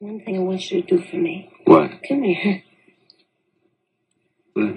[0.00, 1.52] One thing I want you to do for me.
[1.66, 1.90] What?
[2.08, 2.62] Come here.
[4.54, 4.74] What?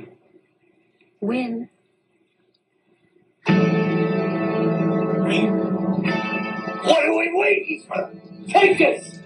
[1.22, 1.70] Win.
[6.84, 8.12] What are we waiting for?
[8.50, 9.20] Take us!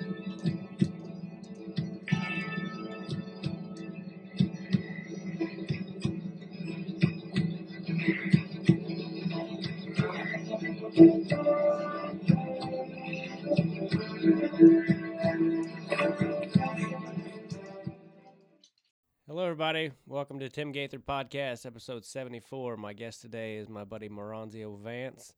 [19.38, 19.92] Hello, everybody.
[20.08, 22.76] Welcome to Tim Gaither Podcast, episode 74.
[22.76, 25.32] My guest today is my buddy Moronzio Vance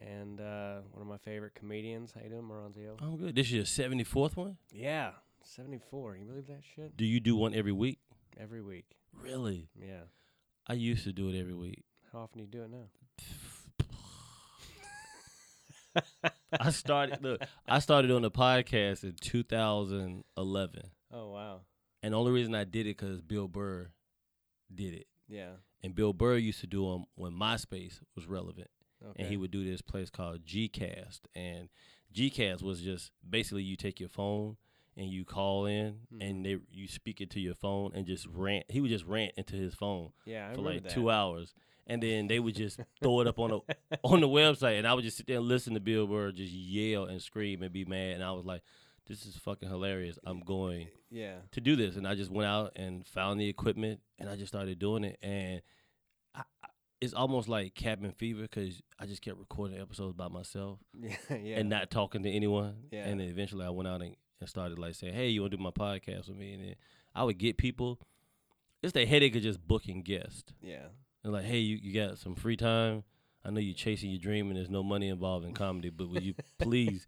[0.00, 2.12] and uh, one of my favorite comedians.
[2.14, 2.94] How you doing, Moronzio?
[3.02, 3.34] I'm good.
[3.34, 4.58] This is your seventy fourth one.
[4.70, 5.10] Yeah,
[5.42, 6.18] 74.
[6.18, 6.96] You believe that shit?
[6.96, 7.98] Do you do one every week?
[8.38, 8.86] Every week.
[9.12, 9.66] Really?
[9.74, 10.04] Yeah.
[10.68, 11.82] I used to do it every week.
[12.12, 12.70] How often do you do it
[15.96, 16.02] now?
[16.60, 21.62] I started look, I started on the podcast in 2011, Oh, wow.
[22.04, 23.88] And the only reason I did it because Bill Burr
[24.74, 25.56] did it, Yeah.
[25.82, 28.70] and Bill Burr used to do them when MySpace was relevant,
[29.04, 29.22] Okay.
[29.22, 31.68] and he would do this place called Gcast, and
[32.14, 34.56] Gcast was just basically you take your phone
[34.96, 36.18] and you call in, Mhm.
[36.20, 38.70] and they you speak it to your phone and just rant.
[38.70, 40.12] He would just rant into his phone.
[40.24, 40.92] yeah, I for like that.
[40.92, 41.52] two hours,
[41.86, 44.94] and then they would just throw it up on the on the website, and I
[44.94, 47.84] would just sit there and listen to Bill Burr just yell and scream and be
[47.84, 48.62] mad, and I was like,
[49.06, 50.18] "This is fucking hilarious!
[50.24, 51.36] I'm going Yeah.
[51.52, 54.48] to do this," and I just went out and found the equipment, and I just
[54.48, 55.60] started doing it, and
[56.34, 56.68] I, I-
[57.00, 61.16] it's almost like cabin fever because I just kept recording episodes by myself Yeah.
[61.30, 61.58] Yeah.
[61.58, 63.04] and not talking to anyone, Yeah.
[63.06, 65.56] and then eventually I went out and, and started like saying, "Hey, you want to
[65.58, 66.74] do my podcast with me?" And then
[67.14, 68.00] I would get people.
[68.82, 70.52] It's the headache of just booking guests.
[70.60, 70.88] yeah.
[71.22, 73.02] And like, hey, you, you got some free time?
[73.42, 76.22] I know you're chasing your dream and there's no money involved in comedy, but would
[76.22, 77.06] you please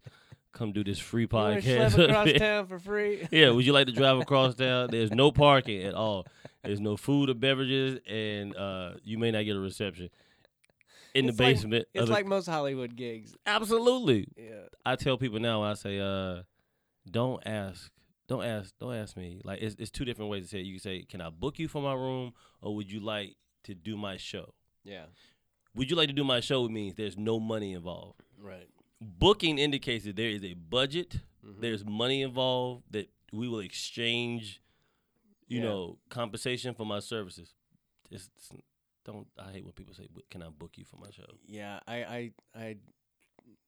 [0.53, 1.97] come do this free podcast?
[1.97, 3.27] across town for free?
[3.31, 4.89] yeah, would you like to drive across town?
[4.91, 6.25] There's no parking at all.
[6.63, 10.09] There's no food or beverages, and uh, you may not get a reception
[11.13, 11.85] in It's the like- basement.
[11.93, 13.35] It's the- like most Hollywood gigs.
[13.45, 14.27] absolutely.
[14.37, 14.67] Yeah.
[14.85, 16.43] I tell people now I say, uh,
[17.09, 17.89] don't ask,
[18.27, 19.39] don't ask, don't ask me.
[19.43, 20.65] Like it's, it's two different ways to say it.
[20.65, 23.73] You can say, can I book you for my room, or would you like to
[23.73, 24.53] do my show?
[24.83, 25.05] Yeah.
[25.75, 26.67] Would you like to do my show?
[26.67, 28.21] Means there's no money involved.
[28.41, 28.67] Right.
[28.99, 31.61] Booking indicates that there is a budget, Mhm.
[31.61, 34.61] there's money involved, that we will exchange,
[35.47, 35.65] you Yeah.
[35.65, 37.53] know, compensation for my services.
[38.09, 38.61] It's, it's-
[39.03, 42.03] don't I hate when people say, "Can I book you for my show?" Yeah, I,
[42.03, 42.77] I, I,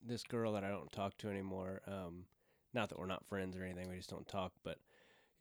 [0.02, 1.82] this girl that I don't talk to anymore.
[1.88, 2.26] Um,
[2.74, 4.54] not that we're not friends or anything, we just don't talk.
[4.64, 4.80] But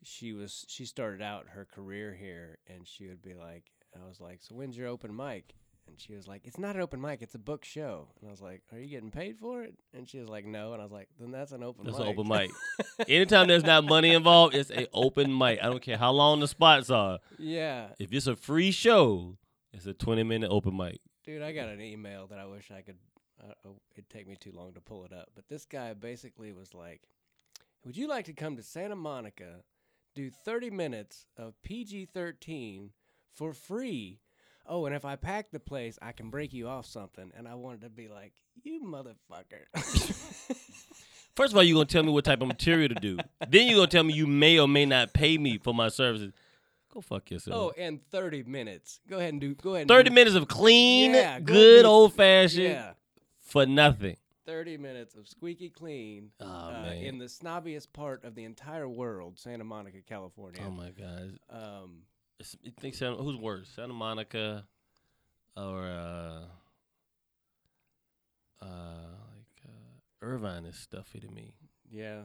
[0.03, 4.21] she was, she started out her career here, and she would be like, I was
[4.21, 5.55] like, so when's your open mic?
[5.89, 8.07] And she was like, it's not an open mic, it's a book show.
[8.19, 9.73] And I was like, are you getting paid for it?
[9.93, 10.73] And she was like, no.
[10.73, 12.07] And I was like, then that's an open That's mic.
[12.07, 12.51] an open mic.
[13.09, 15.59] Anytime there's not money involved, it's a open mic.
[15.61, 17.19] I don't care how long the spots are.
[17.37, 19.37] yeah, If it's a free show,
[19.73, 20.99] it's a 20 minute open mic.
[21.25, 22.97] Dude, I got an email that I wish I could.
[23.41, 25.29] Uh, uh, it'd take me too long to pull it up.
[25.35, 27.01] But this guy basically was like,
[27.85, 29.63] "Would you like to come to Santa Monica,
[30.15, 32.91] do 30 minutes of PG 13
[33.33, 34.19] for free?
[34.69, 37.55] Oh, and if I pack the place, I can break you off something." And I
[37.55, 39.65] wanted to be like, "You motherfucker!"
[41.35, 43.17] First of all, you're gonna tell me what type of material to do.
[43.47, 46.33] then you're gonna tell me you may or may not pay me for my services.
[46.93, 47.55] Go fuck yourself.
[47.77, 48.99] oh, and 30 minutes.
[49.07, 49.53] Go ahead and do.
[49.55, 49.81] Go ahead.
[49.83, 52.93] And 30 do- minutes of clean, Yeah, go good old fashioned Yeah.
[53.41, 54.17] for nothing.
[54.47, 56.97] 30 minutes of squeaky clean Oh, uh, man.
[57.03, 60.61] in the snobbiest part of the entire world, Santa Monica, California.
[60.65, 61.37] Oh my god.
[61.51, 62.01] Um,
[62.61, 64.65] you think Santa, who's worse, Santa Monica
[65.57, 66.45] or uh,
[68.61, 71.53] uh, like uh, Irvine is stuffy to me.
[71.91, 72.21] yeah.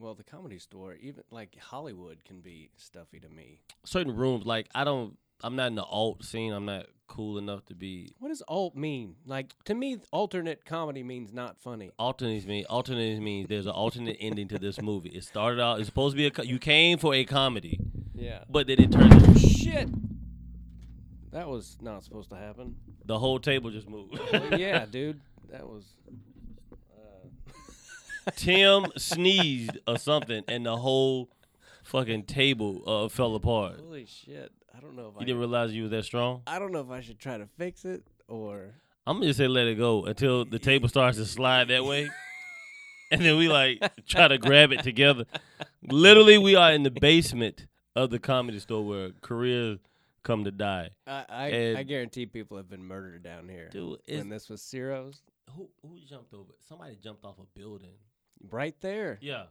[0.00, 3.62] Well, the comedy store, even like Hollywood, can be stuffy to me.
[3.84, 6.52] Certain rooms, like I don't, I'm not in the alt scene.
[6.52, 8.12] I'm not cool enough to be.
[8.20, 9.16] What does alt mean?
[9.26, 11.90] Like to me, alternate comedy means not funny.
[11.98, 15.08] Alternates mean alternates means there's an alternate ending to this movie.
[15.08, 15.80] It started out.
[15.80, 16.44] It's supposed to be a.
[16.46, 17.80] You came for a comedy,
[18.18, 18.44] Yeah.
[18.48, 19.14] but then it turns.
[19.14, 19.88] into- Shit.
[21.32, 22.74] That was not supposed to happen.
[23.04, 24.18] The whole table just moved.
[24.32, 25.20] Well, yeah, dude.
[25.50, 25.84] That was.
[28.36, 31.30] Tim sneezed or something, and the whole
[31.84, 33.80] fucking table uh, fell apart.
[33.80, 34.52] Holy shit!
[34.76, 35.20] I don't know if I.
[35.20, 36.42] You didn't realize you was that strong.
[36.46, 38.74] I don't know if I should try to fix it or.
[39.06, 42.10] I'm gonna just say let it go until the table starts to slide that way,
[43.10, 45.24] and then we like try to grab it together.
[45.90, 49.78] Literally, we are in the basement of the comedy store where careers
[50.22, 50.90] come to die.
[51.06, 53.68] I I, And- I guarantee people have been murdered down here.
[53.70, 55.22] Dude, when this was Ciro's,
[55.56, 56.52] who who jumped over?
[56.68, 57.94] Somebody jumped off a building.
[58.50, 59.18] right there.
[59.20, 59.44] Yeah,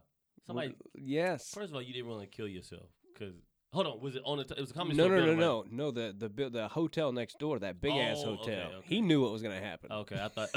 [0.46, 0.74] Somebody.
[0.94, 1.52] Yes.
[1.52, 3.34] First of all, you didn't want to kill yourself because
[3.72, 4.44] hold on, was it on the?
[4.44, 5.90] T- it was a comedy No, store no, no, building, no, no.
[5.90, 8.66] The the the hotel next door, that big ass Oh, hotel.
[8.68, 8.86] okay, okay.
[8.86, 9.90] He knew what was gonna happen.
[9.92, 10.48] Okay, I thought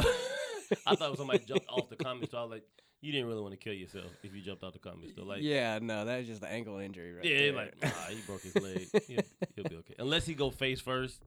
[0.86, 2.40] I thought it was somebody jumped off the comedy store.
[2.42, 2.64] I was like,
[3.02, 5.26] you didn't really want to kill yourself if you jumped off the comedy store.
[5.26, 7.54] Like, yeah, no, that was just the ankle injury right yeah, there.
[7.54, 8.88] like nah, he broke his leg.
[9.08, 9.22] He'll,
[9.56, 11.22] he'll be okay unless he go face first.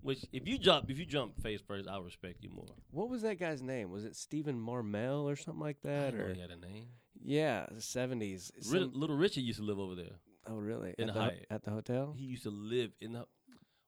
[0.00, 2.64] Which if you jump if you jump face first, I'll respect you more.
[2.92, 3.90] what was that guy's name?
[3.90, 6.14] Was it Stephen Marmel or something like that?
[6.14, 6.86] Or he had a name.
[7.22, 8.50] yeah, the seventies.
[8.70, 10.16] Little Richard used to live over there.
[10.48, 10.94] oh, really?
[10.98, 11.46] in at the the, Hyatt.
[11.50, 12.14] at the hotel?
[12.16, 13.26] He used to live in the.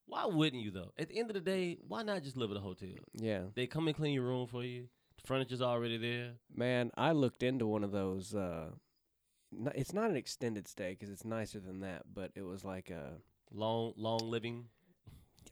[0.06, 0.92] Why wouldn't you though?
[0.98, 2.90] At the end of the day, why not just live at a hotel?
[3.14, 4.88] Yeah, They come and clean your room for you.
[5.24, 6.32] Furniture's already there.
[6.54, 6.90] man.
[6.96, 8.34] I looked into one of those.
[8.34, 8.70] Uh,
[9.52, 12.90] n- it's not an extended stay because it's nicer than that, but it was like
[12.90, 13.14] a.
[13.52, 14.64] Long, long living.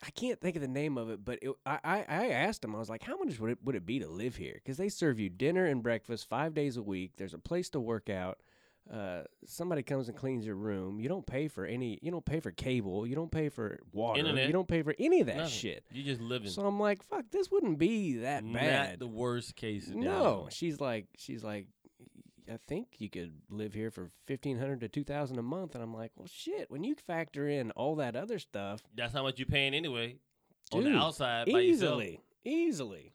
[0.03, 2.75] I can't think of the name of it, but it, I, I I asked him.
[2.75, 4.89] I was like, "How much would it would it be to live here?" Because they
[4.89, 7.13] serve you dinner and breakfast five days a week.
[7.17, 8.41] There's a place to work out.
[8.91, 10.99] Uh, somebody comes and cleans your room.
[11.01, 11.99] You don't pay for any.
[12.03, 13.07] You don't pay for cable.
[13.07, 14.19] You don't pay for water.
[14.19, 14.47] Internet.
[14.49, 15.51] You don't pay for any of that Nothing.
[15.53, 15.85] shit.
[15.93, 16.51] You just living.
[16.51, 20.11] So I'm like, "Fuck, this wouldn't be that Not bad." the worst case scenario.
[20.11, 21.69] no, she's like, she's like,
[22.51, 25.83] I think you could live here for fifteen hundred to two thousand a month, and
[25.83, 26.69] I'm like, well, shit.
[26.71, 30.17] When you factor in all that other stuff, That's how much you're paying anyway.
[30.73, 32.03] on the outside by yourself.
[32.03, 33.13] easily, easily,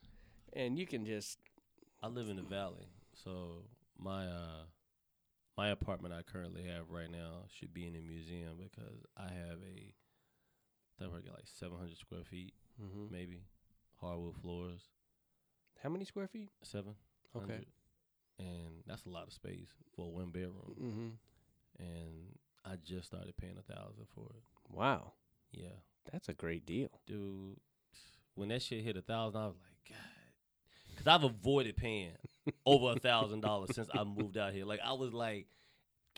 [0.53, 1.37] and you can just
[2.01, 3.63] I live in the valley, so
[3.99, 4.61] my uh
[5.57, 9.57] my apartment I currently have right now should be in a museum because I have
[9.63, 9.93] a
[10.99, 13.11] I think I got like 700 square feet, Mm-hmm.
[13.11, 13.41] maybe
[13.99, 14.81] hardwood floors,
[15.81, 16.49] How many square feet?
[16.63, 16.93] seven.
[17.35, 17.65] Okay.
[18.39, 20.75] and that's a lot of space for one bedroom.
[20.79, 21.83] Mm-hmm.
[21.83, 24.43] And I just started paying a thousand for it.
[24.69, 25.13] Wow,
[25.51, 25.69] Yeah,
[26.11, 26.89] that's a great deal.
[27.07, 27.57] dude.
[28.35, 29.97] When that shit hit a thousand, I was like, God,
[31.07, 32.11] because I've avoided paying
[32.65, 34.65] over a thousand dollars since I moved out here.
[34.65, 35.47] Like I was like,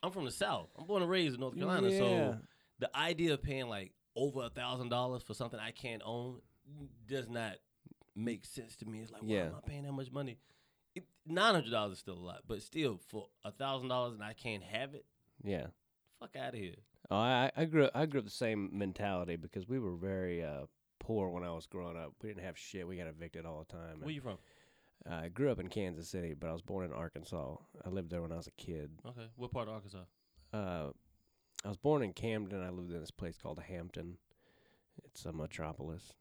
[0.03, 0.69] I'm from the South.
[0.77, 1.97] I'm born and raised in North Carolina, Yeah.
[1.99, 2.37] so
[2.79, 6.39] the idea of paying like over a thousand dollars for something I can't own
[7.07, 7.53] does not
[8.15, 8.99] make sense to me.
[8.99, 9.45] It's like, why Yeah.
[9.47, 10.37] am I paying that much money?
[11.25, 14.33] Nine hundred dollars is still a lot, but still for a thousand dollars and I
[14.33, 15.05] can't have it,
[15.43, 15.67] Yeah.
[16.19, 16.75] fuck out of here.
[17.11, 20.65] Oh, I I grew I grew up the same mentality because we were very uh,
[20.99, 22.13] poor when I was growing up.
[22.21, 22.87] We didn't have shit.
[22.87, 23.99] We got evicted all the time.
[24.01, 24.37] Where you from?
[25.09, 27.55] Uh, I grew up in Kansas City, but I was born in Arkansas.
[27.85, 28.91] I lived there when I was a kid.
[29.05, 30.03] Okay, what part of Arkansas?
[30.53, 30.89] Uh,
[31.63, 32.63] I was born in Camden.
[32.63, 34.17] I lived in this place called Hampton.
[35.05, 36.13] It's a metropolis.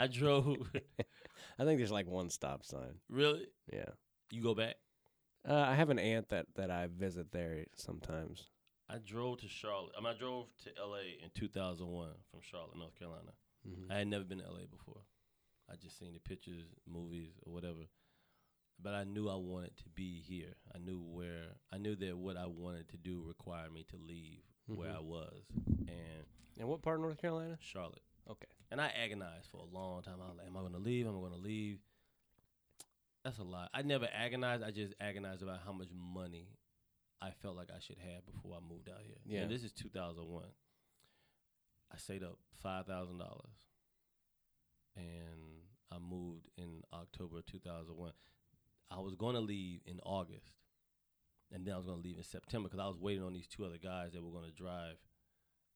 [0.00, 0.56] I drove.
[1.58, 2.94] I think there's like one stop sign.
[3.08, 3.46] really?
[3.72, 3.90] Yeah.
[4.30, 4.76] You go back?
[5.48, 8.48] Uh, I have an aunt that, that I visit there sometimes.
[8.88, 9.92] I drove to Charlotte.
[9.96, 11.22] I mean, I drove to L.A.
[11.22, 13.32] in 2001 from Charlotte, North Carolina.
[13.68, 13.90] Mm-hmm.
[13.92, 14.66] I had never been to L.A.
[14.66, 15.02] before.
[15.70, 17.88] I just seen the pictures, movies, or whatever.
[18.82, 20.54] But I knew I wanted to be here.
[20.74, 21.56] I knew where.
[21.72, 24.96] I knew that what I wanted to do required me to leave where Mhm.
[24.96, 25.44] I was,
[25.88, 26.26] and
[26.58, 27.58] And what part of North Carolina?
[27.60, 28.02] Charlotte.
[28.28, 28.46] Okay.
[28.70, 30.20] And I agonized for a long time.
[30.20, 31.06] I was like, "Am I going to leave?
[31.06, 31.80] Am I going to leave?"
[33.24, 33.70] That's a lot.
[33.72, 34.62] I never agonized.
[34.62, 36.48] I just agonized about how much money
[37.20, 39.16] I felt like I should have before I moved out here.
[39.24, 39.42] Yeah.
[39.42, 40.52] And this is 2001.
[41.90, 43.50] I saved up five thousand dollars,
[44.96, 48.12] and I moved in October 2001.
[48.90, 50.52] I was going to leave in August,
[51.50, 53.46] and then I was going to leave in September because I was waiting on these
[53.46, 54.96] two other guys that were going to drive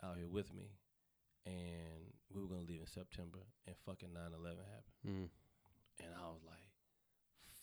[0.02, 0.72] out here with me,
[1.46, 5.28] and we were going to leave in September, and fucking 9/11 happened, Mm.
[6.04, 6.70] and I was like,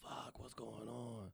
[0.01, 1.31] "Fuck, what's going on?"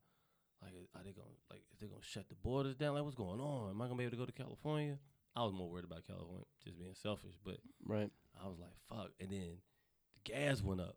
[0.61, 1.63] Like, are they gonna like?
[1.71, 2.93] Is they gonna shut the borders down?
[2.95, 3.69] Like, what's going on?
[3.69, 4.99] Am I gonna be able to go to California?
[5.35, 7.35] I was more worried about California, just being selfish.
[7.45, 8.11] But Right.
[8.38, 9.61] I was like, "Fuck!" And then
[10.23, 10.95] the gas went up.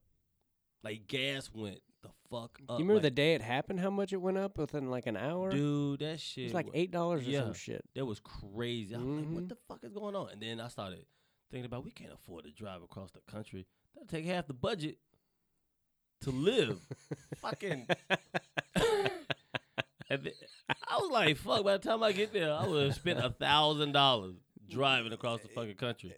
[0.82, 2.78] Like, gas went the fuck up.
[2.78, 3.80] you remember like, the day it happened?
[3.80, 5.50] How much it went up within like an hour?
[5.50, 6.00] dude?
[6.00, 7.40] That it shit was like eight dollars or Yeah.
[7.40, 7.84] some shit.
[7.94, 8.94] That was crazy.
[8.94, 9.16] I was like.
[9.16, 9.46] "What mm-hmm.
[9.48, 11.06] the fuck is going on?" And then I started
[11.50, 13.66] thinking about we can't afford to drive across the country.
[13.94, 14.98] That'll take half the budget
[16.22, 16.80] to live.
[17.40, 17.86] Fucking.
[20.08, 20.32] Then-
[20.86, 23.30] I was like, "Fuck!" By the time I get there, I would have spent a
[23.30, 24.34] thousand dollars
[24.68, 26.12] driving across the fucking country.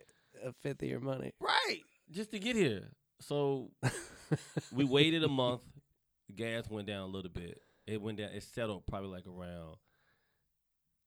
[0.44, 1.32] A fifth of your money.
[1.38, 2.88] Right, just to get here.
[3.20, 3.70] So
[4.72, 5.62] we waited a month.
[6.28, 7.60] The gas went down a little bit.
[7.86, 8.30] It went down.
[8.30, 9.76] It settled probably like around.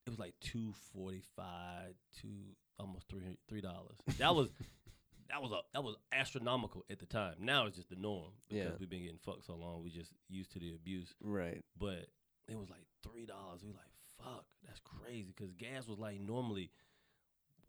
[0.05, 3.97] It was like two forty five, two almost three three dollars.
[4.19, 4.49] That was
[5.29, 7.35] that was a that was astronomical at the time.
[7.39, 8.71] Now it's just the norm because Yeah.
[8.79, 9.83] we've been getting fucked so long.
[9.83, 11.13] We just used to the abuse.
[11.21, 11.63] Right.
[11.77, 12.07] But
[12.47, 13.61] it was like three dollars.
[13.63, 13.91] We like
[14.23, 14.45] fuck.
[14.65, 16.71] That's crazy because gas was like normally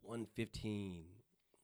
[0.02, 1.04] one fifteen,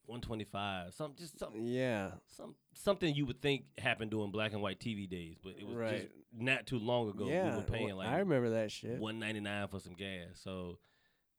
[0.07, 0.93] 125.
[0.93, 2.11] Some just something Yeah.
[2.27, 5.77] some something you would think happened during black and white TV days, but it was
[5.91, 7.27] just not too long ago.
[7.27, 7.51] yeah.
[7.51, 8.99] we were paying like I remember that shit.
[8.99, 10.39] 199 for some gas.
[10.43, 10.79] So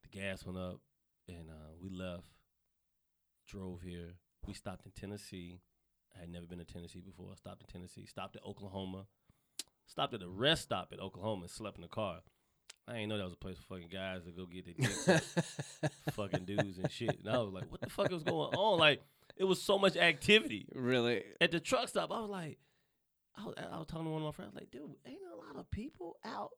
[0.03, 0.79] the gas went up,
[1.27, 2.23] and uh, we left,
[3.47, 4.13] drove here.
[4.45, 5.61] We stopped in Tennessee.
[6.15, 7.29] I had never been to Tennessee before.
[7.31, 8.05] I stopped in Tennessee.
[8.05, 9.05] Stopped at Oklahoma.
[9.85, 12.21] Stopped at a rest stop at Oklahoma and slept in the car.
[12.87, 15.35] I didn't know that was a place for fucking guys to go get their dicks
[16.13, 17.19] fucking dudes and shit.
[17.19, 18.79] And I was like, what the fuck is going on?
[18.79, 19.01] Like,
[19.35, 21.23] it was so much activity really?
[21.41, 22.11] at the truck stop.
[22.11, 22.59] I was like,
[23.37, 25.59] I was, I was talking to one of my friends, like, dude, ain't a lot
[25.59, 26.51] of people out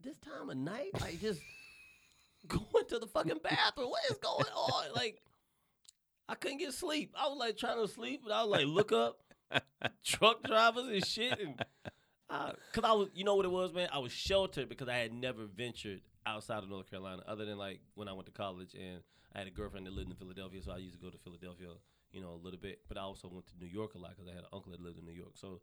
[0.00, 1.40] this time of night, like just
[2.46, 3.90] going to the fucking bathroom.
[3.90, 4.94] What is going on?
[4.94, 5.20] Like,
[6.28, 7.12] I couldn't get sleep.
[7.18, 9.18] I was like trying to sleep, but I was like, look up
[10.04, 11.60] truck drivers and shit, and
[12.32, 13.88] Uh, because I was, you know what it was, man.
[13.92, 17.80] I was sheltered because I had never ventured outside of North Carolina, other than like
[17.94, 19.00] when I went to college and
[19.34, 21.68] I had a girlfriend that lived in Philadelphia, so I used to go to Philadelphia,
[22.10, 22.80] you know, a little bit.
[22.88, 24.80] But I also went to New York a lot because I had an uncle that
[24.80, 25.60] lived in New York, so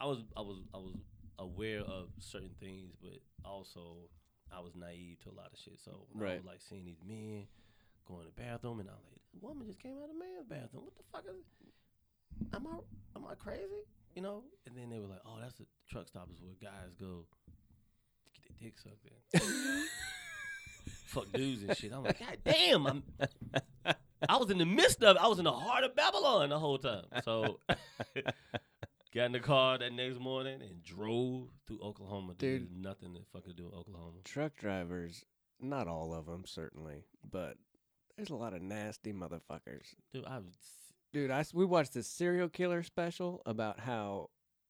[0.00, 0.96] I was, I was, I was
[1.38, 4.08] aware of certain things, but also
[4.50, 5.78] I was naive to a lot of shit.
[5.78, 7.44] So when I was like seeing these men
[8.06, 10.18] going to the bathroom, and I was like, "This woman just came out of the
[10.18, 10.88] man's bathroom.
[10.88, 11.44] What the fuck is?
[12.54, 12.80] Am I
[13.16, 13.84] am I crazy?
[14.14, 17.24] You know?" And then they were like, "Oh, that's the truck stops where guys go
[18.24, 19.84] to get their dick sucked in."
[21.06, 21.92] Fuck dudes and shit.
[21.92, 22.86] I'm like, God damn!
[22.86, 23.02] I'm.
[24.28, 25.16] I was in the midst of.
[25.16, 27.04] I was in the heart of Babylon the whole time.
[27.24, 27.60] So.
[29.14, 32.34] Got in the car that next morning and drove through Oklahoma.
[32.36, 34.18] Dude, nothing to fucking do with Oklahoma.
[34.22, 35.24] Truck drivers,
[35.58, 37.56] not all of them certainly, but
[38.16, 39.94] there's a lot of nasty motherfuckers.
[40.12, 40.52] Dude, I was
[41.12, 44.28] Dude, I we watched this serial killer special about how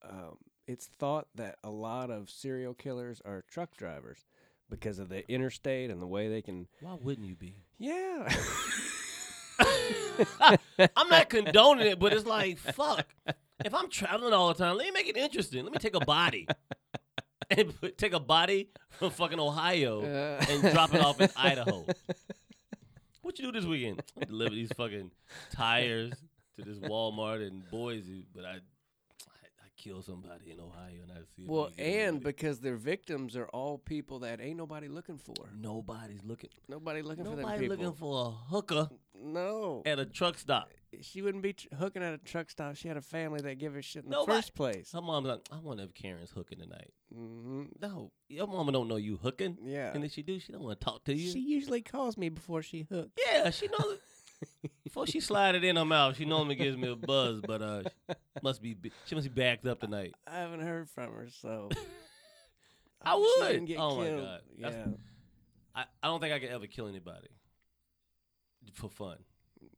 [0.09, 0.37] um,
[0.69, 4.27] it's thought that a lot of serial killers are truck drivers
[4.69, 6.67] because of the interstate and the way they can.
[6.79, 7.55] Why wouldn't you be?
[7.79, 8.31] Yeah.
[10.95, 13.07] I'm not condoning it, but it's like, fuck.
[13.65, 15.63] If I'm traveling all the time, let me make it interesting.
[15.63, 16.47] Let me take a body
[17.49, 21.83] and put, take a body from fucking Ohio Uh, and drop it off in Idaho.
[23.23, 24.03] What you do this weekend?
[24.27, 25.09] Deliver these fucking
[25.51, 26.13] tires
[26.57, 28.59] to this Walmart in Boise, but I,
[29.81, 31.45] kill somebody in Ohio and I see.
[31.47, 35.17] well, they get away and because their victims are all people that ain't nobody looking
[35.17, 35.33] for.
[35.57, 36.49] nobody's looking.
[36.67, 37.77] Nobody looking for them Nobody people.
[37.77, 38.89] looking for a hooker
[39.21, 40.69] no, at a truck stop.
[41.01, 42.75] she wouldn't be tr- hooking at a truck stop.
[42.75, 44.91] She had a family that give her shit in Nobody- the first place.
[44.93, 46.91] Her mom's like, I wonder if Karen's hooking tonight.
[47.13, 49.57] hmm No, your mama don't know you hooking.
[49.63, 49.91] Yeah.
[49.93, 51.31] And if she do, she don't want to talk to you.
[51.31, 53.11] She usually calls me before she hooks.
[53.31, 53.97] yeah, she knows.
[54.83, 57.83] Before she slide it in her mouth, she normally gives me a buzz, but uh,
[58.41, 60.13] must be she must be backed up tonight.
[60.27, 61.69] I haven't heard from her, so
[63.01, 63.65] I would.
[63.67, 64.21] get Oh my killed.
[64.21, 64.41] God.
[64.57, 64.85] Yeah,
[65.75, 67.27] I, I don't think I could ever kill anybody
[68.73, 69.17] for fun,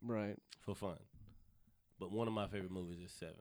[0.04, 0.38] right.
[0.62, 0.98] for fun.
[2.00, 3.36] But one of my favorite movies is Seven.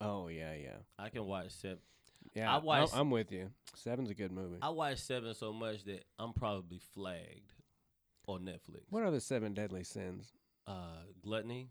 [0.00, 1.78] Oh yeah, yeah, I can watch Seven.
[2.34, 2.50] yeah.
[2.52, 3.50] I I'm- I'm, with you.
[3.74, 4.58] Seven's a good movie.
[4.62, 7.52] I watch Seven so much that I'm probably flagged
[8.28, 8.82] on Netflix.
[8.90, 10.32] what are the seven deadly sins?
[10.66, 11.70] Uh, gluttony,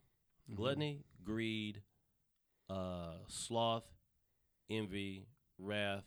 [0.50, 0.56] Mhm.
[0.56, 1.84] gluttony, greed,
[2.70, 3.86] uh, sloth,
[4.70, 6.06] envy, wrath,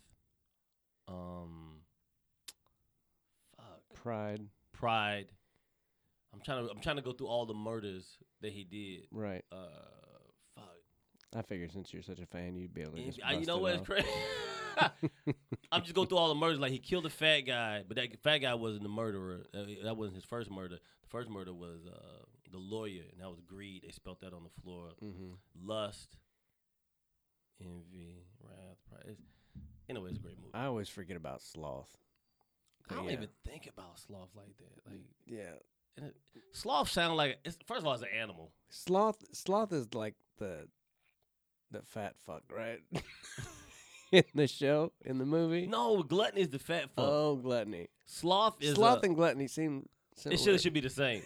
[1.09, 1.85] um,
[3.57, 4.49] fuck, Pride.
[4.73, 5.33] pride.
[6.33, 9.07] I'm trying to I'm trying to go through all the murders that he did.
[9.11, 9.45] Right.
[9.51, 10.00] Uh.
[11.35, 13.65] I figured since you're such a fan, you'd be able to just I- you know
[13.67, 14.09] it what's crazy?
[15.73, 16.59] I'm just going through all the murders.
[16.59, 19.41] Like he killed a fat guy, but that fat guy wasn't the murderer.
[19.55, 20.77] Uh, that wasn't his first murder.
[21.03, 23.83] The first murder was uh, the lawyer, and that was greed.
[23.85, 24.91] They spelt that on the floor.
[25.03, 25.35] Mhm.
[25.63, 26.17] Lust,
[27.61, 29.17] envy, wrath, pride.
[29.89, 30.51] Anyway, it's a great movie.
[30.55, 31.91] I always forget about sloth.
[32.91, 33.13] I don't yeah.
[33.13, 34.91] even think about sloth like that.
[34.91, 36.15] Like Yeah, it,
[36.53, 38.51] sloth sound like it's, first of all, it's an animal.
[38.69, 39.25] sloth.
[39.33, 40.67] Sloth is like the
[41.71, 42.81] the fat fuck, right?
[44.13, 45.67] in the show, in the movie.
[45.67, 47.05] No, gluttony is the fat fuck.
[47.09, 47.89] Oh, gluttony.
[48.07, 49.89] sloth is Sloth a, and gluttony seem.
[50.17, 50.39] it Similar.
[50.39, 51.23] should should be the same.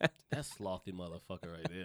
[0.30, 1.84] That's slothy motherfucker right there.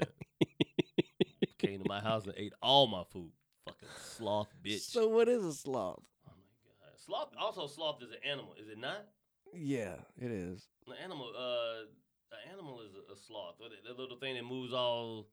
[1.57, 3.31] Came to my house and ate all my food.
[3.65, 3.87] Fucking
[4.17, 4.81] sloth bitch.
[4.81, 6.03] So what is a sloth?
[6.27, 6.93] oh my god.
[6.97, 9.05] Sloth also sloth is an animal, is it not?
[9.53, 10.67] Yeah, it is.
[10.87, 11.85] An animal uh
[12.31, 13.55] an animal is a, a sloth.
[13.59, 15.27] The little thing that moves all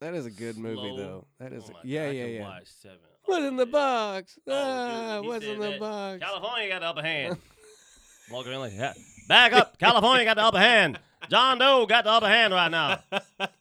[0.00, 1.26] That is a good movie, though.
[1.40, 1.64] That is.
[1.68, 2.40] Oh a, yeah, God, I yeah, yeah.
[2.42, 2.98] Watch seven.
[3.24, 4.38] What's Oh, in the box?
[4.46, 6.22] Oh, ah, he what's in the box?
[6.22, 7.38] California got the upper hand.
[8.32, 8.92] Around like, "Yeah,
[9.28, 9.78] back up.
[9.78, 10.98] California got the upper hand.
[11.30, 13.00] John Doe got the upper hand right now.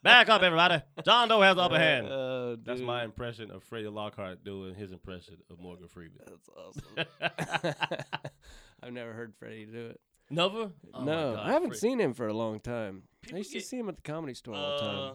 [0.04, 0.84] Back up, everybody.
[1.04, 2.08] John Doe has the upper hand.
[2.46, 6.20] Oh, That's my impression of Freddie Lockhart doing his impression of Morgan Freeman.
[6.26, 7.06] That's awesome.
[8.84, 10.00] I've never heard Freddie do it.
[10.30, 10.72] Never?
[10.94, 13.04] Oh no, God, I haven't Fred- seen him for a long time.
[13.24, 15.14] I people used to see him at the comedy store all the uh, time.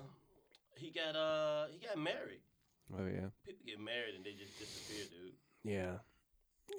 [0.80, 2.40] He got uh he got married.
[2.92, 5.34] Oh yeah, People get married and they just disappear, dude.
[5.62, 5.99] yeah,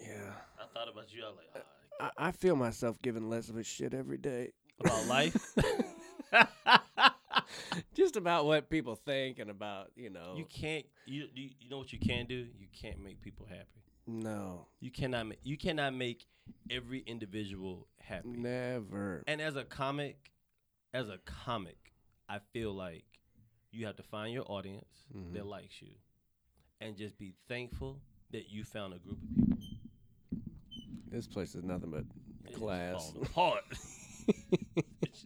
[0.05, 0.34] yeah.
[0.60, 1.24] I thought about you.
[1.24, 1.63] I was like,
[2.01, 4.51] ah, I, I feel myself giving less of a shit every day.
[4.84, 5.55] about life.
[7.93, 10.34] Just about what people think and about you know.
[10.36, 10.86] You can't.
[11.05, 12.36] You, you you know what you can do?
[12.36, 13.84] You can't make people happy.
[14.08, 15.39] no, You cannot make.
[15.43, 16.25] You cannot make
[16.70, 18.29] every individual happy.
[18.29, 19.24] never.
[19.27, 20.31] And as a comic,
[20.93, 21.93] as a comic,
[22.27, 23.05] I feel like
[23.72, 25.34] you have to find your audience Mhm.
[25.34, 25.92] that likes you,
[26.80, 28.01] and just be thankful
[28.32, 29.58] that you found a group of people.
[31.08, 32.06] This place is nothing but
[32.56, 33.12] class.
[33.12, 33.63] falling apart.
[35.04, 35.25] Just-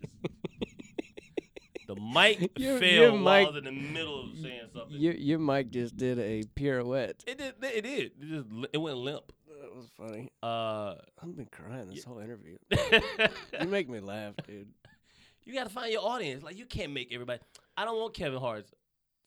[1.88, 4.98] the mic Your- fell your mic- was in the middle of saying something.
[4.98, 7.24] Your your mic just did a pirouette.
[7.28, 7.54] It did.
[7.62, 8.12] It did.
[8.20, 9.32] It just it went limp.
[9.62, 10.30] That was funny.
[10.42, 12.04] Uh, I've been crying this Yeah.
[12.08, 12.58] whole interview.
[13.62, 14.68] You make me laugh, dude.
[15.44, 16.44] you got to find your audience.
[16.44, 17.40] Like you can't make everybody.
[17.78, 18.74] I don't want Kevin Hart's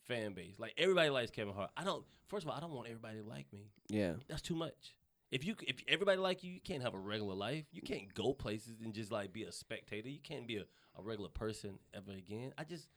[0.07, 0.55] fan base.
[0.59, 1.71] Like everybody likes Kevin Hart.
[1.77, 2.03] I don't.
[2.27, 3.71] First of all, I don't want everybody to like me.
[3.89, 4.13] Yeah.
[4.27, 4.95] That's too much.
[5.31, 7.65] If you if everybody like you, you can't have a regular life.
[7.71, 10.09] You can't go places and just like be a spectator.
[10.09, 10.61] You can't be a,
[10.97, 12.51] a regular person ever again.
[12.57, 12.87] I just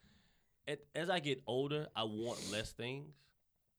[0.66, 3.12] at, as I get older, I want less things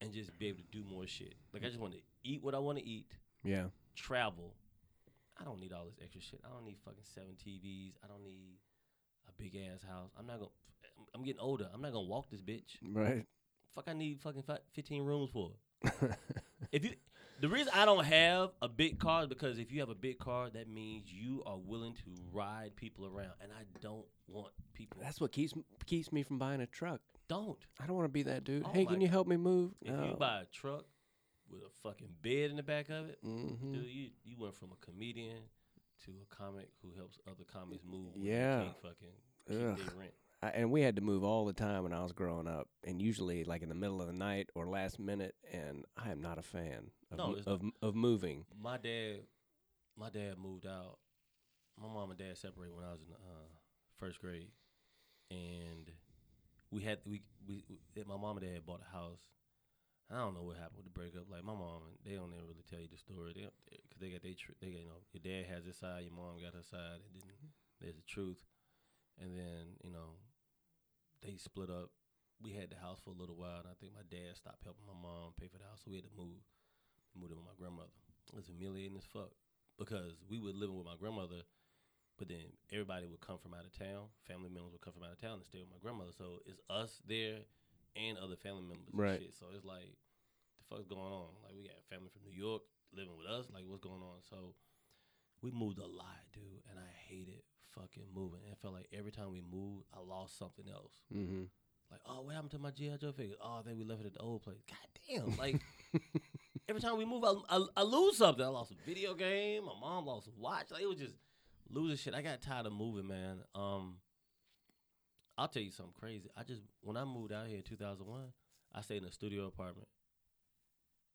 [0.02, 1.34] and just be able to do more shit.
[1.54, 3.08] Like I just want to eat what I want to eat,
[3.44, 3.66] Yeah.
[3.96, 4.54] travel.
[5.40, 6.42] I don't need all this extra shit.
[6.46, 7.94] I don't need fucking seven TVs.
[8.04, 8.58] I don't need
[9.28, 10.12] a big ass house.
[10.20, 10.52] I'm not gonna.
[11.14, 11.70] I'm getting older.
[11.74, 12.78] I'm not gonna walk this bitch.
[12.84, 13.26] Right.
[13.76, 15.52] Fuck, I need fucking fi- 15 rooms for.
[16.72, 16.92] If you,
[17.40, 20.18] the reason I don't have a big car is because if you have a big
[20.18, 24.98] car, that means you are willing to ride people around, and I don't want people.
[25.04, 25.54] That's what keeps
[25.86, 27.02] keeps me from buying a truck.
[27.28, 27.60] don't.
[27.80, 28.64] I don't want to be that dude.
[28.66, 29.72] Oh hey, my can you help me move?
[29.82, 30.86] If you buy a truck
[31.50, 34.70] with a fucking bed in the back of it, hmm dude, you you went from
[34.72, 35.38] a comedian
[36.06, 38.14] to a comic who helps other comics move.
[38.16, 38.64] Yeah.
[38.64, 39.08] can't fucking
[39.48, 39.78] keep Ugh.
[39.78, 40.14] their rent.
[40.44, 43.02] I, and we had to move all the time when I was growing up, and
[43.02, 45.36] usually like in the middle of the night or last minute.
[45.54, 48.46] And I am not a fan of No, of, of moving.
[48.62, 49.22] My dad,
[49.98, 50.98] my dad moved out.
[51.80, 53.48] My mom and dad separated when I was in uh,
[53.98, 54.50] first grade,
[55.32, 55.90] and
[56.72, 59.22] we had we, we we my mom and dad bought a house.
[60.12, 61.32] I don't know what happened with the breakup.
[61.32, 63.32] Like my mom, and they don't ever really tell you the story.
[63.34, 66.04] They because they got they tr- they got, you know your dad has his side,
[66.04, 67.32] your mom got her side, and then
[67.80, 68.44] there's the truth,
[69.18, 70.20] and then you know
[71.24, 71.90] they split up.
[72.44, 74.84] We had the house for a little while, and I think my dad stopped helping
[74.84, 76.44] my mom pay for the house, so we had to move
[77.16, 77.94] moved in with my grandmother.
[78.30, 79.32] It was humiliating as fuck
[79.78, 81.46] because we were living with my grandmother,
[82.18, 84.10] but then everybody would come from out of town.
[84.26, 86.14] Family members would come from out of town and stay with my grandmother.
[86.14, 87.46] So it's us there
[87.94, 88.94] and other family members.
[88.94, 89.22] Right.
[89.22, 89.38] And shit.
[89.38, 89.94] So it's like,
[90.58, 91.38] the fuck's going on?
[91.46, 93.50] Like we got family from New York living with us.
[93.54, 94.22] Like what's going on?
[94.26, 94.58] So
[95.42, 98.40] we moved a lot, dude, and I hated fucking moving.
[98.44, 100.94] And it felt like every time we moved, I lost something else.
[101.12, 101.44] hmm
[101.92, 103.36] Like, oh, what happened to my GI Joe figure?
[103.42, 104.62] Oh, then we left it at the old place.
[104.68, 105.38] God damn!
[105.38, 105.62] Like
[106.70, 108.44] every time we move, I, I, I lose something.
[108.44, 109.66] I lost a video game.
[109.66, 110.72] My mom lost a watch.
[110.72, 111.16] Like it was just
[111.70, 112.14] losing shit.
[112.16, 113.40] I got tired of moving, man.
[113.56, 113.98] Um,
[115.38, 116.30] I'll tell you something crazy.
[116.38, 118.22] I just when I moved out here in 2001,
[118.76, 119.88] I stayed in a studio apartment,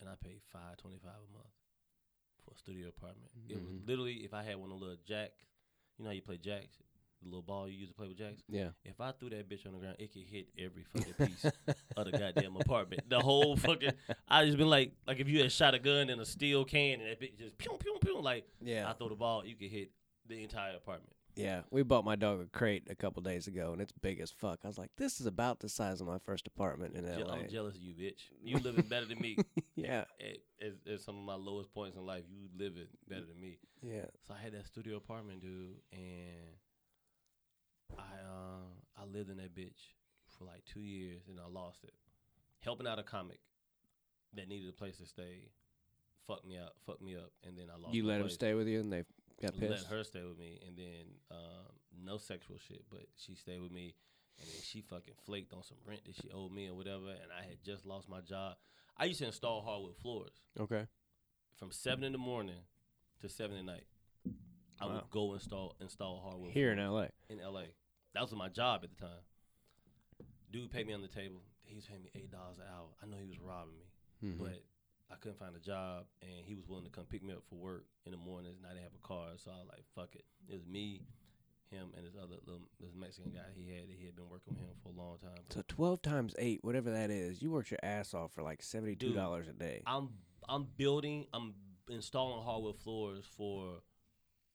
[0.01, 1.55] and I paid five twenty five a month
[2.45, 3.31] for a studio apartment.
[3.49, 3.87] It was Mhm.
[3.87, 5.31] literally if I had one of the little jack,
[5.99, 6.77] you know how you play jacks,
[7.23, 8.43] the little ball you use to play with jacks.
[8.49, 8.69] Yeah.
[8.85, 11.45] If I threw that bitch on the ground, it could hit every fucking piece
[11.97, 13.09] of the goddamn apartment.
[13.09, 13.93] The whole fucking.
[14.29, 17.01] I just been like, like if you had shot a gun in a steel can
[17.01, 18.89] and that bitch just pew pew pew, like Yeah.
[18.89, 19.91] I throw the ball, you could hit
[20.29, 21.13] the entire apartment.
[21.39, 24.31] Yeah, we bought my dog a crate a couple days ago, and it's big as
[24.31, 24.61] fuck.
[24.65, 27.35] I was like, "This is about the size of my first apartment in Je- LA."
[27.35, 28.21] I'm jealous of you, bitch.
[28.43, 29.39] You living better than me.
[29.77, 33.41] yeah, at, at, at some of my lowest points in life, you living better than
[33.41, 33.59] me.
[33.83, 34.07] yeah.
[34.27, 36.57] So I had that studio apartment, dude, and
[37.97, 39.95] I uh, I lived in that bitch
[40.39, 41.95] for like two years, and I lost it.
[42.61, 43.41] Helping out a comic
[44.35, 45.51] that needed a place to stay,
[46.27, 47.95] fucked me up, fucked me up, and then I lost.
[47.95, 48.35] You let him place.
[48.35, 49.05] stay with you, and they
[49.41, 49.87] got Let pissed.
[49.87, 51.73] her stay with me, and then um,
[52.05, 53.95] no sexual shit, but she stayed with me,
[54.41, 57.31] and then she fucking flaked on some rent that she owed me or whatever, and
[57.37, 58.57] I had just lost my job.
[58.97, 60.87] I used to install hardwood floors Okay.
[61.57, 62.63] from seven in the morning
[63.21, 63.87] to seven at night.
[64.81, 64.95] I Wow.
[64.95, 67.09] would go install install hardwood Here in LA.
[67.29, 67.65] in LA.
[68.15, 69.23] That was my job at the time.
[70.51, 71.43] Dude paid me on the table.
[71.65, 72.89] He was paying me eight dollars an hour.
[73.03, 73.87] I know he was robbing me,
[74.23, 74.39] Mhm.
[74.39, 74.63] but
[75.11, 77.57] I couldn't find a job, and he was willing to come pick me up for
[77.57, 80.15] work in the mornings, and I didn't have a car, so I was like, "Fuck
[80.15, 81.07] it." It was me,
[81.71, 83.85] him, and this other little this Mexican guy he had.
[83.89, 85.45] He had been working with him for a long time.
[85.51, 89.15] So twelve times eight, whatever that is, you worked your ass off for like seventy-two
[89.15, 89.83] dollars a day.
[89.87, 90.11] I'm
[90.49, 91.55] I'm building I'm
[91.89, 93.81] installing hardwood floors for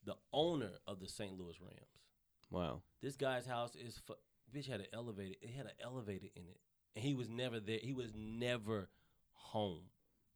[0.05, 1.37] the owner of the St.
[1.37, 1.79] Louis Rams.
[2.51, 2.81] Wow.
[3.01, 4.13] This guy's house is fu-
[4.55, 5.35] bitch had an elevator.
[5.41, 6.59] It had an elevator in it,
[6.95, 7.79] and he was never there.
[7.81, 8.89] He was never
[9.31, 9.85] home,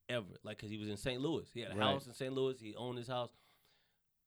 [0.10, 0.26] ever.
[0.43, 1.22] Like, cause he was in St.
[1.22, 1.48] Louis.
[1.54, 1.84] He had a Right.
[1.93, 2.34] house in St.
[2.34, 2.60] Louis.
[2.60, 3.32] He owned his house.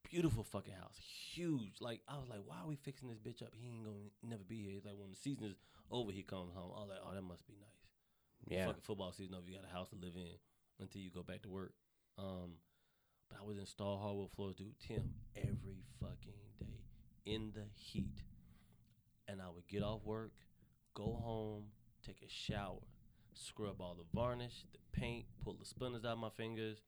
[0.08, 1.80] Beautiful fucking house, huge.
[1.80, 3.52] Like I was like, why are we fixing this bitch up?
[3.54, 4.72] He ain't gonna never be here.
[4.72, 5.56] He's like, when the season is
[5.90, 6.72] over, he comes home.
[6.74, 8.48] I was like, oh, that must be nice.
[8.48, 8.66] Yeah.
[8.66, 9.46] Fucking football season over.
[9.46, 10.26] You got a house to live in
[10.80, 11.74] until you go back to work.
[12.18, 12.54] Um,
[13.28, 14.78] but I was would install hardwood floors, dude.
[14.80, 16.80] Tim, every fucking day
[17.26, 18.22] in the heat,
[19.28, 20.32] and I would get off work,
[20.94, 21.66] go home,
[22.04, 22.80] take a shower,
[23.34, 26.78] scrub all the varnish, the paint, pull the splinters out of my fingers,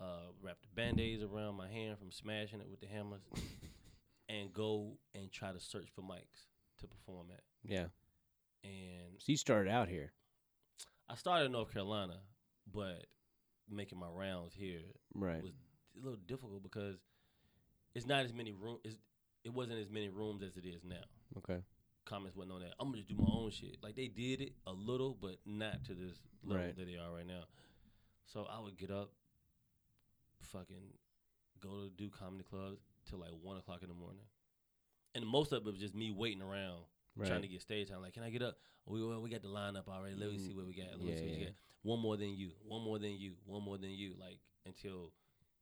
[0.00, 3.22] uh, wrap the band-aids around my hand from smashing it with the hammers,
[4.28, 6.46] and go and try to search for mics
[6.78, 7.42] to perform at.
[7.64, 7.86] Yeah.
[8.64, 10.12] And So you started out here.
[11.08, 12.18] I started in North Carolina,
[12.72, 13.06] but
[13.70, 14.80] making my rounds here
[15.14, 15.42] Right.
[15.42, 15.52] was
[15.96, 16.96] a little difficult because
[17.94, 18.78] it's not as many room.
[18.84, 18.96] It's,
[19.44, 20.96] it wasn't as many rooms as it is now.
[21.38, 21.60] Okay.
[22.08, 22.72] Comments wasn't on that.
[22.80, 23.76] I'm gonna just do my own shit.
[23.82, 26.74] Like they did it a little, but not to this level Right.
[26.76, 27.44] that they are right now.
[28.24, 29.12] So I would get up,
[30.40, 30.94] fucking
[31.60, 34.24] go to do comedy clubs till like one o'clock in the morning,
[35.14, 37.28] and most of it was just me waiting around Right.
[37.28, 38.00] trying to get stage time.
[38.00, 38.56] Like, can I get up?
[38.86, 40.14] We well, we got the lineup already.
[40.16, 40.56] Let me see mm.
[40.56, 40.90] what we got.
[40.92, 41.44] Let me Yeah, see what yeah.
[41.46, 41.54] got.
[41.82, 42.52] One more than you.
[42.64, 43.34] One more than you.
[43.44, 44.14] One more than you.
[44.18, 45.12] Like until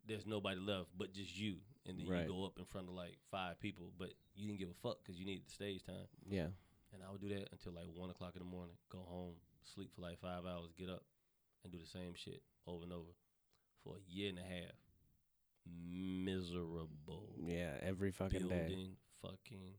[0.07, 2.23] there's nobody left but just you, and then Right.
[2.23, 4.99] you go up in front of like five people, but you didn't give a fuck
[5.03, 6.07] because you needed the stage time.
[6.29, 6.49] yeah.
[6.93, 8.77] And I would do that until like one o'clock in the morning.
[8.91, 11.03] Go home, sleep for like five hours, get up,
[11.65, 13.11] and do the same shit over and over
[13.83, 14.73] for a year and a half.
[15.67, 17.73] Miserable Yeah.
[17.83, 18.67] Every fucking day.
[18.69, 19.75] building fucking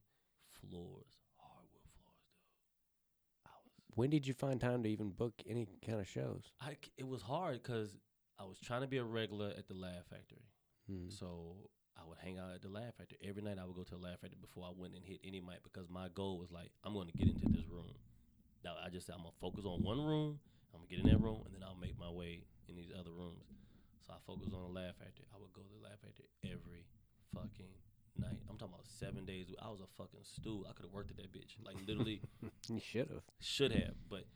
[0.52, 1.06] floors,
[1.38, 3.46] hardwood floors, dude.
[3.46, 6.52] I was, When did you find time to even book any kind of shows?
[6.60, 7.96] I, it was hard because
[8.38, 10.46] I was trying to be a regular at the Laugh Factory.
[10.88, 11.10] Hmm.
[11.10, 13.58] So I would hang out at the Laugh Factory every night.
[13.60, 15.88] I would go to the Laugh Factory before I went and hit any mic because
[15.90, 17.90] my goal was like, I'm going to get into this room.
[18.64, 20.38] Now I just said I'm gonna focus on one room.
[20.74, 23.10] I'm gonna get in that room, and then I'll make my way in these other
[23.14, 23.46] rooms.
[24.06, 25.26] So I focused on the Laugh Factory.
[25.32, 26.84] I would go to the Laugh Factory every
[27.34, 27.70] fucking
[28.18, 28.38] night.
[28.50, 29.46] I'm talking about seven days.
[29.62, 30.66] I was a fucking stool.
[30.68, 31.54] I could have worked at that bitch.
[31.64, 32.20] Like literally
[32.68, 33.22] You should have.
[33.40, 34.26] should have, but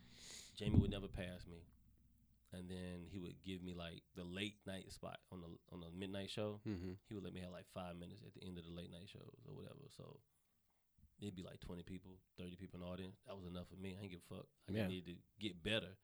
[0.57, 1.67] Jamie would never pass me.
[2.53, 5.88] And then he would give me like the late night spot on the on the
[5.97, 6.61] midnight show.
[6.69, 6.93] Mm-hmm.
[7.09, 9.09] He would let me have like five minutes at the end of the late night
[9.09, 9.88] shows or whatever.
[9.97, 10.21] So
[11.21, 13.17] it'd be like twenty people, thirty people in the audience.
[13.27, 13.97] That was enough for me.
[13.97, 14.47] I didn't give a fuck.
[14.69, 14.87] I Yeah.
[14.87, 15.97] needed to get better.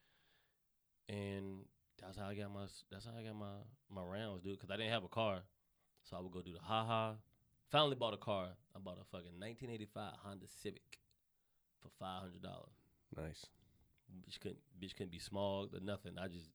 [1.08, 1.64] And
[2.00, 4.58] that's how I got my that's how I got my my rounds, dude.
[4.58, 5.40] Because I didn't have a car,
[6.04, 7.14] so I would go do the ha ha.
[7.70, 8.48] Finally bought a car.
[8.74, 10.98] I bought a fucking 1985 Honda Civic
[11.82, 12.72] for five hundred dollars.
[13.16, 13.44] Nice.
[14.28, 16.12] Bitch couldn't bitch couldn't be small or nothing.
[16.20, 16.50] I just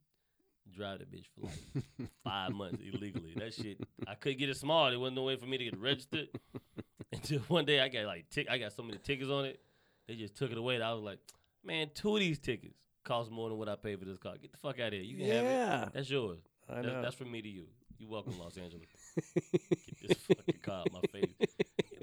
[0.75, 3.33] drive the bitch for like five months illegally.
[3.35, 4.89] That shit I couldn't get it small.
[4.89, 6.29] There wasn't no way for me to get registered.
[7.13, 9.59] Until one day I got like tick I got so many tickets on it.
[10.07, 10.81] They just took it away.
[10.81, 11.19] I was like,
[11.63, 14.33] man, two of these tickets cost more than what I paid for this car.
[14.41, 15.03] Get the fuck out of here.
[15.03, 15.93] You can have it.
[15.93, 16.39] That's yours.
[16.69, 17.01] I That's, know.
[17.01, 17.65] that's from me to you.
[17.99, 18.87] You welcome, Los Angeles.
[19.35, 21.31] Get this fucking car out my face.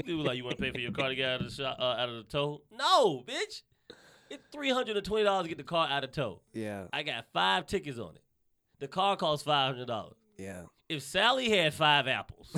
[0.04, 1.76] Dude like, you want to pay for your car to get out of the shop,
[1.78, 2.62] uh, out of the tow?
[2.70, 3.62] No, bitch.
[4.30, 6.40] It's three hundred and twenty dollars to get the car out of tow.
[6.52, 6.84] yeah.
[6.92, 8.22] I got five tickets on it.
[8.78, 10.16] The car costs five hundred dollars.
[10.38, 10.62] Yeah.
[10.88, 12.48] If Sally had five apples,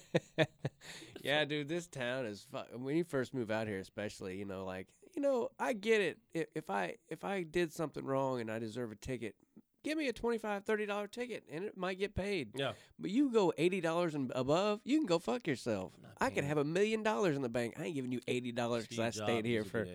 [1.21, 4.65] yeah, dude, this town is fu- when you first move out here, especially, you know,
[4.65, 6.17] like, you know, I get it.
[6.33, 9.35] If, if I if I did something wrong and I deserve a ticket,
[9.83, 12.51] give me a $25, $30 ticket and it might get paid.
[12.55, 15.91] yeah, But you go eighty dollars and above, you can go fuck yourself.
[16.19, 17.75] I could have a million dollars in the bank.
[17.79, 19.87] I ain't giving you eighty dollars because I stayed here for.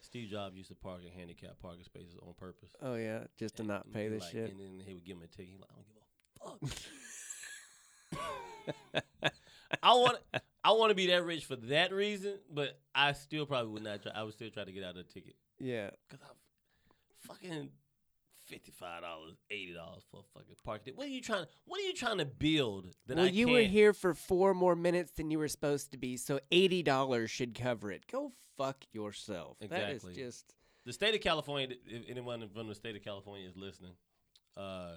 [0.00, 2.70] Steve Jobs used to park in handicapped parking spaces on purpose.
[2.82, 4.50] Oh yeah, just to And not pay this like- shit.
[4.50, 5.52] And then he would give him a ticket.
[5.52, 6.72] He like, I don't give
[8.12, 9.02] a fuck.
[9.82, 10.18] I want
[10.64, 14.02] I want to be that rich for that reason, but I still probably would not
[14.02, 14.12] try.
[14.14, 16.36] I would still try to get out of the ticket yeah, because I'm
[17.28, 17.68] fucking
[18.50, 20.98] fifty five dollars, eighty dollars for a fucking parking ticket.
[20.98, 21.46] What are you trying?
[21.64, 22.94] What are you trying to build?
[23.06, 23.56] That well, I you can't?
[23.56, 27.30] were here for four more minutes than you were supposed to be, so eighty dollars
[27.30, 28.06] should cover it.
[28.10, 29.56] Go fuck yourself.
[29.60, 30.12] That Exactly.
[30.12, 31.68] is just The state of California.
[31.86, 33.92] If anyone from the state of California is listening,
[34.56, 34.96] uh,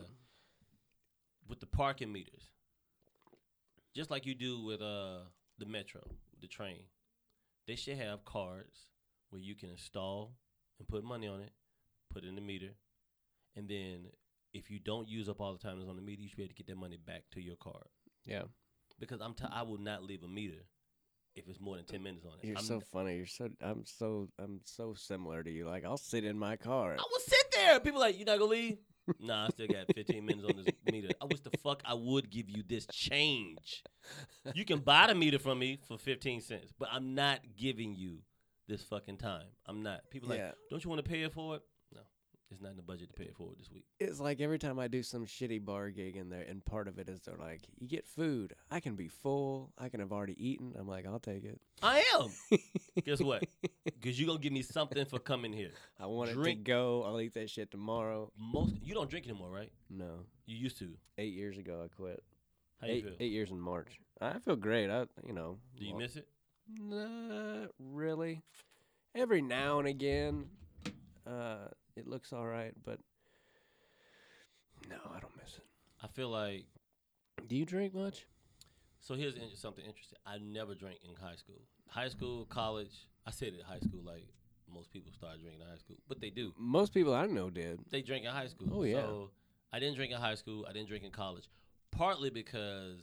[1.48, 2.50] with the parking meters,
[3.96, 5.20] just like you do with uh
[5.60, 6.02] the metro,
[6.42, 6.84] the train,
[7.68, 8.88] they should have cards
[9.30, 10.34] where you can install
[10.80, 11.52] and put money on it,
[12.12, 12.72] put in the meter,
[13.56, 14.08] and then
[14.54, 16.44] if you don't use up all the time that's on the meter, you should be
[16.44, 17.88] able to get that money back to your card.
[18.26, 18.44] yeah.
[19.00, 20.66] Because I'm t- I will not leave a meter
[21.36, 22.46] if it's more than ten minutes on it.
[22.48, 23.18] You're I'm so funny.
[23.18, 25.66] You're so I'm so I'm so similar to you.
[25.68, 26.94] Like I'll sit in my car.
[26.94, 27.80] I will sit there.
[27.80, 28.78] People like, you not gonna leave?
[29.20, 31.10] nah, I still got 15 minutes on this meter.
[31.20, 33.84] I wish the fuck I would give you this change.
[34.54, 38.20] You can buy the meter from me for 15 cents, but I'm not giving you
[38.68, 39.48] this fucking time.
[39.66, 40.10] I'm not.
[40.12, 40.52] People like, Yeah.
[40.70, 41.62] don't you want to pay it for it?
[42.54, 43.84] It's not in the budget to pay it forward this week.
[44.00, 47.00] It's like every time I do some shitty bar gig in there, and part of
[47.00, 48.54] it is they're like, you get food.
[48.70, 49.72] I can be full.
[49.78, 50.74] I can have already eaten.
[50.78, 51.60] I'm like, I'll take it.
[51.82, 52.60] I am.
[53.06, 53.44] Guess what?
[53.84, 55.72] Because you're gonna give me something for coming here.
[56.00, 57.04] I want it to go.
[57.04, 58.32] I'll eat that shit tomorrow.
[58.38, 59.72] Most you don't drink anymore, right?
[59.90, 60.26] No.
[60.46, 60.90] You used to.
[61.18, 62.24] Eight years ago, I quit.
[62.80, 63.14] How you eight, feel?
[63.20, 64.00] eight years in March.
[64.22, 64.92] I feel great.
[64.92, 65.58] I, you know.
[65.78, 66.28] Do you well, miss it?
[66.80, 68.44] Not really.
[69.16, 70.46] Every now and again,
[71.26, 73.00] uh, it looks all right, but
[74.90, 75.64] no, I don't miss it.
[76.04, 76.66] I feel like
[77.48, 78.26] Do you drink much?
[79.00, 79.16] so.
[79.16, 80.18] Here's in- something interesting.
[80.26, 81.62] I never drank in high school.
[81.88, 83.08] High school, college.
[83.26, 84.28] I said it high school like
[84.74, 86.52] most people start drinking in high school, but they do.
[86.58, 87.80] Most people I know did.
[87.92, 88.70] They drink in high school.
[88.74, 89.02] Oh, yeah.
[89.02, 89.30] So
[89.72, 90.66] I didn't drink in high school.
[90.70, 91.48] I didn't drink in college.
[91.92, 93.02] Partly because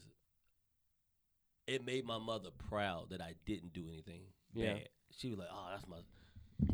[1.67, 4.23] it made my mother proud that I didn't do anything
[4.53, 4.75] Yeah.
[4.75, 4.89] bad.
[5.17, 6.01] She was like, "Oh, that's my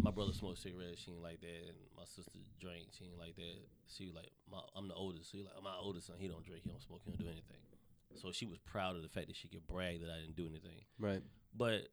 [0.01, 1.03] my brother smoked cigarettes.
[1.05, 2.89] She ain't like that, and my sister drank.
[2.97, 3.59] She ain't like that.
[3.89, 5.31] She was like, my, I'm the oldest.
[5.31, 7.63] So like, my oldest son, he don't drink, he don't smoke, he don't do anything.
[8.15, 10.47] So she was proud of the fact that she could brag that I didn't do
[10.47, 10.85] anything.
[10.99, 11.23] Right.
[11.55, 11.89] But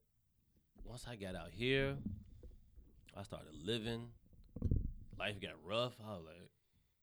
[0.84, 1.96] once I got out here,
[3.18, 4.08] I started living.
[5.20, 5.94] Life got rough.
[6.06, 6.50] I was like,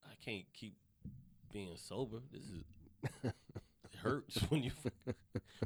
[0.04, 0.76] I can't keep
[1.52, 2.18] being sober.
[2.32, 3.32] This is
[4.02, 4.70] hurts when you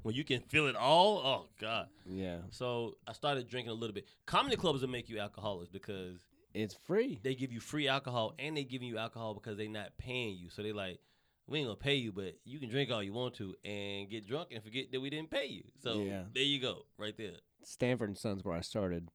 [0.03, 1.19] when you can feel it all.
[1.19, 1.89] Oh God.
[2.07, 2.39] Yeah.
[2.51, 4.07] So I started drinking a little bit.
[4.27, 6.19] Comedy clubs will make you alcoholics because
[6.53, 7.21] It's free.
[7.23, 10.51] they give you free alcohol and they giving you alcohol because they not paying you.
[10.51, 10.99] So they like,
[11.47, 14.27] we ain't gonna pay you, but you can drink all you want to and get
[14.27, 15.65] drunk and forget that we didn't pay you.
[15.83, 16.23] So Yeah.
[16.35, 17.33] there you go, right there.
[17.63, 19.09] Stanford and Sons, where I started,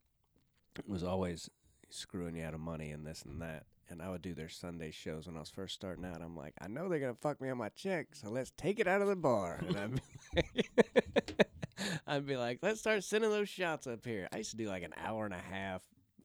[0.88, 1.49] was always
[1.89, 3.65] screwing you out of money and this and that.
[3.89, 6.21] And I would do their Sunday shows when I was first starting out.
[6.21, 8.88] I'm like, I know they're gonna fuck me on my check, so let's take it
[8.88, 9.60] out of the bar.
[9.67, 10.69] And I'd be,
[12.08, 14.28] I'd be like, let's start sending those shots up here.
[14.32, 15.82] I used to do like an hour and a half.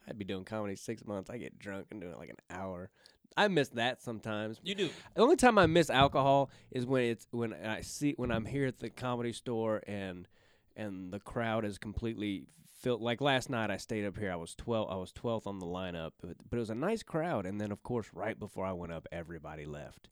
[0.09, 1.31] I'd be doing comedy six months.
[1.31, 2.91] I get drunk and doing like an hour.
[3.37, 4.61] I miss that sometimes.
[4.63, 4.91] You do.
[5.15, 8.67] The only time I miss alcohol is when it's when I see when I'm here
[8.67, 10.29] at the comedy store and
[10.77, 12.47] and the crowd is completely
[12.85, 13.03] filled.
[13.03, 14.31] Like last night, I stayed up here.
[14.31, 14.89] I was twelve.
[14.91, 17.47] I was twelfth on the lineup, but, but it was a nice crowd.
[17.47, 20.09] And then, of course, right before I went up, everybody left.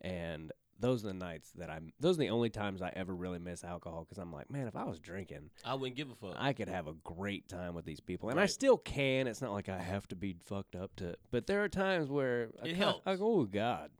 [0.00, 1.92] And those are the nights that I'm.
[2.00, 4.74] Those are the only times I ever really miss alcohol because I'm like, man, if
[4.74, 6.34] I was drinking, I wouldn't give a fuck.
[6.38, 9.26] I could have a great time with these people, and I still can.
[9.26, 11.14] It's not like I have to be fucked up to.
[11.30, 13.06] But there are times where I It kinda- helps.
[13.06, 13.90] I go, oh God.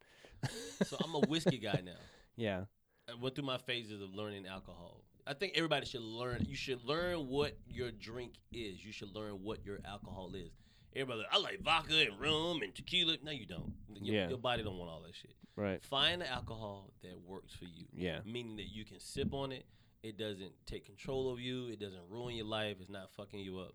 [0.84, 1.92] so I'm a whiskey guy now.
[2.34, 2.60] Yeah.
[3.08, 5.02] Uh, I went through my phases of learning alcohol.
[5.26, 6.44] I think everybody should learn.
[6.48, 8.84] You should learn what your drink is.
[8.84, 10.50] You should learn what your alcohol is.
[10.94, 13.16] Everybody, like, I like vodka and rum and tequila.
[13.22, 13.72] No, you don't.
[14.00, 14.28] Your, Yeah.
[14.28, 15.34] your body don't want all that shit.
[15.56, 15.82] Right.
[15.84, 17.86] Find the alcohol that works for you.
[17.94, 18.18] Yeah.
[18.26, 19.64] Meaning that you can sip on it.
[20.02, 21.68] It doesn't take control of you.
[21.68, 22.78] It doesn't ruin your life.
[22.80, 23.74] It's not fucking you up.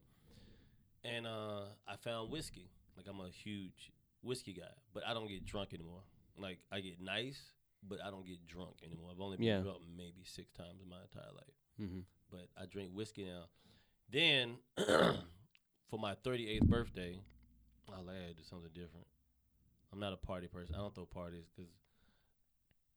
[1.06, 2.70] And uh, I found whiskey.
[2.98, 6.02] Like I'm a huge whiskey guy, but I don't get drunk anymore.
[6.38, 7.40] Like I get nice,
[7.88, 9.10] but I don't get drunk anymore.
[9.12, 9.60] I've only been Yeah.
[9.62, 11.56] drunk maybe six times in my entire life.
[11.82, 12.00] Mm-hmm.
[12.32, 13.44] But I drink whiskey now.
[14.12, 14.58] Then
[15.90, 17.20] for my 38th birthday,
[17.94, 19.08] I was like, I do something different.
[19.94, 20.76] I'm not a party person.
[20.76, 21.72] I don't throw parties because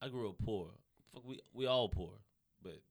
[0.01, 0.67] I grew up poor.
[1.13, 2.11] Fuck, we we all poor,
[2.61, 2.81] but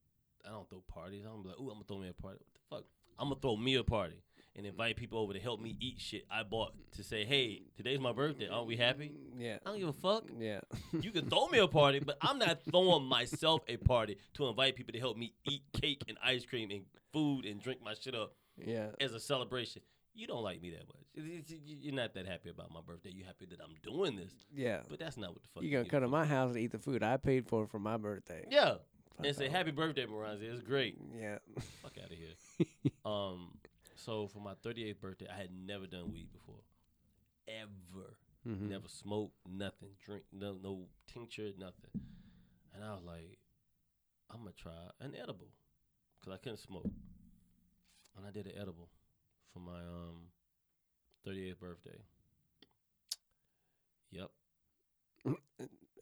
[0.47, 1.25] I don't throw parties.
[1.27, 2.39] I'm like, ooh, I'm gonna throw me a party.
[2.39, 2.85] What the fuck?
[3.19, 4.23] I'm gonna throw me a party
[4.61, 7.99] and invite people over to help me eat shit I bought to say, hey, today's
[7.99, 8.47] my birthday.
[8.47, 9.11] Aren't we happy?
[9.39, 9.57] Yeah.
[9.65, 10.25] I don't give a fuck.
[10.39, 10.61] Yeah.
[10.93, 14.77] You can throw me a party, but I'm not throwing myself a party to invite
[14.77, 18.15] people to help me eat cake and ice cream and food and drink my shit
[18.15, 18.89] up yeah.
[19.01, 19.81] as a celebration.
[20.15, 21.07] You don't like me that much.
[21.15, 23.13] You're not that happy about my birthday.
[23.15, 24.81] You're happy that I'm doing this, Yeah.
[24.91, 25.63] but that's not what the fuck.
[25.63, 27.97] You're gonna come to my house and eat the food I paid for for my
[27.97, 28.45] birthday?
[28.51, 28.75] Yeah,
[29.17, 30.53] Fuck and say happy birthday, Moranzi.
[30.53, 30.99] It's great.
[31.19, 31.39] Yeah.
[31.83, 32.93] Fuck out of here.
[33.07, 33.53] um,
[34.05, 36.63] so for my 38th birthday, I had never done weed before,
[37.49, 38.17] ever.
[38.47, 38.69] Mhm.
[38.71, 41.91] Never smoked, nothing, drink, no, no tincture, nothing.
[42.73, 43.39] And I was like,
[44.31, 45.49] I'm gonna try an edible,
[46.25, 46.91] cause I couldn't smoke.
[48.17, 48.89] And I did an edible
[49.53, 50.31] for my um
[51.27, 51.99] 38th birthday.
[54.13, 54.31] Yep,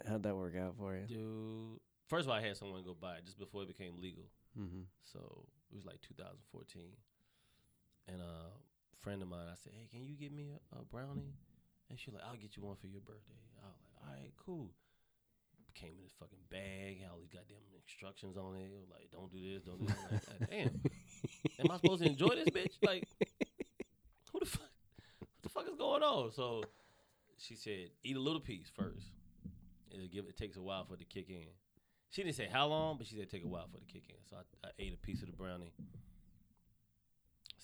[0.06, 1.06] How'd that work out for you?
[1.06, 1.80] dude.
[2.08, 4.24] First of all, I had someone go buy it just before it became legal.
[4.58, 4.82] Mm-hmm.
[5.04, 6.84] So it was like 2014.
[8.08, 8.50] And a
[9.00, 11.36] friend of mine, I said, "Hey, can you get me a, a brownie?"
[11.90, 14.32] And she like, "I'll get you one for your birthday." I was like, "All right,
[14.44, 14.70] cool."
[15.74, 18.66] Came in this fucking bag, had all these goddamn instructions on it.
[18.66, 20.80] It like, "Don't do this, don't do that." Like, damn,
[21.60, 22.74] am I supposed to enjoy this, bitch?
[22.82, 23.06] Like,
[24.32, 24.72] who the fuck?
[25.20, 26.32] What the fuck is going on?
[26.32, 26.64] So
[27.36, 29.12] she said, "Eat a little piece first.
[29.92, 30.24] It'll give.
[30.26, 31.46] It takes a while for it to kick in."
[32.10, 34.04] She didn't say how long, but she said take a while for it to kick
[34.08, 34.16] in.
[34.28, 35.72] So I, I ate a piece of the brownie.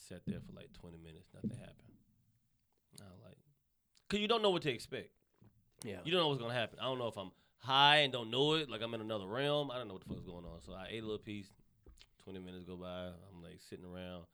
[0.08, 1.28] Sat there for like 20 minutes.
[1.34, 1.92] Nothing happened.
[3.00, 3.36] I was like,
[4.08, 5.10] cause you don't know what to expect.
[5.84, 5.98] Yeah.
[6.04, 6.78] You don't know what's gonna happen.
[6.80, 9.70] I don't know if I'm high and don't know it, like I'm in another realm.
[9.70, 10.60] I don't know what the fuck's going on.
[10.64, 11.48] So I ate a little piece.
[12.24, 13.06] 20 minutes go by.
[13.08, 14.24] I'm like sitting around.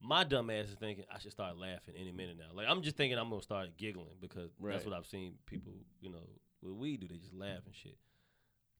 [0.00, 2.54] My dumb ass is thinking I should start laughing any minute now.
[2.54, 4.72] Like I'm just thinking I'm gonna start giggling because Right.
[4.72, 6.28] that's what I've seen people, you know,
[6.60, 7.08] what we do.
[7.08, 7.96] They just laugh and shit.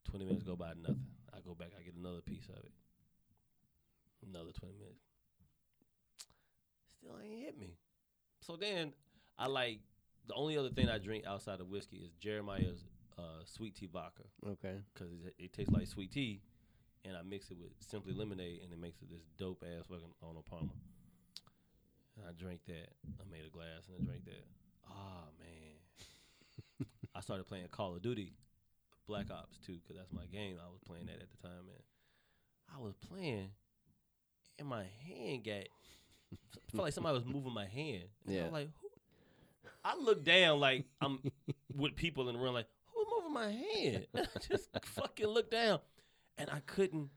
[0.05, 1.07] 20 minutes go by, nothing.
[1.35, 2.73] I go back, I get another piece of it.
[4.27, 5.03] Another 20 minutes.
[7.07, 7.77] Still ain't hit me.
[8.41, 8.93] So then
[9.39, 9.81] I like
[10.27, 12.85] the only other thing I drink outside of whiskey is Jeremiah's
[13.19, 14.77] uh, sweet tea vodka Okay.
[14.93, 16.43] because it, it tastes like sweet tea,
[17.05, 20.13] and I mix it with simply lemonade, and it makes it this dope ass fucking
[20.23, 20.75] Arnold Palmer.
[22.17, 22.89] And I drank that.
[23.21, 24.45] I made a glass and I drank that.
[24.89, 28.33] Ah man, I started playing Call of Duty,
[29.07, 30.57] Black Ops 2, because that's my game.
[30.61, 31.83] I was playing that at the time, man.
[32.75, 33.51] I was playing,
[34.59, 35.69] and my hand got.
[36.33, 38.05] I felt like somebody was moving my hand.
[38.27, 38.43] And I Yeah.
[38.45, 38.89] was like, who?
[39.85, 41.21] I looked down like I'm
[41.75, 44.07] with people in the room, like, who's moving my hand?
[44.15, 45.79] And I just fucking looked down,
[46.39, 47.11] and I couldn't,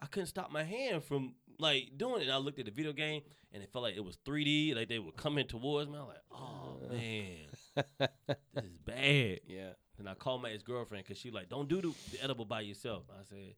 [0.00, 2.24] I couldn't stop my hand from like doing it.
[2.24, 4.88] And I looked at the video game, and it felt like it was 3D, like
[4.88, 5.96] they were coming towards me.
[5.96, 8.08] I was like, oh man,
[8.54, 9.40] this is bad.
[9.46, 9.70] Yeah.
[9.98, 12.60] And I called my ex girlfriend because she like, don't do the, the edible by
[12.62, 13.02] yourself.
[13.10, 13.54] I said,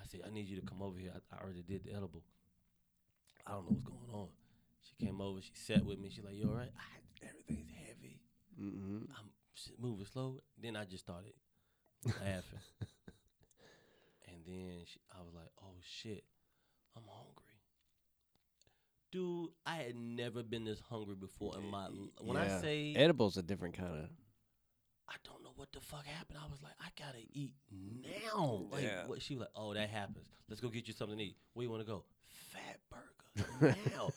[0.00, 1.12] I said, I need you to come over here.
[1.14, 2.22] I, I already did the edible.
[3.46, 4.28] I don't know what's going on.
[4.82, 5.40] She came over.
[5.40, 6.10] She sat with me.
[6.10, 6.70] She like, you all right?
[6.76, 8.20] I, everything's heavy.
[8.60, 9.04] Mm-hmm.
[9.16, 9.30] I'm
[9.78, 10.42] moving slow.
[10.60, 11.32] Then I just started
[12.06, 12.60] laughing.
[14.28, 16.24] and then she, I was like, oh shit,
[16.96, 17.42] I'm hungry.
[19.12, 21.84] Dude, I had never been this hungry before in my.
[21.84, 24.08] l- When I say Edible's a different kind of.
[25.08, 26.38] I don't know what the fuck happened.
[26.42, 28.66] I was like, I gotta eat now.
[28.72, 29.06] Like, Yeah.
[29.06, 29.20] what?
[29.22, 30.26] She was like, oh, that happens.
[30.48, 31.36] Let's go get you something to eat.
[31.52, 32.04] Where you want to go?
[32.52, 33.02] Fat Burger
[33.60, 34.10] now.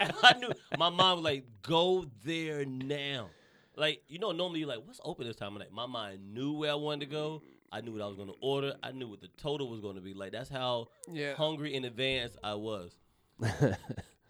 [0.00, 3.28] and I knew my mom was like, go there now.
[3.76, 5.72] Like, you know, normally you're like, what's open this time of night?
[5.72, 7.42] My mind knew where I wanted to go.
[7.70, 8.74] I knew what I was going to order.
[8.82, 10.14] I knew what the total was going to be.
[10.14, 11.34] Like, that's how Yeah.
[11.34, 12.96] hungry in advance I was.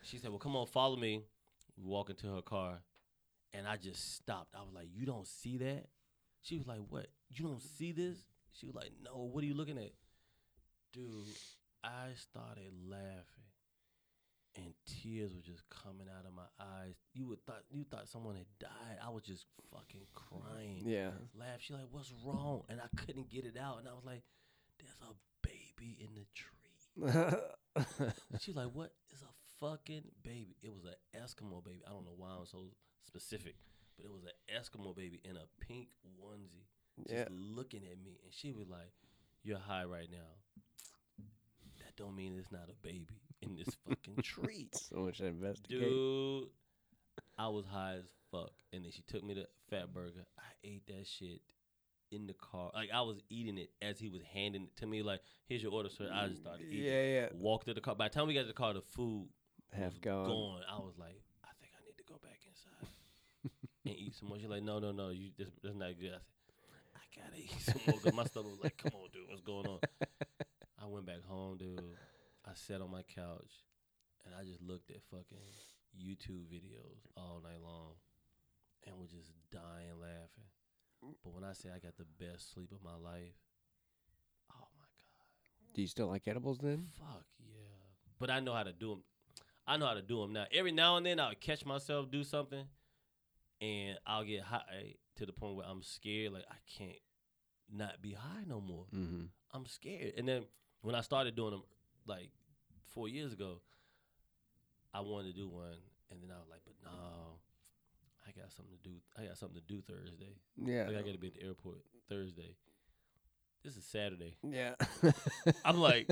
[0.03, 1.23] She said, "Well, come on, follow me."
[1.77, 2.79] We walk into her car,
[3.53, 4.55] and I just stopped.
[4.55, 5.85] I was like, "You don't see that?"
[6.41, 7.09] She was like, "What?
[7.29, 8.17] You don't see this?"
[8.53, 9.29] She was like, "No.
[9.31, 9.91] What are you looking at?"
[10.95, 11.11] Dude,
[11.85, 13.49] I started laughing,
[14.57, 16.95] and tears were just coming out of my eyes.
[17.15, 18.99] You would thought you thought someone had died.
[19.05, 20.83] I was just fucking crying.
[20.87, 21.11] yeah.
[21.39, 21.61] Laugh.
[21.61, 24.23] She like, "What's wrong?" And I couldn't get it out, and I was like,
[24.79, 25.15] "There's a
[25.47, 26.55] baby in the tree."
[28.41, 29.33] She's like, "What is a
[29.65, 31.83] fucking baby?" It was an Eskimo baby.
[31.87, 32.73] I don't know why I'm so
[33.07, 33.55] specific,
[33.97, 35.89] but it was an Eskimo baby in a pink
[36.21, 36.67] onesie,
[37.07, 37.29] just Yeah.
[37.31, 38.93] looking at me, and she was like,
[39.45, 40.63] "You're high right now.
[41.99, 45.81] Don't mean it's not a baby in this fucking tree, so much to investigate.
[45.81, 46.49] dude."
[47.37, 50.25] I was high as fuck, and then she took me to Fat Burger.
[50.39, 51.41] I ate that shit
[52.11, 55.03] in the car, like I was eating it as he was handing it to me.
[55.03, 56.85] Like, "Here's your order, sir." I just started eating.
[56.85, 57.27] Yeah, yeah.
[57.35, 57.95] Walked to the car.
[57.95, 59.29] By the time we got to the car, the food
[59.73, 60.27] Half gone.
[60.27, 60.61] gone.
[60.71, 62.89] I was like, I think I need to go back inside
[63.85, 64.39] and eat some more.
[64.39, 66.15] She's like, No, no, no, you this, this not good.
[66.15, 69.29] I said, I gotta eat some more because my stomach was like, Come on, dude,
[69.29, 69.79] what's going on?
[70.89, 71.83] I went back home, dude.
[72.47, 73.53] I sat on my couch
[74.25, 75.37] and I just looked at fucking
[76.01, 77.93] YouTube videos all night long
[78.87, 80.49] and was just dying laughing.
[81.23, 83.37] But when I say I got the best sleep of my life,
[84.51, 85.75] oh my god.
[85.75, 86.87] Do you still like edibles then?
[86.99, 87.67] Fuck yeah.
[88.19, 89.03] But I know how to do them.
[89.67, 90.47] I know how to do them now.
[90.55, 92.65] Every now and then I'll catch myself do something
[93.61, 96.33] and I'll get high to the point where I'm scared.
[96.33, 96.99] Like, I can't
[97.71, 98.87] not be high no more.
[98.95, 99.25] Mm-hmm.
[99.53, 100.15] I'm scared.
[100.17, 100.45] And then
[100.83, 101.63] when I started doing them,
[102.07, 102.31] like
[102.95, 103.61] four years ago,
[104.95, 105.77] I wanted to do one.
[106.11, 106.91] And then I was like, but no,
[108.27, 108.97] I got something to do.
[109.19, 110.37] I got something to do Thursday.
[110.57, 110.87] Yeah.
[110.87, 112.57] Like, I got to be at the airport Thursday.
[113.65, 114.37] This is Saturday.
[114.43, 114.75] Yeah.
[115.65, 116.09] I'm like,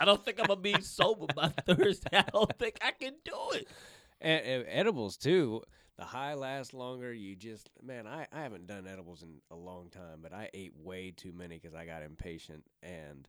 [0.00, 2.10] I don't think I'm gonna be sober by Thursday.
[2.16, 3.68] I don't think I can do it.
[4.20, 5.62] and, and edibles too.
[5.96, 7.12] The high lasts longer.
[7.12, 10.72] You just man, I, I haven't done edibles in a long time, but I ate
[10.76, 13.28] way too many because I got impatient, and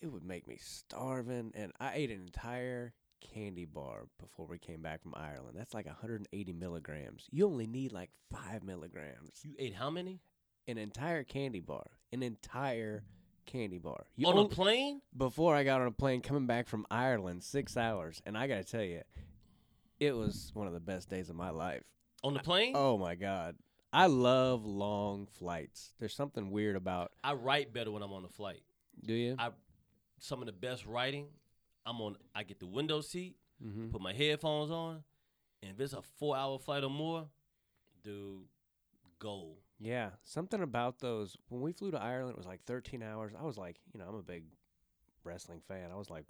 [0.00, 1.52] it would make me starving.
[1.54, 5.54] And I ate an entire candy bar before we came back from Ireland.
[5.56, 7.26] That's like 180 milligrams.
[7.30, 9.40] You only need like five milligrams.
[9.42, 10.20] You ate how many
[10.68, 11.86] An entire candy bar.
[12.12, 13.04] An entire
[13.46, 14.04] candy bar.
[14.16, 15.00] You on a plane?
[15.16, 18.56] before I got on a plane coming back from Ireland, six hours, and I got
[18.56, 19.02] to tell you,
[20.06, 21.82] it was one of the best days of my life.
[22.22, 22.72] On the plane?
[22.74, 23.56] Oh my god,
[23.92, 25.92] I love long flights.
[26.00, 27.12] There's something weird about.
[27.22, 28.62] I write better when I'm on the flight.
[29.04, 29.36] Do you?
[29.38, 29.50] I
[30.18, 31.26] some of the best writing
[31.84, 32.16] I'm on.
[32.34, 33.88] I get the window seat, Mm-hmm.
[33.90, 35.02] put my headphones on,
[35.62, 37.26] and if it's a four hour flight or more,
[38.02, 38.42] dude,
[39.18, 39.56] go.
[39.78, 41.36] Yeah, something about those.
[41.48, 43.32] When we flew to Ireland, it was like 13 hours.
[43.38, 44.44] I was like, you know, I'm a big
[45.24, 45.90] wrestling fan.
[45.92, 46.26] I was like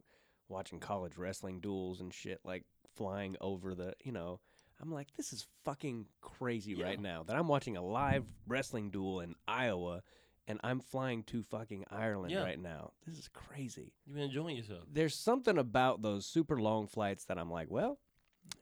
[0.48, 2.64] watching college wrestling duels and shit, like
[2.96, 4.40] flying over the, you know,
[4.80, 9.20] I'm like, this is fucking crazy right now that I'm watching a live wrestling duel
[9.20, 10.02] in Iowa
[10.46, 12.42] and I'm flying to fucking Ireland Yeah.
[12.42, 12.92] right now.
[13.06, 13.92] This is crazy.
[14.04, 14.82] You've been enjoying yourself?
[14.92, 17.98] There's something about those super long flights that I'm like, well,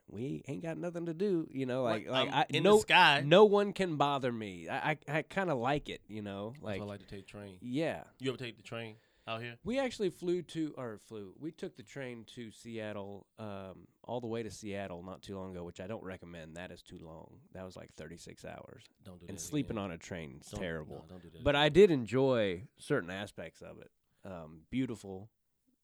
[0.09, 2.83] we ain't got nothing to do, you know, like like I'm I in no the
[2.83, 3.22] sky.
[3.24, 4.68] no one can bother me.
[4.68, 7.26] I I, I kind of like it, you know, Like, like I like to take
[7.26, 7.57] train.
[7.61, 8.05] yeah.
[8.20, 9.57] You ever take the train out here?
[9.64, 11.35] We actually flew to or flew.
[11.41, 15.53] We took the train to Seattle, um, all the way to Seattle not too long
[15.53, 16.57] ago, which I don't recommend.
[16.57, 17.38] That is too long.
[17.53, 19.30] That was like 36 hours, Don't do that.
[19.32, 19.84] and sleeping again.
[19.84, 20.96] on a train is Don't- terrible.
[20.96, 21.44] no, don't do that.
[21.44, 23.90] But I did enjoy certain aspects of it.
[24.24, 25.30] Um, beautiful,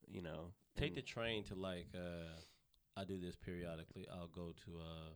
[0.09, 0.53] you know.
[0.77, 1.87] take the train to like.
[1.95, 2.41] uh
[2.97, 4.09] I do this periodically.
[4.13, 5.11] I'll go to uh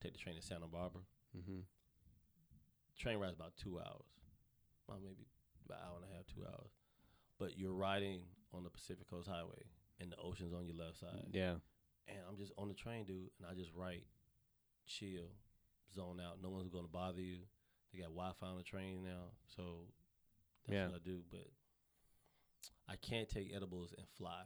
[0.00, 1.02] take the train to Santa Barbara.
[1.36, 1.62] Mhm.
[2.96, 4.06] Train rides about two hours,
[4.88, 5.26] well maybe
[5.66, 6.70] about an hour and a half, two hours.
[7.38, 8.22] But you're riding
[8.52, 9.62] on the Pacific Coast Highway,
[10.00, 11.28] and the ocean's on your left side.
[11.32, 11.56] Yeah.
[12.08, 14.04] And I'm just on the train, dude, and I just write,
[14.86, 15.30] chill,
[15.94, 16.38] zone out.
[16.42, 17.38] No one's gonna bother you.
[17.92, 19.86] They got Wi-Fi on the train now, so
[20.66, 20.86] that's Yeah.
[20.88, 21.22] what I do.
[21.30, 21.46] But
[22.88, 24.42] I can't take edibles and fly.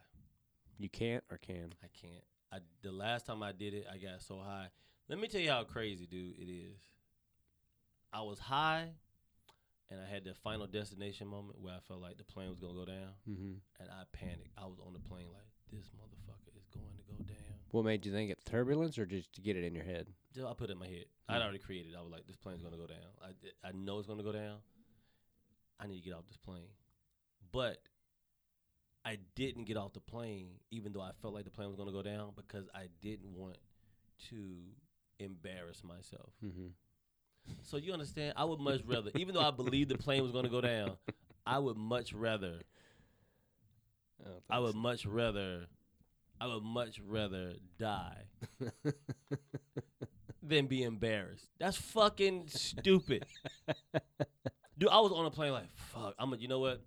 [0.79, 1.75] You can't or can.
[1.83, 2.25] I can't.
[2.51, 4.69] I the last time I did it, I got so high.
[5.09, 6.79] Let me tell you how crazy, dude, it is.
[8.13, 8.89] I was high,
[9.91, 12.75] and I had the final destination moment where I felt like the plane was gonna
[12.75, 13.53] go down, Mm-hmm.
[13.81, 14.53] and I panicked.
[14.57, 17.42] I was on the plane like, this motherfucker is going to go down.
[17.73, 20.07] What made you think it turbulence or just to get it in your head?
[20.35, 21.07] Just, I put it in my head.
[21.29, 21.35] Hmm.
[21.35, 21.95] I'd already created.
[21.99, 22.99] I was like, this plane's gonna go down.
[23.23, 24.59] I I know it's gonna go down.
[25.81, 26.69] I need to get off this plane,
[27.51, 27.79] but
[29.05, 31.93] I didn't get off the plane, even though I felt like the plane was gonna
[31.93, 33.57] go down, because I didn't want
[34.29, 34.59] to
[35.19, 36.35] embarrass myself.
[36.45, 36.69] Mm-hmm.
[37.63, 38.35] So you understand?
[38.37, 40.99] I would much rather, even though I believed the plane was gonna go down,
[41.47, 42.61] I would much rather.
[44.25, 45.67] Oh, I would much rather.
[46.43, 48.25] I would much rather die
[50.43, 51.47] than be embarrassed.
[51.61, 53.25] That's fucking stupid.
[54.79, 56.83] Dude, I was on a plane like, fuck, I'm a, you know what?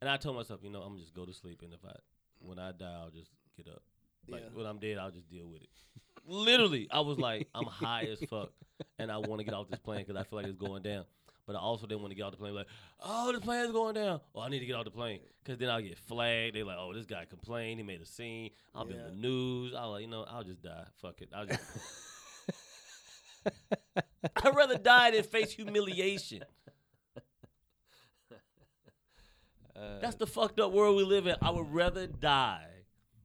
[0.00, 1.92] And I told myself, you know, I'm gonna just go to sleep and if I
[2.40, 3.82] when I die, I'll just get up.
[4.28, 4.48] Like Yeah.
[4.54, 5.68] when I'm dead, I'll just deal with it.
[6.26, 8.50] Literally, I was like, I'm high as fuck
[8.98, 11.04] and I want to get off this plane cuz I feel like it's going down.
[11.46, 12.66] But I also didn't want to get off the plane like,
[13.00, 14.20] oh, the plane's going down.
[14.34, 16.54] Oh, I need to get off the plane because then I'll get flagged.
[16.54, 17.80] They're like, oh, this guy complained.
[17.80, 18.50] He made a scene.
[18.74, 19.74] I'll be in the news.
[19.76, 20.84] I'll like, you know, I'll just die.
[21.00, 21.30] Fuck it.
[21.34, 21.60] I'll just.
[24.44, 26.44] I'd rather die than face humiliation.
[29.74, 31.36] Uh, That's the fucked up world we live in.
[31.40, 32.66] I would rather die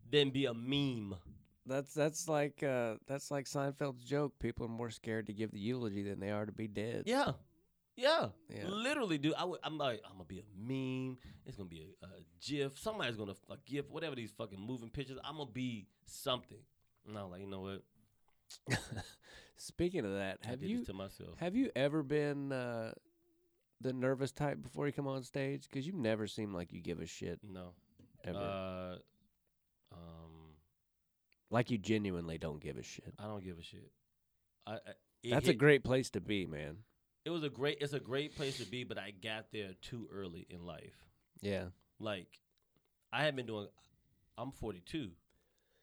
[0.09, 1.15] than be a meme.
[1.65, 4.33] that's that's like uh, that's like Seinfeld's joke.
[4.39, 7.03] People are more scared to give the eulogy than they are to be dead.
[7.07, 7.31] Yeah.
[7.95, 8.27] Yeah.
[8.49, 8.67] Yeah.
[8.67, 9.33] Literally, dude.
[9.37, 11.17] I would, I'm like, I'm gonna be a meme.
[11.45, 12.09] It's gonna be a, a
[12.41, 12.77] GIF.
[12.77, 13.89] Somebody's gonna a GIF.
[13.89, 15.17] Whatever these fucking moving pictures.
[15.23, 16.57] I'm gonna be something.
[17.07, 17.83] And I'm like, you know what?
[19.57, 21.37] Speaking of that, have you to myself.
[21.37, 22.91] have you ever been uh,
[23.79, 25.67] the nervous type before you come on stage?
[25.69, 27.69] Because you never seem like you give a shit no.
[28.25, 28.37] ever.
[28.37, 28.95] Uh,
[29.95, 30.55] um,
[31.49, 33.13] like you genuinely don't give a shit.
[33.17, 33.91] I don't give a shit.
[34.67, 34.77] I, I
[35.23, 36.77] it That's a great place to be, man.
[37.25, 37.79] It was a great.
[37.81, 40.95] It's a great place to be, but I got there too early in life.
[41.41, 41.65] Yeah.
[41.99, 42.27] Like,
[43.11, 43.67] I had been doing.
[44.37, 45.09] I'm 42.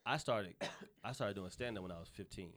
[0.07, 0.55] I started.
[1.05, 2.51] I started doing stand up when I was 15.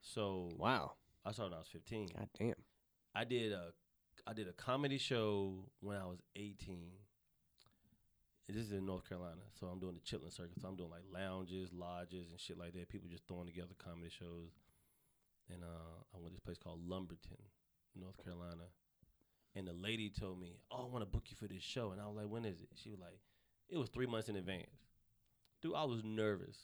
[0.00, 0.92] So Wow.
[1.24, 2.08] I started when I was 15.
[2.16, 2.54] God damn.
[3.14, 3.72] I did a
[4.26, 6.88] I did a comedy show when I was 18.
[8.48, 10.60] This is in North Carolina, so I'm doing the Chitlin circuit.
[10.60, 12.88] So I'm doing like lounges, lodges, and shit like that.
[12.88, 14.50] People just throwing together comedy shows.
[15.50, 15.66] And uh,
[16.14, 17.38] I went to this place called Lumberton,
[17.98, 18.64] North Carolina.
[19.54, 22.00] And the lady told me, "Oh, I want to book you for this show." And
[22.00, 23.18] I was like, "When is it?" She was like,
[23.68, 24.70] "It was three months in advance."
[25.60, 26.56] Dude, I was nervous.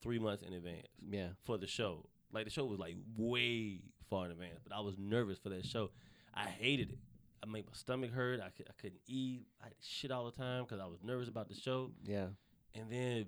[0.00, 1.30] Three months in advance Yeah.
[1.44, 2.08] for the show.
[2.32, 5.66] Like the show was like way far in advance, but I was nervous for that
[5.66, 5.90] show.
[6.34, 6.98] I hated it.
[7.42, 8.40] I made my stomach hurt.
[8.40, 9.46] I, could, I couldn't eat.
[9.60, 11.90] I had shit all the time because I was nervous about the show.
[12.04, 12.28] Yeah.
[12.74, 13.26] And then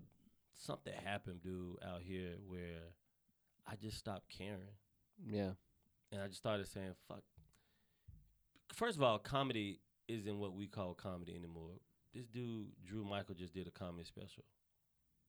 [0.55, 2.93] something happened, dude, out here where
[3.71, 4.75] I just stopped caring.
[5.25, 5.51] Yeah.
[6.12, 7.23] And I just started saying, fuck.
[8.75, 11.73] First of all, comedy isn't what we call comedy anymore.
[12.14, 14.45] This dude, Drew Michael, just did a comedy special.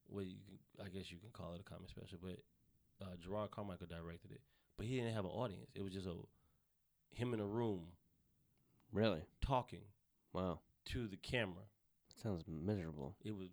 [0.10, 2.40] Well, you can, I guess you can call it a comedy special, but
[3.06, 4.42] uh, Jerrod Carmichael directed it.
[4.78, 5.70] But he didn't have an audience.
[5.76, 6.16] It was just a
[7.14, 7.82] him in a room
[8.92, 9.22] Really?
[9.42, 9.84] talking
[10.34, 10.60] Wow.
[10.86, 11.64] to the camera.
[12.24, 13.16] Sounds miserable.
[13.24, 13.50] It was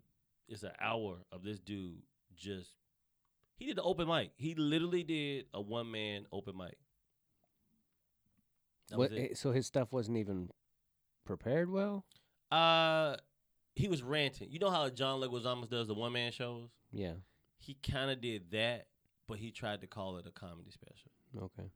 [0.47, 2.01] it's an hour of this dude
[2.35, 2.71] just
[3.59, 4.31] he did the open mic.
[4.37, 6.75] He literally did a one man open mic.
[8.89, 9.37] That was What, it.
[9.37, 10.49] so his stuff wasn't even
[11.25, 12.05] prepared well.
[12.51, 13.17] Uh,
[13.75, 14.49] he was ranting.
[14.49, 16.69] You know how John Leguizamo does the one man shows?
[16.91, 17.13] Yeah.
[17.59, 18.87] He kind of did that,
[19.27, 21.11] but he tried to call it a comedy special.
[21.37, 21.69] Okay.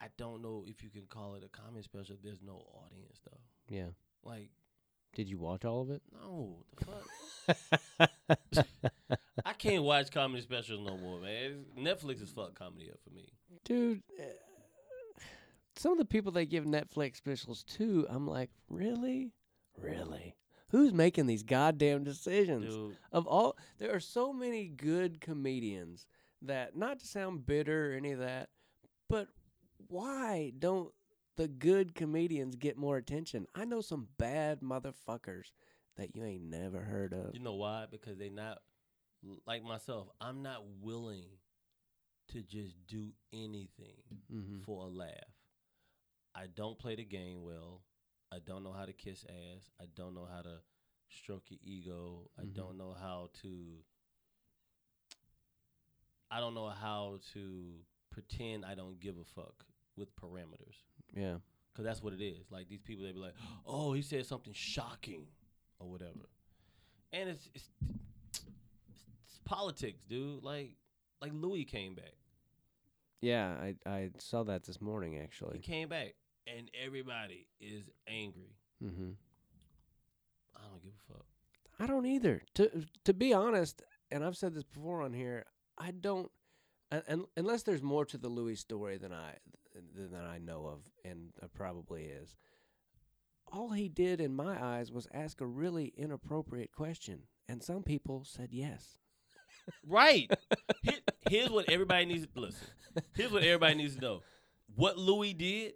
[0.00, 2.14] I don't know if you can call it a comedy special.
[2.14, 3.40] if There's no audience though.
[3.76, 3.88] Yeah.
[4.24, 4.48] Like,
[5.14, 6.02] Did you watch all of it?
[6.12, 6.86] no, the
[7.98, 8.66] fuck.
[9.58, 11.64] I can't watch comedy specials no more, man.
[11.76, 13.28] Netflix is fuck comedy up for me.
[13.64, 14.22] Dude, eh,
[15.76, 19.32] some of the people they give Netflix specials to, I'm like, really?
[19.80, 20.36] Really?
[20.70, 22.66] Who's making these goddamn decisions?
[22.72, 26.06] Dude, Of all, there are so many good comedians
[26.42, 28.50] that, not to sound bitter or any of that,
[29.08, 29.28] but
[29.88, 30.92] why don't
[31.36, 33.46] the good comedians get more attention?
[33.56, 35.52] I know some bad motherfuckers
[35.96, 37.34] that you ain't never heard of.
[37.34, 37.86] you know why?
[37.90, 38.58] Because they not
[39.46, 40.08] like myself.
[40.20, 41.26] I'm not willing
[42.32, 44.02] to just do anything
[44.32, 44.60] Mm-hmm.
[44.64, 45.10] for a laugh.
[46.34, 47.82] I don't play the game well.
[48.30, 49.70] I don't know how to kiss ass.
[49.80, 50.58] I don't know how to
[51.08, 52.30] stroke your ego.
[52.38, 52.52] I Mhm.
[52.54, 53.82] don't know how to.
[56.30, 59.64] I don't know how to pretend I don't give a fuck
[59.96, 60.76] with parameters.
[61.14, 61.38] Yeah.
[61.74, 62.50] Cause that's what it is.
[62.50, 65.26] Like these people, they be like, "Oh, he said something shocking,
[65.78, 66.28] or whatever,"
[67.12, 67.70] and it's, it's
[69.48, 70.44] politics, dude.
[70.44, 70.76] Like
[71.20, 72.14] like Louis came back.
[73.20, 75.56] Yeah, I, I saw that this morning, actually.
[75.56, 76.14] He came back,
[76.46, 78.54] and everybody is angry.
[78.82, 79.10] Mm-hmm.
[80.56, 81.26] I don't give a fuck.
[81.80, 82.42] I don't either.
[82.54, 85.46] To to be honest, and I've said this before on here,
[85.76, 86.30] I don't,
[86.90, 89.34] and, and unless there's more to the Louis story than I
[89.94, 92.36] than I know of, and probably is.
[93.50, 98.22] All he did, in my eyes, was ask a really inappropriate question, and some people
[98.24, 98.98] said yes.
[99.86, 100.30] Right.
[100.82, 100.94] Here,
[101.28, 102.66] here's what everybody needs to listen.
[103.14, 104.22] Here's what everybody needs to know.
[104.74, 105.74] What Louis did,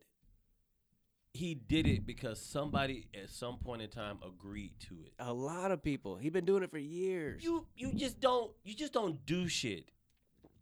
[1.35, 5.13] he did it because somebody at some point in time agreed to it.
[5.19, 6.17] A lot of people.
[6.17, 7.43] He's been doing it for years.
[7.43, 9.85] You you just don't you just don't do shit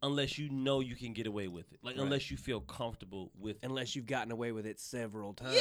[0.03, 1.81] unless you know you can get away with it.
[1.83, 2.05] Like Right.
[2.05, 3.65] unless you feel comfortable with it.
[3.65, 5.59] Unless you've gotten away with it several times.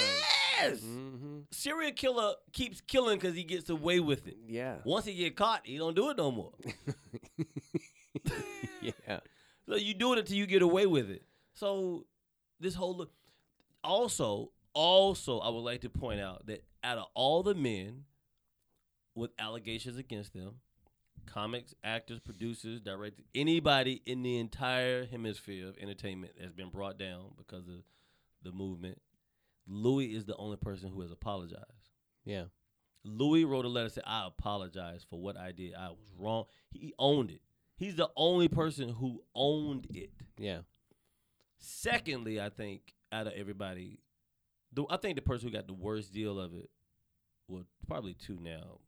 [0.61, 0.79] Yes.
[0.81, 1.39] Mm-hmm.
[1.51, 4.37] Serial killer keeps killing because he gets away with it.
[4.47, 4.75] Yeah.
[4.83, 6.53] Once he get caught, he don't do it no more.
[8.81, 9.19] yeah.
[9.67, 11.23] So you do it until you get away with it.
[11.53, 12.05] So
[12.59, 13.11] this whole look.
[13.83, 18.03] Also, also, I would like to point out that out of all the men
[19.15, 20.55] with allegations against them,
[21.25, 27.31] comics, actors, producers, directors, anybody in the entire hemisphere of entertainment has been brought down
[27.37, 27.83] because of
[28.43, 28.99] the movement.
[29.69, 31.91] Louis is the only person who has apologized.
[32.25, 32.45] Yeah.
[33.05, 35.75] Louis wrote a letter saying, I apologize for what I did.
[35.75, 36.45] I was wrong.
[36.71, 37.41] He owned it.
[37.77, 40.11] He's the only person who owned it.
[40.37, 40.59] Yeah.
[41.59, 43.99] Secondly, I think out of everybody,
[44.73, 46.69] the, I think the person who got the worst deal of it,
[47.47, 48.79] well, probably two now.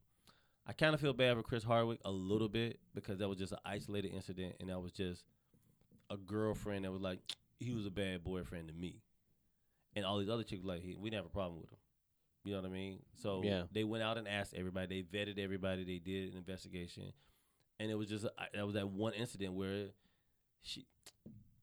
[0.66, 3.52] I kind of feel bad for Chris Hardwick a little bit because that was just
[3.52, 5.24] an isolated incident, and that was just
[6.10, 7.18] a girlfriend that was like,
[7.58, 9.02] he was a bad boyfriend to me,
[9.94, 11.78] and all these other chicks like, he, we didn't have a problem with him.
[12.44, 12.98] You know what I mean?
[13.14, 13.64] So Yeah.
[13.72, 15.02] they went out and asked everybody.
[15.12, 15.84] They vetted everybody.
[15.84, 17.12] They did an investigation,
[17.78, 19.88] and it was just a, that was that one incident where
[20.62, 20.84] she.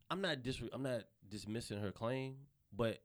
[0.10, 2.36] I'm not dis I'm not dismissing her claim,
[2.76, 3.00] but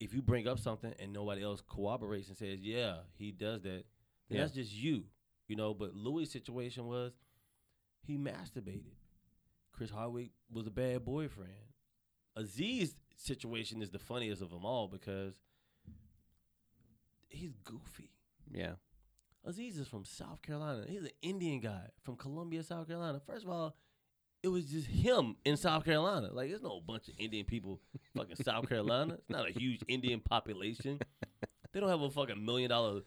[0.00, 3.84] if you bring up something and nobody else cooperates and says, "Yeah, he does that,"
[4.28, 4.40] then Yeah.
[4.40, 5.04] that's just you,
[5.48, 5.74] you know.
[5.74, 7.12] But Louis' situation was
[8.06, 8.94] he masturbated.
[9.72, 11.52] Chris Hardwick was a bad boyfriend.
[12.36, 15.34] Aziz's situation is the funniest of them all because
[17.28, 18.10] he's goofy.
[18.52, 18.72] Yeah.
[19.44, 20.84] Aziz is from South Carolina.
[20.88, 23.20] He's an Indian guy from Columbia, South Carolina.
[23.26, 23.74] First of all,
[24.42, 26.30] it was just him in South Carolina.
[26.32, 27.80] Like, there's no bunch of Indian people
[28.16, 29.14] fucking South Carolina.
[29.14, 30.98] It's not a huge Indian population.
[31.72, 33.02] They don't have a fucking million dollar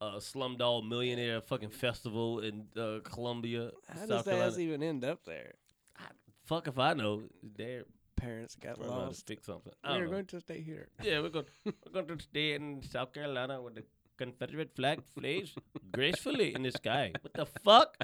[0.00, 4.58] uh, Slumdog Millionaire fucking festival in uh, Columbia, How does South the Carolina.
[4.62, 5.54] even end up there?
[5.98, 6.02] I-
[6.44, 7.24] fuck if I know.
[7.56, 7.84] Their
[8.24, 9.26] Parents got know how to lost.
[9.26, 9.72] fix something.
[9.82, 10.10] I don't We're know.
[10.12, 10.88] going to stay here.
[11.02, 11.46] Yeah, we're going.
[11.64, 13.84] We're going to stay in South Carolina with the
[14.16, 15.54] Confederate flag flames
[15.92, 17.12] gracefully in the sky.
[17.20, 17.96] What the fuck?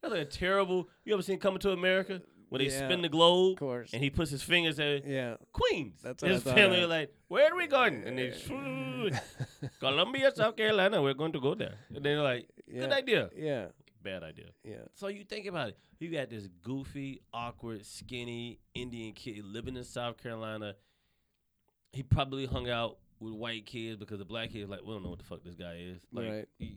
[0.00, 0.88] That's like a terrible.
[1.04, 3.90] You ever seen Coming to America when they Yeah, spin the globe Of course.
[3.92, 5.00] and he puts his fingers there?
[5.04, 5.34] yeah.
[5.52, 6.00] Queens?
[6.02, 6.84] That's what I his thought family of.
[6.84, 8.04] are like, where are we going?
[8.04, 8.30] And they
[9.80, 11.02] Columbia, South Carolina.
[11.02, 11.74] We're going to go there.
[11.94, 12.96] And they're like, good Yeah.
[12.96, 13.66] idea, Yeah.
[14.02, 14.46] Bad idea.
[14.64, 14.76] Yeah.
[14.94, 15.78] So you think about it.
[15.98, 20.74] You got this goofy, awkward, skinny Indian kid living in South Carolina.
[21.92, 25.10] He probably hung out with white kids because the black kids like, we don't know
[25.10, 25.98] what the fuck this guy is.
[26.12, 26.48] Like, Right.
[26.58, 26.76] he-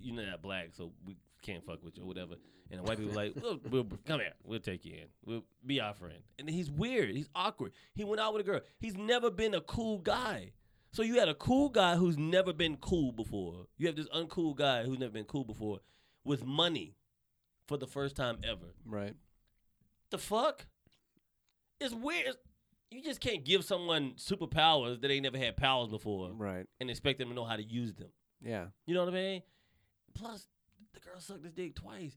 [0.00, 2.34] you're not black, so we can't fuck with you or whatever.
[2.70, 5.80] And the white people like, we'll, we'll come here, we'll take you in, we'll be
[5.80, 6.18] our friend.
[6.38, 7.72] And he's weird, he's awkward.
[7.94, 8.60] He went out with a girl.
[8.78, 10.52] He's never been a cool guy.
[10.96, 13.66] So you had a cool guy who's never been cool before.
[13.76, 15.80] You have this uncool guy who's never been cool before,
[16.24, 16.96] with money,
[17.68, 18.72] for the first time ever.
[18.86, 19.14] Right.
[20.10, 20.64] The fuck?
[21.82, 22.36] It's weird.
[22.90, 26.64] You just can't give someone superpowers that they never had powers before Right.
[26.80, 28.08] and expect them to know how to use them.
[28.40, 28.68] Yeah.
[28.86, 29.42] You know what I mean?
[30.14, 30.48] Plus,
[30.94, 32.16] the girl sucked his dick twice.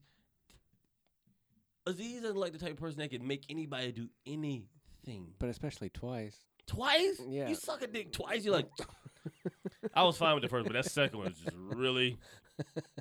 [1.86, 5.34] Aziz isn't like the type of person that can make anybody do anything.
[5.38, 6.46] But especially twice.
[6.70, 7.20] Twice?
[7.28, 7.48] Yeah.
[7.48, 8.44] You suck a dick twice.
[8.44, 8.68] You're like,
[9.94, 12.16] I was fine with the first, but that second one was just really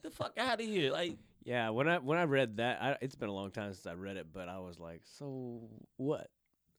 [0.03, 0.91] the fuck out of here.
[0.91, 3.85] Like, Yeah, when I when I read that, I, it's been a long time since
[3.85, 5.61] I read it, but I was like, so
[5.97, 6.27] what?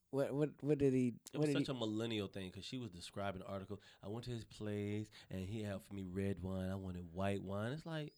[0.09, 1.13] What what what did he?
[1.33, 1.71] It What was such he?
[1.71, 3.79] a millennial thing because she was describing the article.
[4.03, 6.69] I went to his place and he had for me red wine.
[6.69, 7.71] I wanted white wine.
[7.71, 8.11] It's like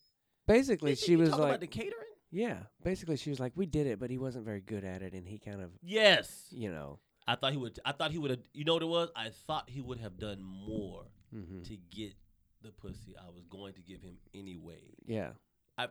[0.48, 1.94] basically, she you was like, about the catering.
[2.32, 5.14] yeah, basically, she was like, we did it, but he wasn't very good at it,
[5.14, 6.98] and he kind of, Yes, you know,
[7.28, 7.80] I thought he would.
[7.86, 8.40] I thought he would have.
[8.54, 9.10] You know what it was?
[9.16, 12.14] I thought he would have done more hmm to get
[12.62, 13.16] the pussy.
[13.18, 14.82] I was going to give him anyway.
[15.06, 15.30] yeah,
[15.78, 15.88] I,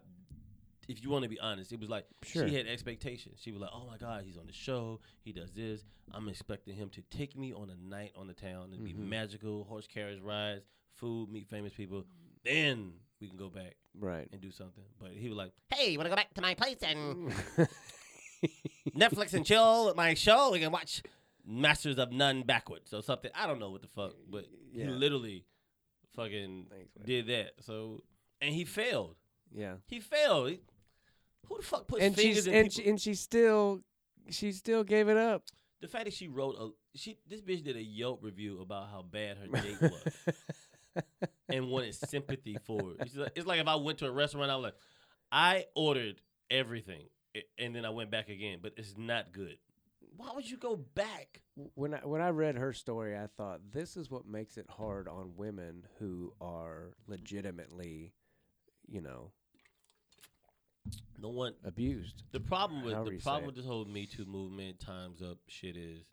[0.89, 2.47] if you want to be honest, it was like Sure.
[2.49, 3.41] she had expectations.
[3.43, 5.01] She was like, "Oh my God, he's on the show.
[5.25, 5.85] He does this.
[6.13, 9.09] I'm expecting him to take me on a night on the town and be Mhm.
[9.09, 10.65] magical, horse carriage rides,
[10.95, 12.05] food, meet famous people.
[12.45, 14.29] Then we can go back right.
[14.33, 16.83] and do something." But he was like, "Hey, want to go back to my place
[16.83, 17.33] and
[18.95, 20.51] Netflix and chill at my show?
[20.53, 21.03] We can watch
[21.47, 23.31] Masters of None backwards or something.
[23.35, 25.45] I don't know what the fuck, but he literally
[26.15, 27.53] fucking Thanks, did that.
[27.61, 28.03] So
[28.41, 29.17] and he failed.
[29.53, 30.51] yeah, He failed.
[30.51, 30.61] He-
[31.49, 32.85] who the fuck puts and fingers in and people?
[32.85, 33.81] she, and she still
[34.31, 35.43] she still gave it up.
[35.81, 39.03] the fact that she wrote a she this bitch did a Yelp review about how
[39.03, 41.05] bad her date was
[41.49, 43.09] and wanted sympathy for it.
[43.09, 44.75] She's like- It's like if I went to a restaurant, I was like,
[45.33, 46.21] I ordered
[46.51, 47.07] everything
[47.59, 49.57] and then I went back again, but it's not good.
[50.17, 51.41] Why would you go back?
[51.75, 55.09] when I when I read her story, I thought this is what makes it hard
[55.09, 58.13] on women who are legitimately,
[58.87, 59.33] you know,
[61.19, 61.55] No one.
[61.65, 62.23] abused.
[62.33, 65.77] The problem with However the problem with this whole Me Too movement, times up shit
[65.77, 66.05] is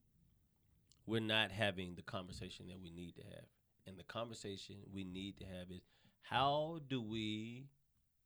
[1.06, 3.46] we're not having the conversation that we need to have.
[3.88, 5.82] And the conversation we need to have is
[6.22, 7.68] how do we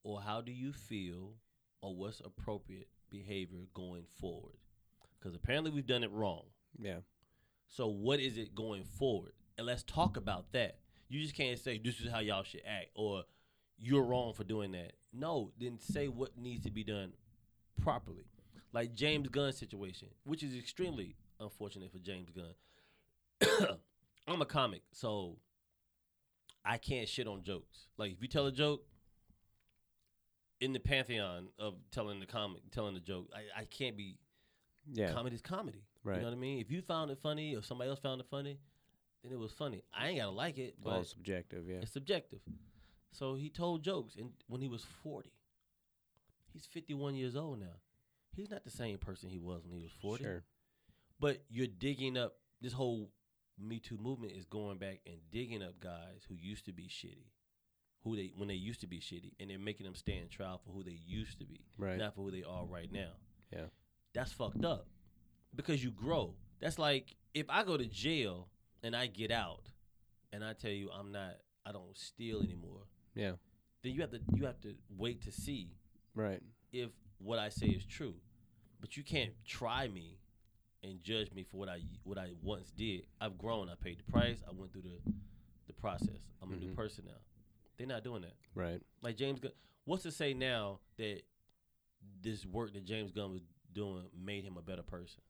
[0.04, 1.36] or how do you feel
[1.82, 4.58] or what's appropriate behavior going forward?
[5.24, 6.44] Because apparently we've done it wrong.
[6.82, 6.98] Yeah,
[7.70, 9.32] So what is it going forward?
[9.58, 10.80] And let's talk about that.
[11.08, 13.24] You just can't say this is how y'all should act or
[13.78, 14.94] you're wrong for doing that.
[15.14, 17.14] No, then say what needs to be done
[17.82, 18.26] properly.
[18.74, 23.78] Like James Gunn situation, which is extremely unfortunate for James Gunn.
[24.28, 25.38] I'm a comic, so
[26.66, 27.86] I can't shit on jokes.
[27.98, 28.84] Like if you tell a joke
[30.60, 34.18] in the pantheon of telling the comic, telling the joke, I, I can't be
[34.92, 35.84] yeah, comedy's comedy.
[36.04, 36.16] Right.
[36.16, 36.60] You know what I mean?
[36.60, 38.60] If you found it funny or somebody else found it funny,
[39.24, 39.84] then it was funny.
[39.98, 41.66] I ain't gotta like it, but all subjective.
[41.68, 42.40] Yeah, it's subjective.
[43.12, 45.32] So he told jokes and when he was forty.
[46.52, 47.78] He's fifty one years old now.
[48.36, 50.24] He's not the same person he was when he was forty.
[50.24, 50.44] sure.
[51.20, 53.10] But you're digging up this whole
[53.58, 57.28] Me Too movement is going back and digging up guys who used to be shitty.
[58.04, 60.72] Who they when they used to be shitty and they're making them stand trial for
[60.72, 61.62] who they used to be.
[61.78, 61.98] Right.
[61.98, 63.12] Not for who they are right now.
[63.52, 63.66] Yeah.
[64.14, 64.88] That's fucked up.
[65.56, 66.36] Because you grow.
[66.60, 68.48] That's like if I go to jail
[68.84, 69.70] and I get out
[70.32, 71.36] and I tell you I'm not
[71.66, 73.34] I don't steal anymore, Yeah,
[73.84, 75.72] then you have to you have to wait to see
[76.16, 76.42] right.
[76.72, 76.90] if
[77.20, 78.16] what I say is true.
[78.82, 80.18] But you can't try me
[80.84, 83.06] and judge me for what I what I once did.
[83.22, 83.70] I've grown.
[83.70, 84.38] I paid the price.
[84.48, 85.14] I went through the
[85.68, 86.20] the process.
[86.42, 86.76] I'm a new Mhm.
[86.76, 87.22] person now.
[87.78, 88.36] They're not doing that.
[88.56, 88.82] Right.
[89.02, 89.52] Like James Gunn.
[89.86, 91.22] What's to say now that
[92.22, 93.42] this work that James Gunn was
[93.74, 95.22] doing made him a better person?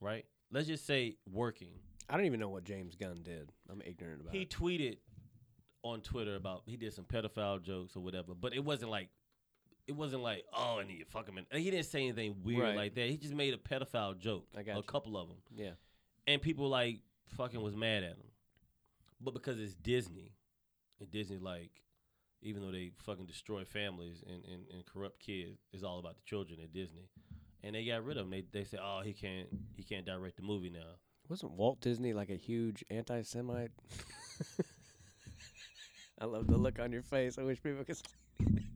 [0.00, 0.24] Right?
[0.50, 1.74] Let's just say working.
[2.08, 3.50] I don't even know what James Gunn did.
[3.70, 4.36] I'm ignorant about it.
[4.36, 4.50] He it.
[4.50, 4.96] tweeted
[5.82, 9.08] on Twitter about he did some pedophile jokes or whatever, but it wasn't like
[9.86, 11.38] it wasn't like oh I need to fuck him.
[11.38, 12.76] And he didn't say anything weird Right.
[12.76, 13.08] like that.
[13.10, 14.46] He just made a pedophile joke.
[14.56, 14.82] I got a you.
[14.82, 15.70] couple of them, Yeah.
[16.26, 17.00] and people like
[17.36, 18.26] fucking was mad at him.
[19.20, 20.34] But because it's Disney,
[21.00, 21.70] and Disney like
[22.42, 26.22] even though they fucking destroy families and, and, and corrupt kids, it's all about the
[26.24, 27.08] children at Disney.
[27.62, 28.30] And they got rid of him.
[28.30, 30.96] They they said, oh, he can't he can't direct the movie now.
[31.28, 33.70] Wasn't Walt Disney like a huge anti-Semite?
[36.20, 37.38] I love the look on your face.
[37.38, 37.96] I wish people could.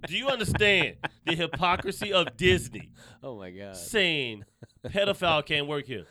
[0.07, 2.91] Do you understand the hypocrisy of Disney?
[3.23, 3.77] Oh my god.
[3.77, 4.45] saying
[4.85, 6.07] pedophile can't work here,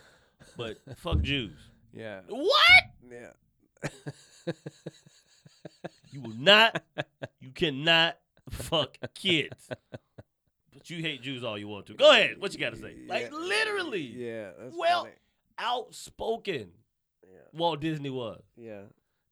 [0.58, 1.58] but fuck Jews.
[1.93, 2.22] Yeah.
[2.28, 2.51] What?
[3.10, 3.32] Yeah.
[6.16, 6.82] You will not.
[7.41, 8.18] You cannot
[8.49, 9.68] fuck kids.
[10.74, 11.93] But you hate Jews all you want to.
[11.93, 12.36] Go ahead.
[12.39, 12.95] What you got to say?
[13.07, 13.38] Like Yeah.
[13.38, 14.51] literally, Yeah.
[14.57, 15.16] That's Well- funny.
[15.59, 16.72] outspoken.
[17.24, 17.39] Yeah.
[17.53, 18.41] Walt Disney was.
[18.55, 18.84] Yeah.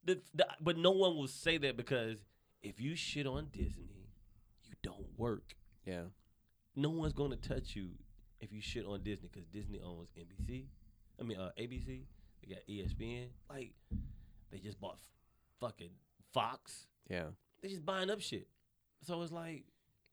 [0.05, 2.19] The, the, but no one will say that because
[2.61, 4.09] if you shit on Disney,
[4.65, 5.55] you don't work.
[5.85, 6.03] Yeah.
[6.75, 7.91] No one's going to touch you
[8.41, 10.65] if you shit on Disney because Disney owns NBC.
[11.19, 12.03] I mean, uh, ABC.
[12.41, 13.27] They got ESPN.
[13.49, 13.71] Like,
[14.51, 15.09] they just bought f-
[15.59, 15.89] fucking
[16.33, 16.87] Fox.
[17.09, 17.25] Yeah.
[17.61, 18.47] They're just buying up shit.
[19.05, 19.63] So it's like,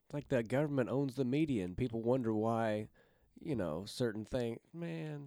[0.06, 2.88] It's like the government owns the media, and people wonder why,
[3.40, 4.58] you know, certain things.
[4.74, 5.26] Man,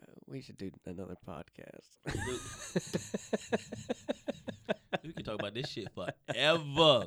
[0.00, 1.96] uh, we should do another podcast.
[5.04, 7.06] we can talk about this shit forever.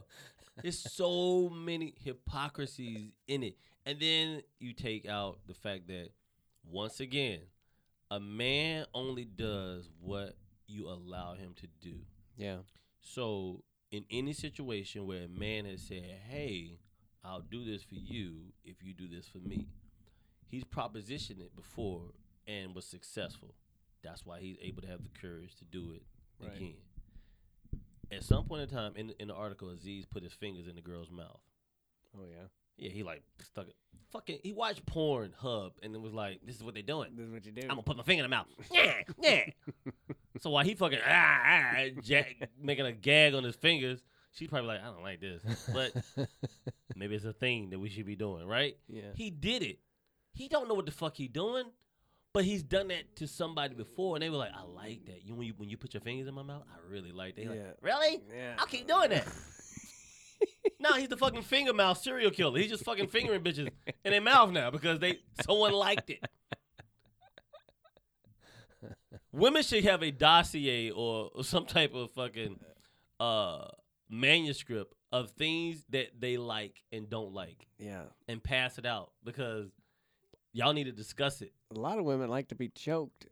[0.61, 3.55] There's so many hypocrisies in it.
[3.85, 6.09] And then you take out the fact that,
[6.69, 7.39] once again,
[8.11, 10.35] a man only does what
[10.71, 11.95] you allow him to do.
[12.37, 12.57] yeah.
[13.03, 16.77] So, in any situation where a man has said, "Hey,
[17.23, 19.67] I'll do this for you if you do this for me,"
[20.47, 22.13] he's propositioned it before
[22.47, 23.55] and was successful.
[24.03, 26.03] That's why he's able to have the courage to do it
[26.39, 26.55] Right.
[26.57, 26.75] again.
[28.11, 30.81] At some point in time, in in the article, Aziz put his fingers in the
[30.81, 31.39] girl's mouth.
[32.17, 32.47] Oh yeah.
[32.77, 33.75] Yeah, he like stuck it.
[34.11, 37.25] Fucking, he watched porn hub and it was like, "This is what they're doing." This
[37.27, 37.61] is what you do.
[37.63, 38.47] I'm gonna put my finger in the mouth.
[38.71, 39.45] Yeah, yeah.
[40.41, 42.23] So while he fucking ah, ah, ja-
[42.59, 45.93] making a gag on his fingers, she's probably like, I don't like this, but
[46.95, 48.75] maybe it's a thing that we should be doing, right?
[48.87, 49.11] yeah.
[49.13, 49.79] He did it.
[50.33, 51.65] He don't know what the fuck he doing,
[52.33, 55.23] but he's done that to somebody before, and they were like, I like that.
[55.23, 57.43] You when you when you put your fingers in my mouth, I really like that.
[57.43, 57.49] Yeah.
[57.49, 58.21] like, really?
[58.35, 58.55] Yeah.
[58.57, 59.27] I'll keep doing that.
[60.79, 62.57] no, he's the fucking finger mouth serial killer.
[62.57, 63.69] He's just fucking fingering bitches
[64.03, 66.25] in their mouth now because they someone liked it.
[69.33, 72.59] Women should have a dossier or, or some type of fucking
[73.19, 73.67] uh
[74.09, 78.03] manuscript of things that they like and don't like Yeah.
[78.27, 79.69] and pass it out because
[80.53, 81.53] y'all need to discuss it.
[81.75, 83.27] A lot of women like to be choked.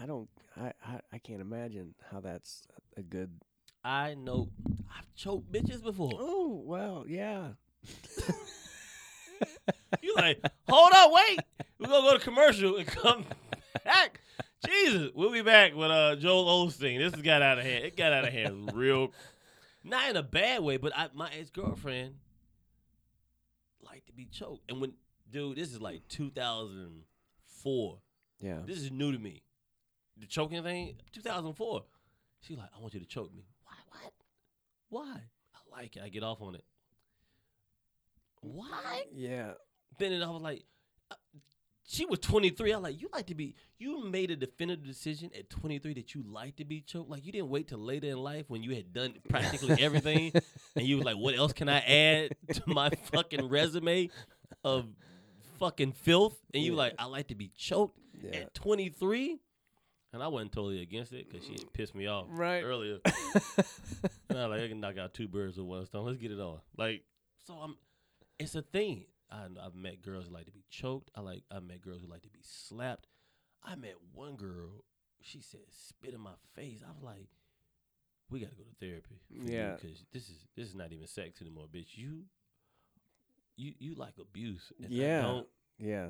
[0.00, 0.28] I don't.
[0.56, 0.72] I.
[0.84, 2.62] I, I can't imagine how that's
[2.96, 3.30] a good.
[3.84, 4.48] I know
[4.96, 6.12] I've choked bitches before.
[6.18, 7.48] Oh well, yeah.
[10.02, 11.38] You like, hold up, wait.
[11.78, 13.24] We're gonna go to commercial and come
[13.84, 14.20] back.
[14.66, 16.98] Jesus, we'll be back with uh Joel Osteen.
[16.98, 17.84] This has got out of hand.
[17.84, 19.12] It got out of hand real,
[19.84, 22.14] not in a bad way, but I, my ex girlfriend
[23.80, 24.70] liked to be choked.
[24.70, 24.94] And when,
[25.30, 27.98] dude, this is like 2004.
[28.40, 28.58] Yeah.
[28.66, 29.42] This is new to me.
[30.18, 31.84] The choking thing, 2004.
[32.40, 33.44] She like, I want you to choke me.
[33.64, 33.74] Why?
[33.90, 34.12] What?
[34.88, 35.20] Why?
[35.54, 36.02] I like it.
[36.02, 36.64] I get off on it.
[38.40, 39.04] Why?
[39.14, 39.52] Yeah.
[39.98, 40.64] Then and I was like,
[41.90, 42.72] she was 23.
[42.72, 46.14] I was like, you like to be, you made a definitive decision at 23 that
[46.14, 47.08] you like to be choked.
[47.08, 50.32] Like you didn't wait till later in life when you had done practically everything,
[50.76, 54.10] and you was like, what else can I add to my fucking resume
[54.62, 54.86] of
[55.58, 56.38] fucking filth?
[56.52, 56.78] And you Yeah.
[56.78, 58.40] like, I like to be choked Yeah.
[58.40, 59.38] at 23.
[60.12, 62.62] And I wasn't totally against it because she had pissed me off Right.
[62.62, 62.98] earlier.
[64.30, 66.04] And I like, I can knock out two birds with one stone.
[66.04, 66.60] Let's get it on.
[66.76, 67.02] Like,
[67.46, 67.76] so I'm.
[68.38, 69.06] It's a thing.
[69.30, 71.10] I, I've met girls who like to be choked.
[71.14, 71.42] I like.
[71.50, 73.06] I met girls who like to be slapped.
[73.62, 74.84] I met one girl.
[75.20, 77.28] She said, "Spit in my face." I was like,
[78.30, 79.74] "We got to go to therapy." Yeah.
[79.74, 81.96] because this is this is not even sex anymore, bitch.
[81.96, 82.22] You,
[83.56, 84.72] you, you like abuse.
[84.78, 85.22] Yeah.
[85.22, 85.48] don't-
[85.78, 86.08] yeah.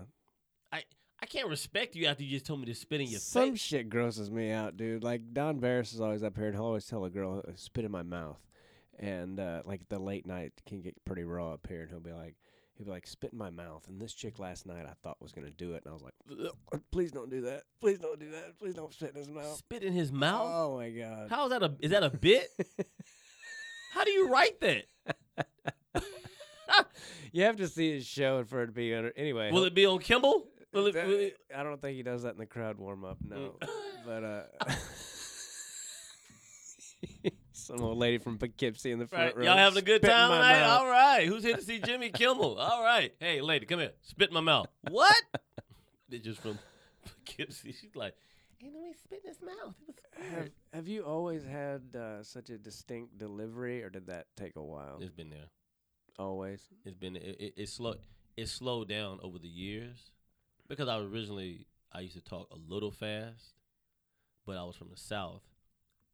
[0.73, 0.85] I
[1.21, 3.49] I can't respect you after you just told me to spit in your Some face.
[3.51, 5.03] Some shit grosses me out, dude.
[5.03, 7.85] Like Don Barris is always up here, and he'll always tell a girl, "Uh, "Spit
[7.85, 8.39] in my mouth,"
[8.99, 12.13] and uh, like the late night can get pretty raw up here, and he'll be
[12.13, 12.37] like,
[12.79, 15.33] he'll be like, "Spit in my mouth." And this chick last night, I thought was
[15.33, 16.15] gonna do it, and I was like,
[16.91, 17.65] "Please don't do that.
[17.81, 18.59] Please don't do that.
[18.59, 20.51] Please don't spit in his mouth." Spit in his mouth.
[20.53, 21.29] Oh my god.
[21.31, 22.49] How is that a is that a bit?
[23.93, 24.85] How do you write that?
[27.33, 29.13] you have to see his show for it to be under.
[29.17, 30.47] Anyway, Will it be on Kimmel?
[30.73, 33.17] Will it, will it- I don't think he does that in the crowd warm up.
[33.27, 33.55] No,
[34.07, 34.43] but uh.
[37.69, 39.37] Some old lady from Poughkeepsie in the front right?
[39.37, 39.45] row.
[39.45, 40.63] Y'all having a good spit time tonight?
[40.63, 41.27] All right.
[41.27, 42.57] Who's here to see Jimmy Kimmel?
[42.59, 43.13] All right.
[43.21, 43.93] Hey, lady, come here.
[44.01, 44.69] Spit in my mouth.
[44.89, 45.15] What?
[46.09, 46.59] They're just from
[47.05, 47.73] Poughkeepsie.
[47.79, 48.15] She's like,
[48.63, 49.75] and no way spit in his mouth.
[49.87, 54.29] It was Have, have you always had uh, such a distinct delivery, or did that
[54.35, 54.97] take a while?
[55.03, 55.51] It's been there.
[56.19, 56.63] Always.
[56.87, 57.97] It's been it, it, it slow
[58.39, 60.11] it slowed down over the years
[60.69, 63.53] because I originally I used to talk a little fast,
[64.47, 65.43] but I was from the south,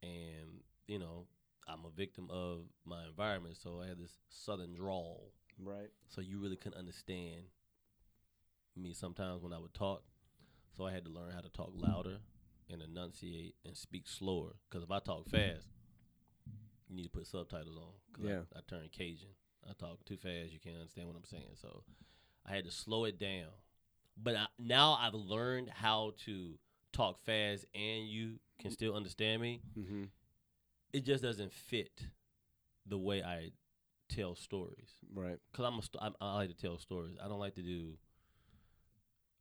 [0.03, 1.27] and you know
[1.67, 5.91] I'm a victim of my environment, so I had this southern drawl, Right.
[6.09, 7.45] so you really couldn't understand
[8.77, 10.03] me sometimes when I would talk.
[10.77, 12.19] So I had to learn how to talk louder
[12.69, 14.57] and enunciate and speak slower.
[14.69, 15.69] Because if I talk fast,
[16.89, 17.93] you need to put subtitles on.
[18.13, 18.43] 'cause Yeah.
[18.55, 19.29] I, I turn Cajun.
[19.69, 20.53] I talk too fast.
[20.53, 21.55] You can't understand what I'm saying.
[21.55, 21.85] So
[22.45, 23.51] I had to slow it down.
[24.17, 26.59] But I, now I've learned how to
[26.93, 29.63] talk fast and you can still understand me.
[29.79, 30.05] Mm-hmm.
[30.95, 32.07] It just doesn't fit
[32.87, 33.51] the way I
[34.09, 34.95] tell stories.
[35.13, 35.39] Right.
[35.53, 37.17] Cause I'm a st- I'm, I like to tell stories.
[37.23, 37.95] I don't like to do.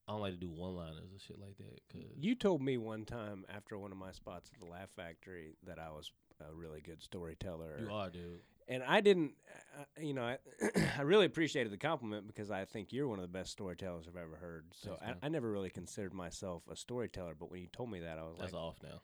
[0.08, 1.80] I don't like to do one liners and shit like that.
[1.92, 5.56] Cause You told me one time after one of my spots at the Laugh Factory
[5.66, 7.78] that I was a really good storyteller.
[7.80, 8.42] you are, dude.
[8.68, 9.34] and I didn't,
[9.80, 10.38] uh, you know, I,
[10.98, 14.18] I really appreciated the compliment because I think you're one of the best storytellers I've
[14.18, 14.66] ever heard.
[14.74, 15.28] So Thanks, I.
[15.28, 18.34] I never really considered myself a storyteller, but when you told me that, I was
[18.34, 19.02] like That's like, off now.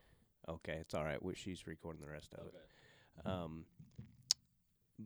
[0.50, 1.22] Okay, it's all right.
[1.24, 2.54] We, she's recording the rest of it.
[3.26, 3.66] Um,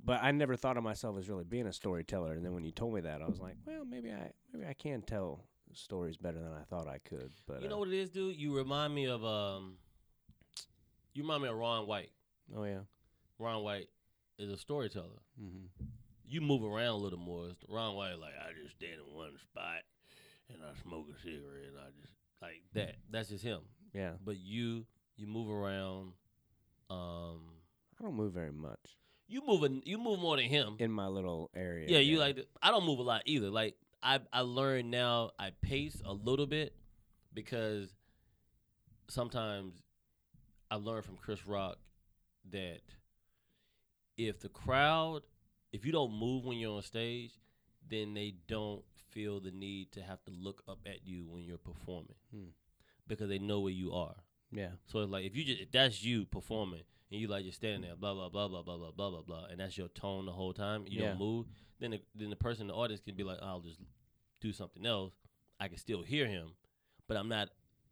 [0.06, 2.34] but I never thought of myself as really being a storyteller.
[2.34, 4.74] And then when you told me that, I was like, well, maybe I maybe I
[4.74, 7.32] can tell stories better than I thought I could.
[7.48, 8.36] But You uh, know what it is, dude?
[8.36, 9.76] You remind me of um.
[11.14, 12.12] You remind me of Ron White.
[12.58, 12.80] oh yeah.
[13.38, 13.90] Ron White
[14.40, 15.22] is a storyteller.
[15.42, 15.86] Mm-hmm.
[16.26, 17.48] You move around a little more.
[17.50, 19.84] It's Ron White like I just stand in one spot
[20.52, 22.96] and I smoke a cigarette and I just like that.
[23.12, 23.62] That's just him.
[23.94, 24.14] Yeah.
[24.24, 24.86] But you
[25.16, 26.14] you move around.
[26.90, 27.42] Um,
[28.00, 28.98] I don't move very much
[29.34, 30.76] you move a, you move more than him.
[30.80, 31.88] in my little area.
[31.90, 32.36] Yeah, you like.
[32.36, 33.50] To, I don't move a lot either.
[33.50, 36.76] Like I I learned now I pace a little bit
[37.34, 37.90] because
[39.10, 39.74] sometimes
[40.70, 41.78] I learned from Chris Rock
[42.52, 42.82] that
[44.18, 45.22] if the crowd
[45.72, 47.32] if you don't move when you're on stage,
[47.90, 51.58] then they don't feel the need to have to look up at you when you're
[51.58, 52.50] performing Hmm.
[53.08, 54.16] because they know where you are.
[54.54, 54.70] Yeah.
[54.86, 57.82] So it's like if you just if that's you performing and you like just standing
[57.82, 60.32] there, blah blah blah blah blah blah blah blah blah, and that's your tone the
[60.32, 61.10] whole time, you Yeah.
[61.10, 61.48] don't move,
[61.80, 63.80] then the, then the person in the audience can be like, I'll just
[64.42, 65.14] do something else.
[65.60, 66.52] I can still hear him,
[67.08, 67.50] but I'm not.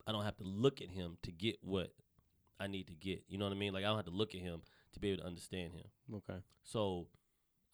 [0.07, 1.93] I don't have to look at him to get what
[2.59, 3.23] I need to get.
[3.27, 3.73] You know what I mean?
[3.73, 4.61] Like I don't have to look at him
[4.93, 5.85] to be able to understand him.
[6.15, 6.39] Okay.
[6.63, 7.07] So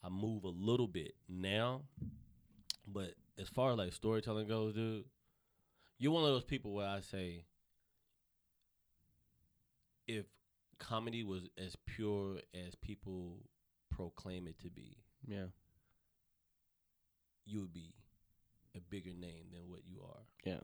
[0.04, 1.82] I move a little bit now,
[2.86, 5.04] but as far as like storytelling goes, dude,
[5.98, 7.44] you're one of those people where I say,
[10.08, 10.26] if
[10.78, 13.44] comedy was as pure as people
[13.90, 14.96] proclaim it to be,
[15.26, 15.46] Yeah.
[17.44, 17.94] you would be
[18.74, 20.22] a bigger name than what you are.
[20.44, 20.60] Yeah.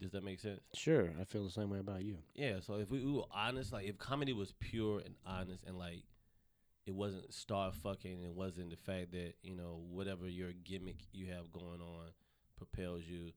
[0.00, 0.60] Does that make sense?
[0.74, 1.10] Sure.
[1.20, 2.18] I feel the same way about you.
[2.34, 2.60] Yeah.
[2.60, 6.04] So if we, we were honest, like if comedy was pure and honest, and like
[6.86, 11.26] it wasn't star fucking, it wasn't the fact that you know whatever your gimmick you
[11.26, 12.06] have going on
[12.56, 13.32] propels you,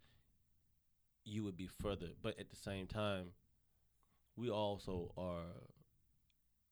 [1.26, 2.07] you would be further.
[2.22, 3.32] But at the same time,
[4.36, 5.46] we also are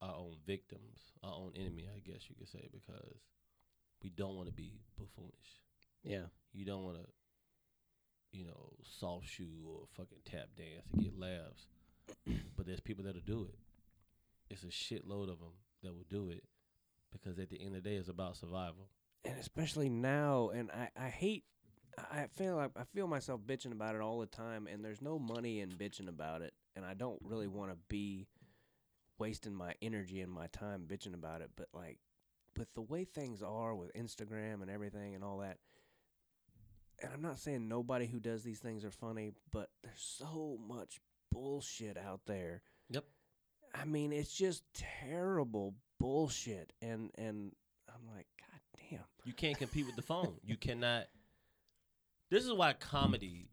[0.02, 3.20] our own victims, our own enemy, I guess you could say, because
[4.04, 5.60] we don't want to be buffoonish.
[6.04, 6.26] Yeah.
[6.54, 7.06] You don't want to,
[8.32, 11.68] you know, soft shoe or fucking tap dance to get laughs.
[12.58, 13.56] but there's people that'll do it.
[14.50, 15.54] It's a shitload of them
[15.84, 16.44] that will do it
[17.12, 18.90] because at the end of the day, it's about survival.
[19.24, 21.44] and especially now and I, I hate
[21.98, 25.20] I feel like I feel myself bitching about it all the time and there's no
[25.20, 27.58] money in bitching about it and I don't really mm-hmm.
[27.58, 28.28] want to be
[29.20, 32.00] wasting my energy and my time bitching about it but like
[32.58, 35.58] with the way things are with Instagram and everything and all that
[37.02, 41.00] and I'm not saying nobody who does these things are funny but there's so much
[41.32, 43.06] bullshit out there Yep.
[43.74, 47.52] I mean it's just terrible bullshit and and
[47.88, 48.60] I'm like god
[48.90, 50.34] damn You can't compete with the phone.
[50.44, 51.06] You cannot.
[52.30, 53.50] This is why comedy,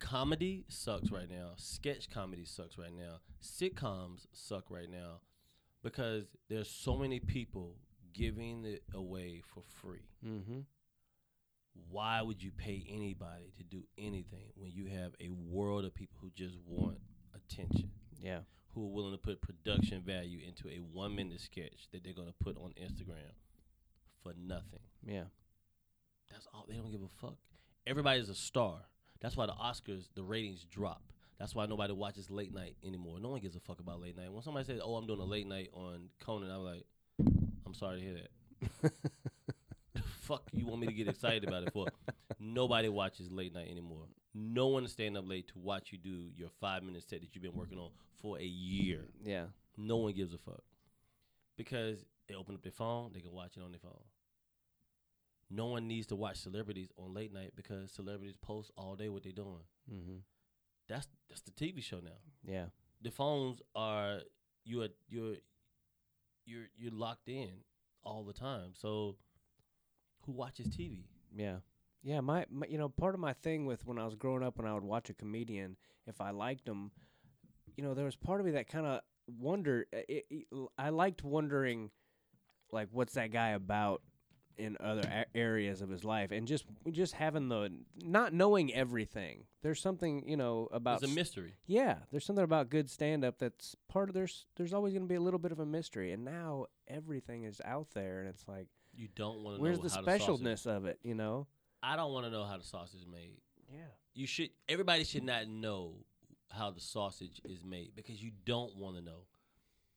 [0.00, 1.52] comedy sucks right now.
[1.56, 3.20] Sketch comedy sucks right now.
[3.42, 5.20] Sitcoms suck right now
[5.82, 7.76] because there's so many people
[8.12, 10.08] giving it away for free.
[10.26, 10.60] Mm-hmm.
[11.90, 16.18] Why would you pay anybody to do anything when you have a world of people
[16.20, 16.98] who just want
[17.34, 17.90] attention?
[18.20, 18.40] Yeah.
[18.74, 22.34] who are willing to put production value into a one minute sketch that they're gonna
[22.38, 23.32] put on Instagram
[24.22, 24.80] for nothing.
[25.06, 25.24] Yeah.
[26.30, 27.36] That's all they don't give a fuck.
[27.86, 28.82] Everybody's a star.
[29.20, 31.02] That's why the Oscars, the ratings drop.
[31.38, 33.18] That's why nobody watches late night anymore.
[33.20, 34.32] No one gives a fuck about late night.
[34.32, 36.84] When somebody says, "Oh, I'm doing a late night on Conan," I'm like,
[37.64, 38.92] "I'm sorry to hear that."
[40.30, 41.86] fuck you want me to get excited about it for?
[42.38, 44.04] Nobody watches late night anymore.
[44.32, 47.34] No one is staying up late to watch you do your five minute set that
[47.34, 47.90] you've been working on
[48.20, 49.08] for a year.
[49.24, 49.46] Yeah.
[49.76, 50.62] No one gives a fuck
[51.56, 54.00] because they open up their phone, they can watch it on their phone.
[55.50, 59.22] No one needs to watch celebrities on late night because celebrities post all day what
[59.24, 59.64] they're doing.
[59.92, 60.18] Mm-hmm.
[60.88, 62.18] That's that's the TV show now.
[62.46, 62.66] Yeah.
[63.02, 64.20] The phones are
[64.64, 65.36] you're you're
[66.46, 67.50] you're you're locked in
[68.04, 68.72] all the time.
[68.74, 69.16] So
[70.24, 71.04] who watches TV?
[71.34, 71.56] Yeah.
[72.02, 74.56] Yeah, my, my you know, part of my thing with when I was growing up
[74.58, 75.76] when I would watch a comedian,
[76.06, 76.92] if I liked him,
[77.76, 79.00] you know, there was part of me that kind of
[79.38, 79.86] wonder.
[79.94, 80.46] uh, It, it,
[80.78, 81.90] I liked wondering,
[82.72, 84.00] like, what's that guy about
[84.58, 87.72] in other a- areas of his life, and just just having the
[88.02, 89.44] not knowing everything.
[89.62, 91.02] There's something you know about.
[91.02, 91.54] It's a mystery.
[91.66, 95.08] yeah, there's something about good stand up that's part of there's there's always going to
[95.08, 98.46] be a little bit of a mystery, and now everything is out there, and it's
[98.48, 100.98] like, You don't want to where's the specialness of it?
[101.02, 101.46] You know?
[101.82, 103.38] I don't want to know how the sausage is made.
[103.72, 103.80] Yeah.
[104.14, 104.50] You should.
[104.68, 105.94] Everybody should not know
[106.50, 109.22] how the sausage is made because you don't want to know.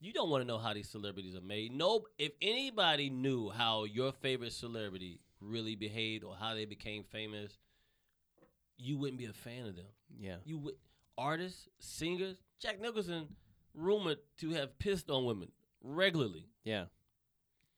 [0.03, 1.71] You don't want to know how these celebrities are made.
[1.71, 7.57] No, if anybody knew how your favorite celebrity really behaved or how they became famous,
[8.77, 9.85] you wouldn't be a fan of them.
[10.19, 10.35] Yeah.
[10.43, 10.75] You would
[11.17, 12.35] artists, singers.
[12.59, 13.29] Jack Nicholson
[13.73, 16.49] rumored to have pissed on women regularly.
[16.65, 16.85] Yeah.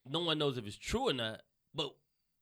[0.09, 1.43] No one knows if it's true or not,
[1.75, 1.93] but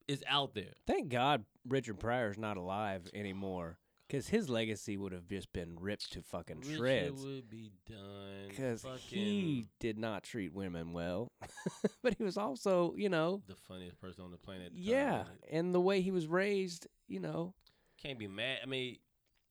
[0.08, 0.76] it's out there.
[0.88, 3.80] Thank God Richard Pryor's not alive anymore,
[4.14, 7.26] because his legacy would have just been ripped to fucking Richard shreds.
[7.26, 8.48] would be done.
[8.50, 11.32] Because fucking he did not treat women well,
[12.04, 14.68] but he was also, you know, the funniest person on the planet.
[14.70, 15.26] time, yeah, man.
[15.52, 17.56] and the way he was raised, you know,
[18.02, 18.60] can't be mad.
[18.62, 18.98] I mean,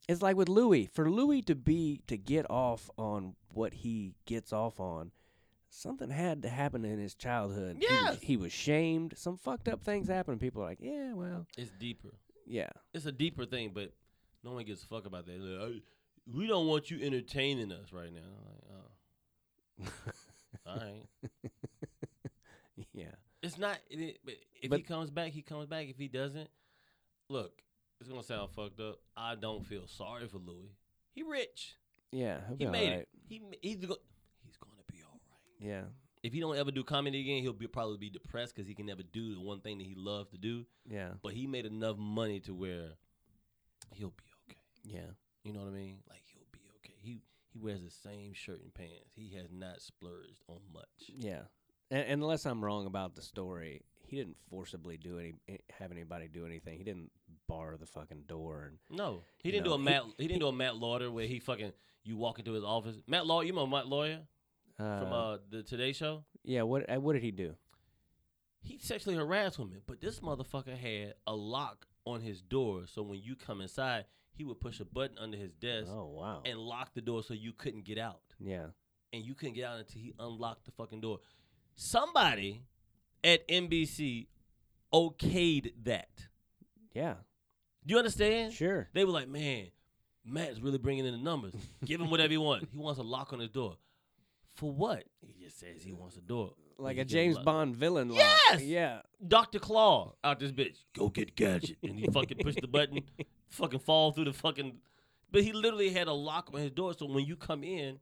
[0.08, 0.86] it's like with Louis.
[0.92, 5.10] For Louis to be to get off on what he gets off on,
[5.70, 7.78] something had to happen in his childhood.
[7.80, 8.18] He was- Yes.
[8.22, 9.14] he was shamed.
[9.16, 10.40] Some fucked up things happened.
[10.40, 12.10] People are like, yeah, well, it's deeper.
[12.46, 13.92] yeah, It's a deeper thing, but
[14.44, 15.40] no one gives a fuck about that.
[15.40, 15.82] Like, "I-
[16.32, 18.20] we don't want you entertaining us right now.
[19.80, 20.10] I'm like, oh,
[20.66, 21.50] all right.
[22.92, 23.06] yeah,
[23.42, 23.78] It's not.
[23.90, 25.88] It, it- but if he comes back, he comes back.
[25.88, 26.48] If he doesn't,
[27.28, 27.52] look,
[28.00, 28.98] it's gonna sound fucked up.
[29.16, 30.70] I don't feel sorry for Louis.
[31.14, 31.74] He rich.
[32.10, 32.38] yeah.
[32.58, 33.00] He made alright.
[33.00, 33.08] it.
[33.28, 33.96] He he's go,
[34.44, 35.68] he's gonna be all right.
[35.68, 35.82] Yeah,
[36.22, 38.86] If he don't ever do comedy again, he'll be probably be depressed because he can
[38.86, 40.64] never do the one thing that he loves to do.
[40.88, 42.90] yeah, But he made enough money to where
[43.94, 44.24] he'll be.
[44.84, 45.10] Yeah.
[45.44, 45.98] You know what I mean?
[46.08, 46.94] Like he'll be okay.
[47.00, 47.22] He
[47.52, 49.12] he wears the same shirt and pants.
[49.14, 50.86] He has not splurged on much.
[51.08, 51.42] Yeah,
[51.90, 55.90] and, and unless I'm wrong about the story, he didn't forcibly do any eh, have
[55.90, 56.78] anybody do anything.
[56.78, 57.10] He didn't
[57.48, 60.04] bar the fucking door and No, he didn't know, do a Matt.
[60.18, 61.72] He, didn't do a Matt Lauer where he fucking
[62.04, 62.96] you walk into his office.
[63.06, 64.18] Matt Lauer, you know Matt Lauer
[64.78, 66.24] uh, from uh the Today Show.
[66.44, 66.62] yeah.
[66.62, 67.54] What uh, what did he do?
[68.60, 73.20] He sexually harassed women, but this motherfucker had a lock on his door, so when
[73.20, 74.04] you come inside,
[74.34, 76.42] he would push a button under his desk Oh wow.
[76.44, 78.20] and lock the door so you couldn't get out.
[78.40, 78.66] yeah.
[79.12, 81.18] and you couldn't get out until he unlocked the fucking door.
[81.74, 82.62] Somebody
[83.24, 84.26] at NBC
[84.92, 86.28] okayed that.
[86.94, 87.14] Yeah.
[87.86, 88.52] Do you understand?
[88.52, 88.88] Sure.
[88.92, 89.66] They were like, man,
[90.24, 91.54] Matt's really bringing in the numbers.
[91.84, 92.66] Give him whatever he wants.
[92.72, 93.76] He wants a lock on his door.
[94.54, 95.04] For what?
[95.20, 96.52] He just says he wants a door.
[96.78, 97.44] Like a James lock.
[97.44, 98.08] Bond villain.
[98.08, 98.18] lock.
[98.50, 98.62] Yes!
[98.62, 99.00] Yeah.
[99.26, 99.58] Dr.
[99.58, 100.76] Claw out this bitch.
[100.96, 101.78] Go get Gadget.
[101.82, 103.00] And he fucking pushed the button,
[103.52, 104.78] fucking fall through the fucking.
[105.30, 106.92] But he literally had a lock on his door.
[106.94, 107.98] So when you come in,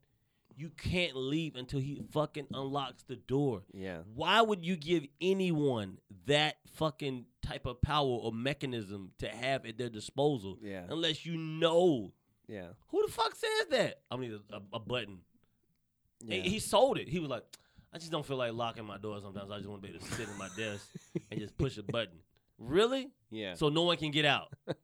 [0.57, 3.62] you can't leave until he fucking unlocks the door.
[3.72, 3.98] Yeah.
[4.14, 9.78] Why would you give anyone that fucking type of power or mechanism to have at
[9.78, 10.84] their disposal Yeah.
[10.88, 12.12] unless you know
[12.48, 12.70] Yeah.
[12.88, 14.01] who the fuck says that?
[14.11, 15.20] I need a, a, a button.
[16.20, 16.36] Yeah.
[16.36, 17.09] And he sold it.
[17.09, 17.44] He was like,
[17.92, 19.51] I just don't feel like locking my door sometimes.
[19.51, 20.86] I just want to be able to sit in my desk
[21.30, 22.18] and just push a button.
[22.61, 23.09] Really?
[23.31, 23.55] yeah.
[23.55, 24.53] So no one can get out.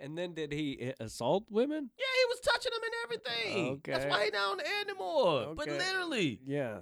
[0.00, 1.90] and then did he uh, assault women?
[1.98, 3.68] Yeah, he was touching them and everything.
[3.78, 3.92] Okay.
[3.92, 4.10] That's Okay.
[4.10, 5.54] why he not on the air anymore.
[5.56, 6.78] But literally, Yeah.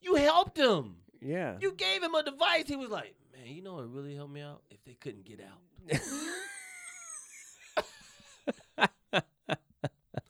[0.00, 0.96] you helped him.
[1.20, 1.56] Yeah.
[1.60, 2.68] You gave him a device.
[2.68, 4.62] He was like, man, you know what really helped me out?
[4.70, 5.60] If they couldn't get out.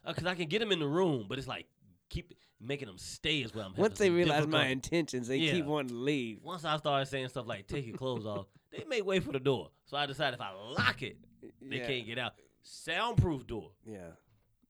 [0.04, 1.66] Because I can get them in the room, but it's like,
[2.10, 5.52] keep making them stay is what I'm Once they realize my intentions, they Yeah.
[5.52, 6.42] keep wanting to leave.
[6.42, 9.40] Once I started saying stuff like, take your clothes off, they may way for the
[9.40, 9.70] door.
[9.84, 11.16] So I decided if I lock it,
[11.60, 11.86] they yeah.
[11.86, 12.32] can't get out.
[12.62, 13.70] Soundproof door.
[13.84, 14.12] Yeah.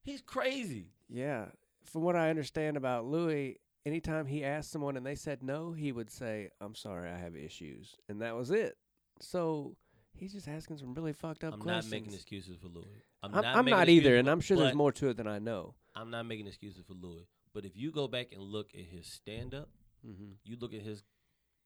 [0.03, 0.89] He's crazy.
[1.09, 1.47] Yeah.
[1.85, 5.93] From what I understand about Louis, anytime he asked someone and they said no, he
[5.93, 7.97] would say, I'm sorry, I have issues.
[8.09, 8.77] And that was it.
[9.21, 9.77] So
[10.15, 11.93] he's just asking some really fucked up I'm questions.
[11.93, 12.87] not making excuses for Louis.
[13.23, 15.75] I'm, I'm making not either, and I'm sure there's more to it than I know.
[15.95, 17.27] I'm not making excuses for Louis.
[17.55, 19.69] But if you go back and look at his stand up,
[20.07, 20.33] Mm-hmm.
[20.45, 21.05] you look at his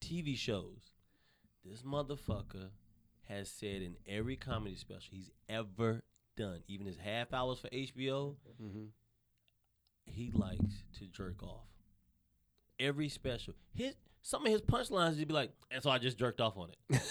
[0.03, 0.91] TV shows,
[1.65, 2.69] this motherfucker
[3.29, 6.03] has said in every comedy special he's ever
[6.37, 8.85] done, even his half hours for HBO, Mm-hmm.
[10.05, 11.65] he likes to jerk off.
[12.79, 13.55] Every special.
[13.75, 16.69] His some of his punchlines he'd be like, and so I just jerked off on
[16.91, 17.01] it.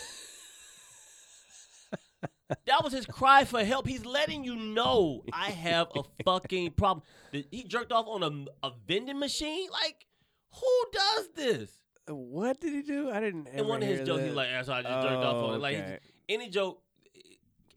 [2.49, 3.87] that was his cry for help.
[3.87, 7.03] He's letting you know I have a fucking problem.
[7.31, 9.69] He jerked off on a, a vending machine?
[9.71, 10.05] Like,
[10.53, 11.71] who does this?
[12.07, 13.09] What did he do?
[13.09, 13.47] I didn't.
[13.51, 15.57] And one of his jokes, he's like, and so I just jerked off on it.
[15.61, 15.99] Like, oh, okay.
[16.01, 16.81] just- any joke,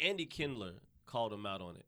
[0.00, 0.72] Andy Kindler
[1.06, 1.84] called him out on it.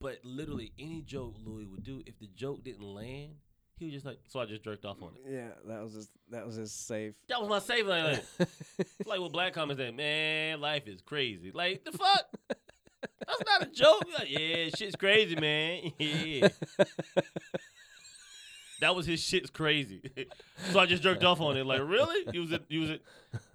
[0.00, 3.34] But literally, any joke Louis would do, if the joke didn't land,
[3.78, 6.08] he was just like, "So I just jerked off on it." Yeah, that was his.
[6.30, 7.14] That was his safe.
[7.28, 8.20] That was my save line.
[8.38, 11.52] It's like what black comments say, man, life is crazy.
[11.52, 12.26] Like the fuck?
[13.26, 14.04] That's not a joke.
[14.18, 15.92] Like, yeah, shit's crazy, man.
[15.98, 16.48] Yeah.
[18.80, 20.02] that was his shit's crazy.
[20.72, 21.66] so I just jerked off on it.
[21.66, 22.32] Like, really?
[22.32, 23.00] You was at you was at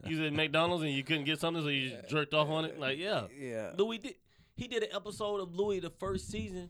[0.05, 2.65] you was at McDonald's and you couldn't get something, so you just jerked off on
[2.65, 2.79] it?
[2.79, 3.23] Like, yeah.
[3.37, 3.71] yeah.
[3.77, 4.15] Louis did
[4.55, 6.69] he did an episode of Louis the first season,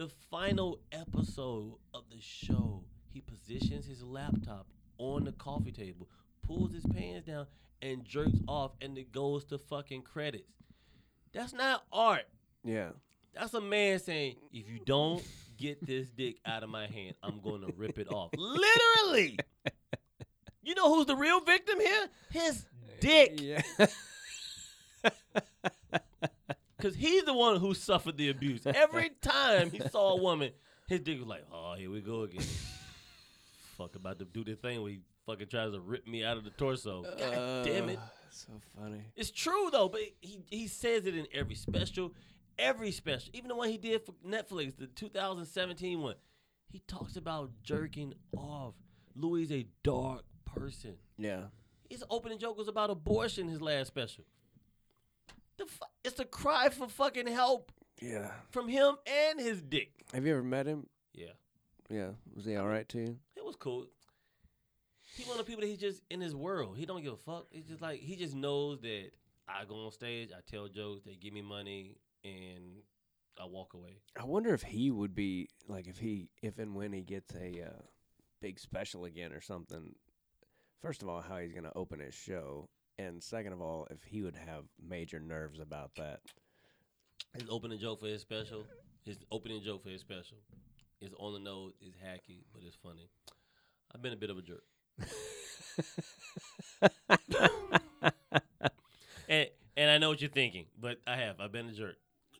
[0.00, 2.82] the final episode of the show.
[3.12, 6.08] He positions his laptop on the coffee table,
[6.42, 7.46] pulls his pants down,
[7.82, 10.54] and jerks off, and it goes to fucking credits.
[11.34, 12.24] That's not art.
[12.64, 12.92] Yeah.
[13.34, 15.22] That's a man saying, if you don't
[15.58, 18.30] get this dick out of my hand, I'm going to rip it off.
[18.38, 19.38] Literally.
[20.62, 22.08] You know who's the real victim here?
[22.30, 23.40] His uh, dick.
[23.40, 23.62] Yeah.
[26.80, 28.62] Because he's the one who suffered the abuse.
[28.66, 30.50] Every time he saw a woman,
[30.88, 32.42] his dick was like, oh, here we go again.
[33.78, 36.44] Fuck about to do the thing where he fucking tries to rip me out of
[36.44, 37.02] the torso.
[37.02, 37.98] God damn it.
[37.98, 39.00] Uh, So funny.
[39.16, 42.12] It's true though, but he he says it in every special,
[42.58, 46.14] every special, even the one he did for Netflix, the 2017 one.
[46.68, 48.74] He talks about jerking off.
[49.16, 50.94] Louis is a dark person.
[51.18, 51.44] Yeah.
[51.88, 53.48] His opening joke was about abortion.
[53.48, 54.24] His last special.
[55.60, 58.32] The fu- it's a cry for fucking help Yeah.
[58.50, 59.92] from him and his dick.
[60.14, 60.86] Have you ever met him?
[61.12, 61.32] Yeah,
[61.90, 62.12] Yeah.
[62.34, 63.18] Was he all right to you?
[63.36, 63.86] it was cool.
[65.16, 66.78] He one of the people that he's just in his world.
[66.78, 67.48] He don't give a fuck.
[67.50, 69.10] He's just like he just knows that
[69.46, 72.82] I go on stage, I tell jokes, they give me money, and
[73.38, 73.98] I walk away.
[74.18, 77.64] I wonder if he would be like if he if and when he gets a
[77.66, 77.82] uh,
[78.40, 79.94] big special again or something.
[80.80, 82.70] First of all, how he's going to open his show,
[83.06, 86.20] and second of all, if he would have major nerves about that.
[87.38, 88.64] His opening joke for his special,
[89.04, 90.38] his opening joke for his special,
[91.00, 93.08] is on the nose, is hacky, but it's funny.
[93.94, 94.64] I've been a bit of a jerk.
[99.28, 101.40] and and I know what you're thinking, but I have.
[101.40, 101.96] I've been a jerk.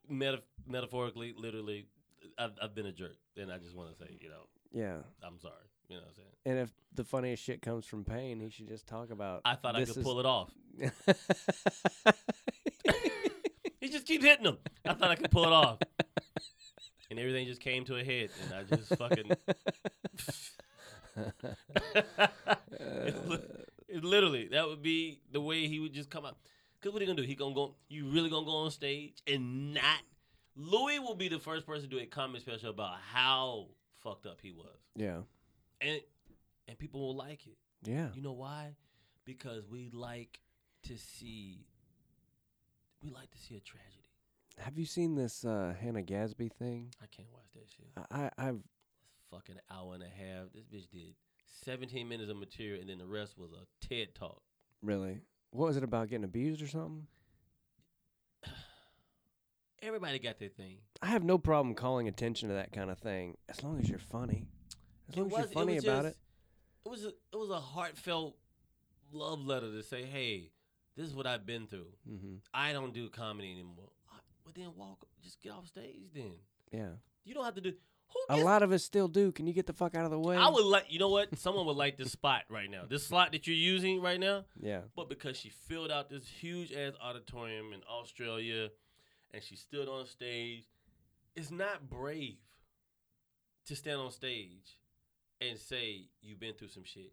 [0.09, 1.87] Meta- metaphorically, literally,
[2.39, 3.17] I've, I've been a jerk.
[3.37, 4.99] And I just want to say, you know, Yeah.
[5.23, 5.55] I'm sorry.
[5.91, 6.29] You know what I'm saying?
[6.47, 9.43] And if the funniest shit comes from pain, he should just talk about.
[9.45, 10.51] I thought I could is- pull it off.
[13.81, 14.59] He just keeps hitting them.
[14.85, 15.79] I thought I could pull it off.
[17.11, 18.29] And everything just came to a head.
[18.45, 19.31] And I just fucking.
[21.17, 23.39] it, li-
[23.89, 26.37] it literally, that would be the way he would just come out.
[26.79, 27.27] Because what he gonna do?
[27.27, 30.01] He gonna go, you really gonna go on stage and not.
[30.57, 33.69] Louis will be the first person to do a comedy special about how
[34.03, 34.77] fucked up he was.
[34.95, 35.19] yeah.
[35.81, 36.01] And
[36.69, 37.57] and people will like it.
[37.83, 38.09] Yeah.
[38.15, 38.77] You know why?
[39.25, 40.41] Because we like
[40.85, 41.67] to see
[43.03, 43.97] we like to see a tragedy.
[44.59, 46.93] Have you seen this uh, Hannah Gadsby thing?
[47.03, 47.87] I can't watch that shit.
[48.11, 48.61] I, I've
[49.31, 50.49] fucking hour and a half.
[50.53, 51.15] This bitch did
[51.65, 54.43] 17 minutes of material and then the rest was a TED talk.
[54.83, 55.21] really.
[55.53, 57.07] What was it about getting abused or something?
[59.83, 60.77] Everybody got their thing.
[61.03, 63.99] I have no problem calling attention to that kind of thing as long as you're
[63.99, 64.47] funny.
[65.11, 66.19] As long as you're it funny was about just- it.
[66.87, 68.37] It was a, it was a heartfelt
[69.13, 70.51] love letter to say, "Hey,
[70.97, 71.93] this is what I've been through.
[72.11, 72.37] Mm-hmm.
[72.55, 73.91] I don't do comedy anymore."
[74.45, 76.11] But then walk, just get off stage.
[76.15, 76.33] Then
[76.73, 76.93] Yeah.
[77.25, 77.75] you don't have to do.
[78.09, 79.31] Who A lot of us still do.
[79.31, 80.37] Can you get the fuck out of the way?
[80.37, 81.39] I would like, you know what?
[81.39, 82.83] Someone would like this spot right now.
[82.89, 84.81] This slot that you're using right now, Yeah.
[84.97, 88.71] but because she filled out this huge ass auditorium in Australia
[89.33, 90.65] and she stood on stage,
[91.37, 92.39] it's not brave
[93.67, 94.77] to stand on stage
[95.41, 97.13] and say you've been through some shit.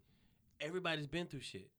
[0.60, 1.70] Everybody's been through shit.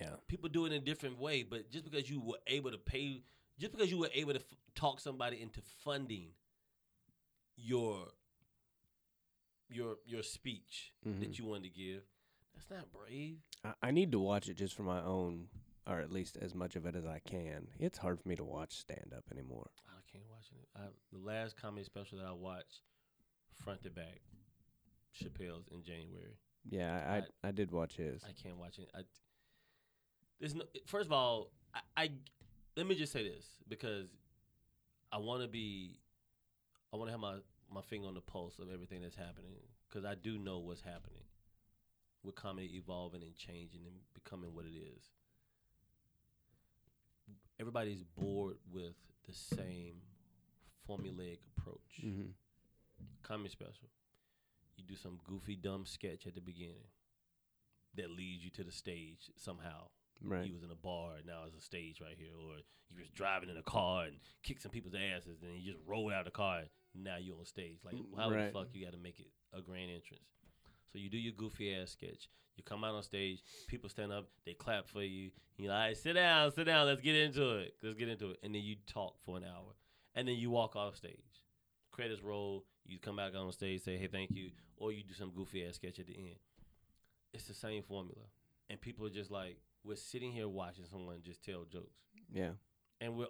[0.00, 0.16] Yeah.
[0.28, 3.22] People do it in a different way, but just because you were able to pay,
[3.58, 6.28] just because you were able to f- talk somebody into funding
[7.56, 8.08] your
[9.68, 11.20] your your speech Mhm.
[11.20, 12.02] that you wanted to give,
[12.54, 13.38] that's not brave.
[13.64, 15.48] I, I need to watch it just for my own,
[15.86, 17.68] or at least as much of it as I can.
[17.78, 19.70] It's hard for me to watch stand up anymore.
[19.88, 20.68] I can't watch it.
[20.76, 22.80] I, the last comedy special that I watched,
[23.64, 24.20] front to back,
[25.18, 26.36] Chappelle's in January.
[26.68, 28.22] Yeah, I I, I did watch his.
[28.24, 28.90] I can't watch it.
[28.94, 29.00] I,
[30.38, 30.64] there's no.
[30.86, 32.10] First of all, I, I
[32.76, 34.08] let me just say this because
[35.12, 35.98] I want to be,
[36.92, 37.36] I want to have my
[37.72, 39.54] my finger on the pulse of everything that's happening
[39.88, 41.24] because I do know what's happening
[42.22, 45.10] with comedy evolving and changing and becoming what it is.
[47.58, 48.94] Everybody's bored with
[49.26, 49.96] the same
[50.88, 52.00] formulaic approach.
[52.04, 52.30] mm-hmm.
[53.22, 53.88] Comedy special.
[54.80, 56.88] You do some goofy, dumb sketch at the beginning
[57.96, 59.88] that leads you to the stage somehow.
[60.22, 60.46] Right.
[60.46, 62.56] You was in a bar, and now it's a stage right here, or
[62.90, 66.12] you was driving in a car and kicked some people's asses, and you just rolled
[66.12, 66.62] out of the car.
[66.94, 67.78] And now you on stage.
[67.84, 68.52] Like how Right.
[68.52, 70.24] the fuck you got to make it a grand entrance?
[70.92, 72.28] So you do your goofy ass sketch.
[72.56, 75.30] You come out on stage, people stand up, they clap for you.
[75.56, 77.74] You're like, sit down, sit down, let's get into it.
[77.82, 78.38] Let's get into it.
[78.42, 79.74] And then you talk for an hour.
[80.14, 81.14] And then you walk off stage.
[82.00, 84.52] Credits roll, you come back on stage, say, hey, thank you.
[84.78, 86.36] Or you do some goofy ass sketch at the end.
[87.34, 88.22] It's the same formula.
[88.70, 92.00] And people are just like, we're sitting here watching someone just tell jokes.
[92.32, 92.52] Yeah.
[93.02, 93.26] And we're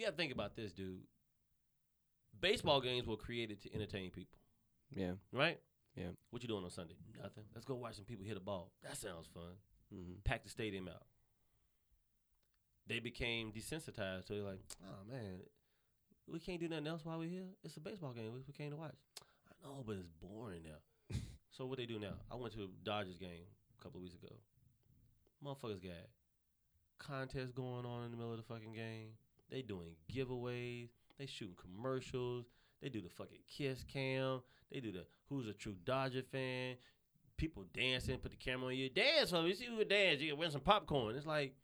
[0.00, 1.02] gotta think about this, dude.
[2.40, 4.38] Baseball games were created to entertain people,
[4.94, 5.12] Yeah.
[5.32, 5.60] right?
[5.94, 6.08] Yeah.
[6.30, 6.96] What you doing on Sunday?
[7.22, 7.44] Nothing.
[7.54, 8.72] Let's go watch some people hit a ball.
[8.82, 9.56] That sounds fun.
[9.94, 10.20] Mm-hmm.
[10.24, 11.02] Pack the stadium out.
[12.86, 14.28] They became desensitized.
[14.28, 15.40] So they're like, oh man,
[16.30, 17.46] we can't do nothing else while we're here.
[17.64, 18.32] It's a baseball game.
[18.32, 18.94] We we came to watch.
[19.48, 21.16] I know, but it's boring now.
[21.50, 22.14] so what they do now?
[22.30, 23.46] I went to a Dodgers game
[23.78, 24.32] a couple of weeks ago.
[25.44, 25.92] Motherfuckers got
[26.98, 29.10] contests going on in the middle of the fucking game.
[29.50, 30.88] They doing giveaways.
[31.18, 32.46] They shooting commercials.
[32.82, 34.42] They do the fucking kiss cam.
[34.70, 36.76] They do the who's a true Dodger fan.
[37.36, 38.88] People dancing, put the camera on you.
[38.88, 39.54] Dance for me.
[39.54, 40.20] See who dance.
[40.20, 41.16] You can win some popcorn.
[41.16, 41.54] It's like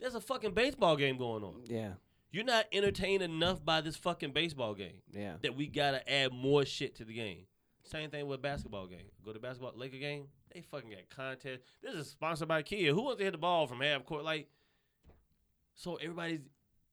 [0.00, 1.62] there's a fucking baseball game going on.
[1.66, 1.92] Yeah.
[2.30, 5.36] You're not entertained enough by this fucking baseball game Yeah.
[5.42, 7.46] that we gotta add more shit to the game.
[7.84, 9.10] Same thing with basketball game.
[9.24, 10.28] Go to basketball Laker game.
[10.52, 11.62] They fucking got contest.
[11.82, 12.92] This is sponsored by Kia.
[12.92, 14.24] Who wants to hit the ball from half court?
[14.24, 14.48] Like,
[15.74, 16.40] so everybody's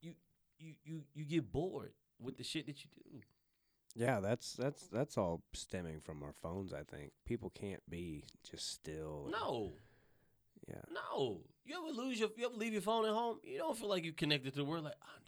[0.02, 0.14] you
[0.60, 3.20] you you you get bored with the shit that you do.
[3.96, 6.74] Yeah, that's that's that's all stemming from our phones.
[6.74, 9.28] I think people can't be just still.
[9.32, 9.74] No,
[10.68, 10.82] Yeah.
[10.92, 11.42] no.
[11.66, 12.30] You ever lose your?
[12.38, 13.40] You ever leave your phone at home?
[13.44, 14.84] You don't feel like you're connected to the world.
[14.84, 15.25] Like I don't exist.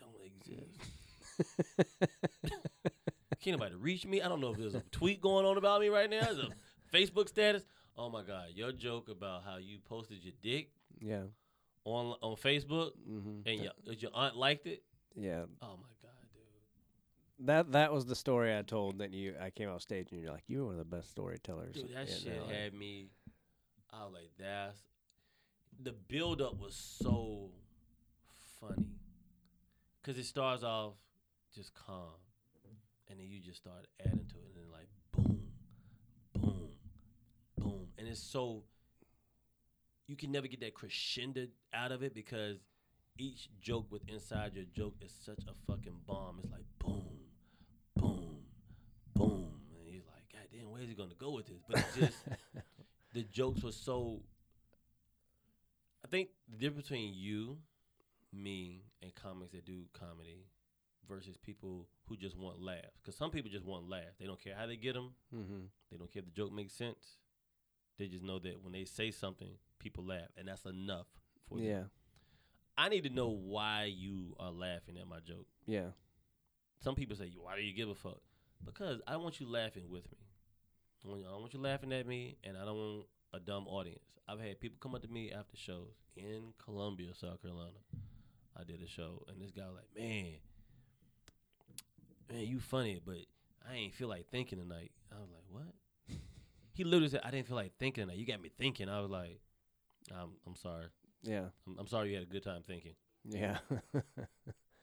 [3.39, 4.21] Can't nobody reach me.
[4.21, 6.21] I don't know if there's a tweet going on about me right now.
[6.23, 6.49] There's a
[6.93, 7.63] Facebook status.
[7.97, 10.69] Oh my God, your joke about how you posted your dick
[10.99, 11.23] Yeah.
[11.85, 13.47] on on Facebook Mm-hmm.
[13.47, 14.83] and your, your aunt liked it.
[15.15, 15.43] yeah.
[15.61, 17.47] Oh my God, dude.
[17.47, 18.99] That that was the story I told.
[18.99, 21.09] That you I came off stage and you're like, you were one of the best
[21.11, 21.75] storytellers.
[21.75, 23.09] Dude, that shit LA." had me.
[23.93, 24.77] I was like, that's
[25.81, 27.49] the build up was so
[28.59, 28.96] funny
[30.07, 30.93] because it starts off
[31.53, 32.15] just calm,
[33.09, 35.41] and then you just start adding to it, and then like boom,
[36.33, 36.69] boom,
[37.57, 38.63] boom, and it's so
[40.07, 42.55] you can never get that crescendo out of it because
[43.17, 46.39] each joke with inside your joke is such a fucking bomb.
[46.41, 47.03] It's like boom,
[47.97, 48.37] boom,
[49.13, 51.61] boom, and he's like, God damn, where's he gonna go with this?
[51.67, 52.17] But it's just
[53.13, 54.21] the jokes were so.
[56.05, 57.57] I think the difference between you,
[58.31, 60.45] me, and comics that do comedy
[61.07, 62.99] versus people who just want laughs.
[63.01, 64.17] Because some people just want laughs.
[64.19, 65.11] They don't care how they get them.
[65.33, 65.65] Mm-hmm.
[65.91, 67.17] They don't care if the joke makes sense.
[67.97, 69.49] They just know that when they say something,
[69.79, 71.07] people laugh, and that's enough
[71.47, 71.67] for them.
[71.67, 71.83] Yeah.
[72.77, 75.47] I need to know why you are laughing at my joke.
[75.65, 75.89] Yeah.
[76.79, 78.21] Some people say, "Why do you give a fuck?"
[78.63, 80.17] Because I want you laughing with me.
[81.03, 84.03] I I don't want you laughing at me, and I don't want a dumb audience.
[84.27, 87.79] I've had people come up to me after shows in Columbia, South Carolina.
[88.59, 90.33] I did a show, and this guy was like, "Man,
[92.29, 93.17] man, you funny, but
[93.69, 96.17] I ain't feel like thinking tonight." I was like, "What?"
[96.73, 98.17] he literally said, "I didn't feel like thinking tonight.
[98.17, 99.39] You got me thinking." I was like,
[100.11, 100.85] "I'm, I'm sorry.
[101.23, 101.45] Yeah.
[101.67, 102.93] I'm, I'm sorry you had a good time thinking."
[103.29, 103.57] Yeah.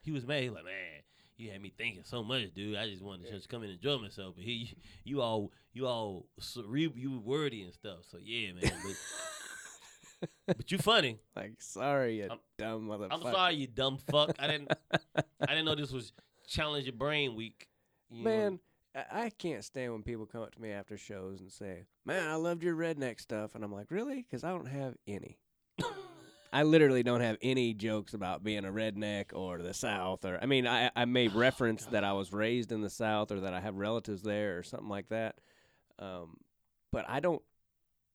[0.04, 0.42] He was mad.
[0.42, 1.02] He was like, man,
[1.38, 2.76] you had me thinking so much, dude.
[2.76, 4.34] I just wanted to just come in and enjoy myself.
[4.36, 8.00] But he, you all, you all, cere- you wordy and stuff.
[8.10, 8.60] So yeah, man.
[8.62, 8.72] But,
[10.46, 11.18] but you funny.
[11.36, 13.08] like, sorry, you I'm- dumb motherfucker.
[13.12, 14.34] I'm sorry, you dumb fuck.
[14.38, 14.72] I didn't,
[15.40, 16.12] I didn't know this was
[16.46, 17.68] challenge your brain week.
[18.10, 18.24] You?
[18.24, 18.60] Man,
[18.94, 22.28] I I can't stand when people come up to me after shows and say, "Man,
[22.28, 25.38] I loved your redneck stuff," and I'm like, "Really?" Because I don't have any.
[26.52, 30.46] I literally don't have any jokes about being a redneck or the South, or I
[30.46, 33.60] mean, I I may reference that I was raised in the South or that I
[33.60, 35.34] have relatives there or something like that,
[35.98, 36.36] um,
[36.92, 37.42] but I don't,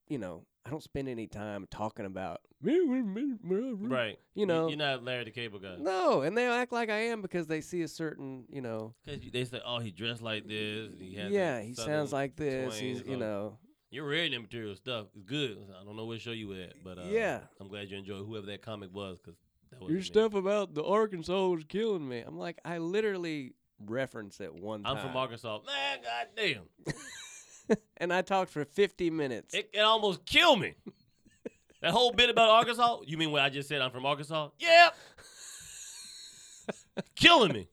[0.08, 4.20] you know, I don't spend any time talking about right?
[4.36, 5.76] You know, you're not Larry the Cable Guy.
[5.80, 9.20] no, and they act like I am because they see a certain, you know, Cause
[9.32, 10.92] they say, oh, he dressed like this.
[11.00, 12.78] He yeah, he sounds like this.
[12.78, 13.58] He's, you know,
[13.92, 15.08] You're reading that material stuff.
[15.16, 15.58] It's good.
[15.80, 17.40] I don't know what show you at, but uh, Yeah.
[17.60, 19.38] I'm glad you enjoyed whoever that comic was because
[19.72, 22.20] that was your stuff about the Arkansas was killing me.
[22.20, 23.54] I'm like, I literally
[23.86, 24.98] reference it one time.
[24.98, 25.60] I'm from Arkansas.
[25.66, 26.64] Man, goddamn,
[27.98, 29.54] and I talked for 50 minutes.
[29.54, 30.76] it, it almost killed me.
[31.82, 33.00] that whole bit about Arkansas.
[33.06, 33.82] You mean what I just said?
[33.82, 34.50] I'm from Arkansas.
[34.60, 34.96] Yep.
[37.16, 37.68] Killing me.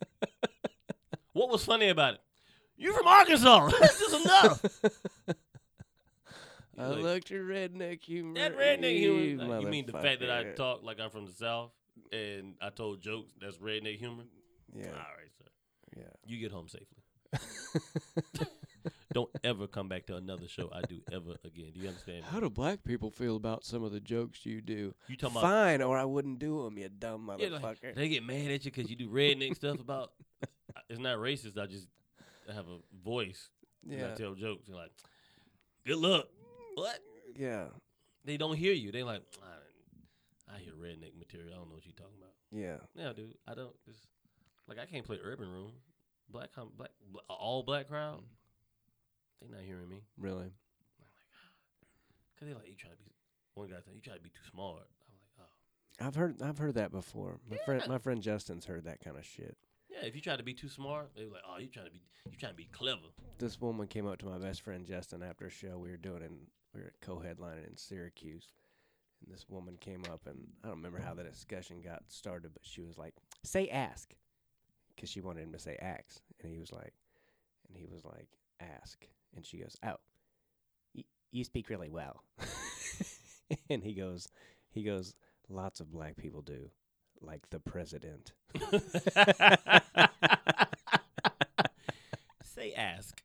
[1.32, 2.20] What was funny about it?
[2.76, 3.68] You're from Arkansas?
[3.80, 4.64] This is enough.
[6.78, 8.34] I Like, looked your redneck humor.
[8.34, 9.44] That redneck you humor.
[9.44, 11.70] Like, you mean the fact that I talk like I'm from the South
[12.12, 13.32] and I told jokes?
[13.40, 14.24] That's redneck humor.
[14.74, 15.44] Yeah, All right, sir.
[15.96, 16.02] Yeah.
[16.26, 17.02] You get home safely.
[19.12, 21.72] Don't ever come back to another show I do ever again.
[21.74, 22.24] Do you understand?
[22.24, 24.94] How do black people feel about some of the jokes you do?
[25.08, 27.94] You talking about Fine, or I wouldn't do them, you dumb Yeah, like, motherfucker.
[27.94, 30.12] they get mad at you because you do redneck stuff about.
[30.88, 31.58] It's not racist.
[31.58, 31.88] I just
[32.54, 33.48] have a voice.
[33.90, 34.66] And I tell jokes.
[34.68, 34.92] They're like,
[35.84, 36.26] "Good luck."
[36.74, 36.98] What?
[37.36, 37.64] yeah,
[38.24, 38.92] They don't hear you.
[38.92, 41.54] They like, I, I hear redneck material.
[41.54, 42.34] I don't know what you're talking about.
[42.52, 42.76] yeah.
[42.94, 43.34] Yeah, dude.
[43.48, 43.74] I don't.
[43.88, 43.98] It's,
[44.68, 45.72] like I can't play urban room.
[46.28, 46.90] Black, black,
[47.28, 48.18] all black crowd.
[48.18, 48.24] Mm.
[49.40, 50.02] They not hearing me.
[50.18, 50.50] Really?
[51.00, 51.04] Ah.
[52.38, 53.12] Cause they like you trying to be.
[53.54, 54.86] One guy said you try to be too smart.
[55.08, 55.48] I'm like,
[56.00, 57.38] oh, I've heard I've heard that before.
[57.50, 59.56] My friend my friend Justin's heard that kind of shit.
[59.90, 60.06] yeah.
[60.06, 62.36] If you try to be too smart, they're like, oh, you trying to be, you
[62.38, 63.08] trying to be clever.
[63.38, 66.22] This woman came up to my best friend Justin after a show we were doing
[66.22, 66.38] in
[66.74, 68.48] we were co-headlining in Syracuse.
[69.24, 72.62] And this woman came up and I don't remember how the discussion got started, but
[72.66, 73.14] she was like,
[73.44, 74.14] "Say ask."
[75.00, 76.92] Cuz she wanted him to say ax, and he was like
[77.68, 78.28] and he was like,
[78.60, 79.96] "Ask." And she goes, "Oh.
[80.94, 82.22] Y- you speak really well."
[83.70, 84.28] and he goes
[84.70, 85.14] he goes,
[85.48, 86.70] "Lots of black people do."
[87.20, 88.32] Like the president.
[92.42, 93.20] Say ask.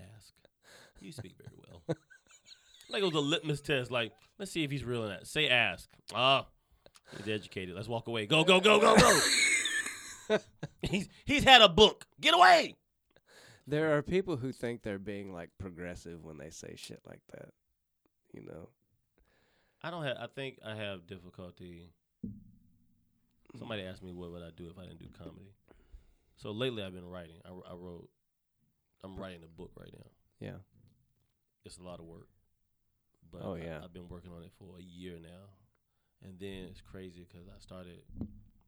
[0.00, 0.32] Ask.
[1.00, 1.82] You speak very well.
[2.90, 3.90] like it was a litmus test.
[3.90, 5.26] Like, let's see if he's real in that.
[5.26, 5.88] Say ask.
[6.14, 6.46] Ah,
[7.16, 7.74] he's educated.
[7.74, 8.26] Let's walk away.
[8.26, 10.38] Go, go, go, go, go.
[10.82, 12.06] he's he's had a book.
[12.20, 12.76] Get away.
[13.70, 17.50] There are people who think they're being like progressive when they say shit like that.
[18.32, 18.68] You know.
[19.82, 20.16] I don't have.
[20.20, 21.90] I think I have difficulty.
[23.58, 25.54] Somebody asked me what would I do if I didn't do comedy.
[26.36, 27.36] So lately I've been writing.
[27.44, 28.08] I, I wrote.
[29.02, 30.10] I'm writing a book right now.
[30.40, 30.58] Yeah.
[31.64, 32.28] It's a lot of work.
[33.32, 33.80] But Oh, I- yeah.
[33.82, 35.48] I've been working on it for a year now.
[36.22, 38.02] And then it's crazy because I started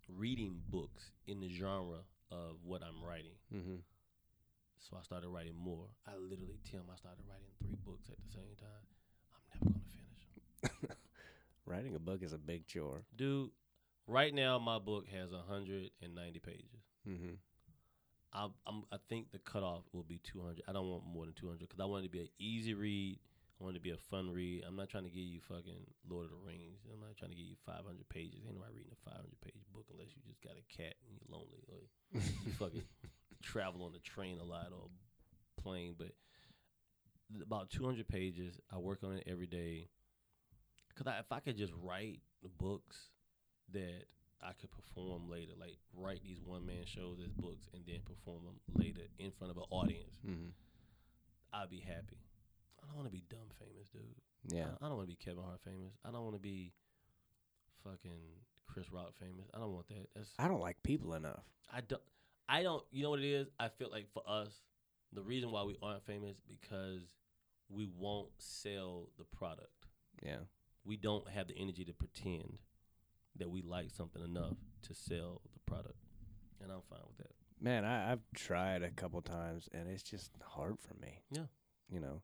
[0.09, 1.99] reading books in the genre
[2.31, 3.37] of what I'm writing.
[3.55, 3.77] Mm-hmm.
[4.83, 5.87] So I started writing more.
[6.07, 8.83] I literally, Tim, I started writing three books at the same time.
[9.31, 10.99] I'm never going to finish.
[11.67, 13.05] Writing a book is a big chore.
[13.17, 13.51] Dude,
[14.09, 15.95] right now my book has 190
[16.41, 16.83] pages.
[17.09, 17.39] Mm-hmm.
[18.33, 20.63] I, I'm, I think the cutoff will be 200.
[20.67, 23.21] I don't want more than 200 because I want it to be an easy read.
[23.61, 24.65] I want it to be a fun read.
[24.67, 26.83] I'm not trying to give you fucking Lord of the Rings.
[26.91, 28.43] I'm not trying to give you 500 pages.
[28.43, 31.31] Ain't nobody reading a 500 page book unless you just got a cat and you're
[31.31, 31.87] lonely or
[32.19, 32.83] you fucking
[33.43, 34.89] travel on the train a lot or
[35.63, 35.95] plane.
[35.99, 36.13] But
[37.43, 38.59] about 200 pages.
[38.73, 39.89] I work on it every day.
[40.97, 42.99] Cause I, if I could just write the books
[43.73, 44.05] that
[44.43, 48.45] I could perform later, like write these one man shows as books and then perform
[48.45, 50.51] them later in front of an audience, Mm-hmm.
[51.55, 52.17] I'd be happy.
[52.83, 54.03] I don't want to be dumb famous, dude.
[54.49, 54.69] Yeah.
[54.81, 55.93] I, I don't want to be Kevin Hart famous.
[56.05, 56.73] I don't want to be
[57.85, 58.21] fucking
[58.67, 59.47] Chris Rock famous.
[59.55, 60.09] I don't want that.
[60.15, 61.45] That's I don't like people enough.
[61.73, 62.03] I don't.
[62.49, 62.83] I don't.
[62.91, 63.49] You know what it is?
[63.59, 64.51] I feel like for us,
[65.13, 67.15] the reason why we aren't famous because
[67.69, 69.87] we won't sell the product.
[70.23, 70.45] Yeah.
[70.85, 72.59] We don't have the energy to pretend
[73.37, 75.97] that we like something enough to sell the product,
[76.61, 77.33] and I'm fine with that.
[77.63, 81.23] Man, I, I've tried a couple times and it's just hard for me.
[81.31, 81.45] Yeah.
[81.89, 82.23] You know,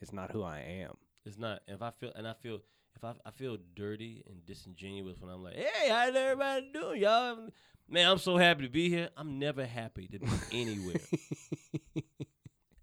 [0.00, 0.96] it's not who I am.
[1.26, 1.60] It's not.
[1.68, 2.60] If I feel and I feel
[2.98, 7.48] if I I feel dirty and disingenuous when I'm like, hey, how's everybody doing, y'all?
[7.88, 9.08] Man, I'm so happy to be here.
[9.16, 11.00] I'm never happy to be anywhere.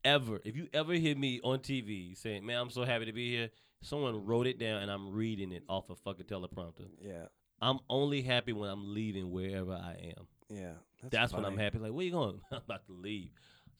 [0.03, 0.39] ever.
[0.43, 3.49] If you ever hear me on TV saying, "Man, I'm so happy to be here,"
[3.81, 6.87] someone wrote it down and I'm reading it off a fucking teleprompter.
[6.99, 7.25] yeah.
[7.61, 10.27] I'm only happy when I'm leaving wherever I am.
[10.49, 10.73] Yeah.
[11.09, 11.79] That's, when I'm happy.
[11.79, 12.41] Like, where you going?
[12.51, 13.29] I'm about to leave.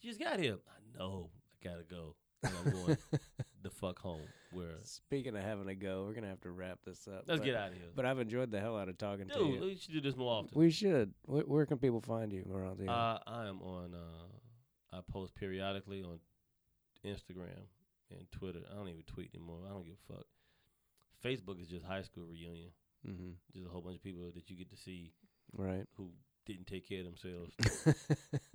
[0.02, 0.56] You just got here.
[0.68, 1.30] I know.
[1.52, 2.16] I gotta go.
[2.44, 2.98] I'm going
[3.66, 4.22] the fuck home.
[4.52, 4.78] Where?
[4.84, 7.24] Speaking of having to go, we're gonna have to wrap this up.
[7.28, 7.88] Let's but, get out of here.
[7.96, 9.60] But I've enjoyed the hell out of talking to Dude, you.
[9.62, 10.52] we should do this more often.
[10.54, 11.14] We should.
[11.24, 12.88] Where, where can people find you, Maronzio?
[12.88, 13.96] Uh, I am on.
[13.96, 16.20] Uh, I post periodically on
[17.04, 17.66] Instagram
[18.12, 18.60] and Twitter.
[18.72, 19.60] I don't even tweet anymore.
[19.68, 20.26] I don't give a fuck.
[21.24, 22.70] Facebook is just high school reunion.
[23.06, 23.32] mm-hmm.
[23.54, 25.12] Just a whole bunch of people that you get to see
[25.58, 25.86] Right.
[25.98, 26.12] who
[26.46, 27.52] didn't take care of themselves.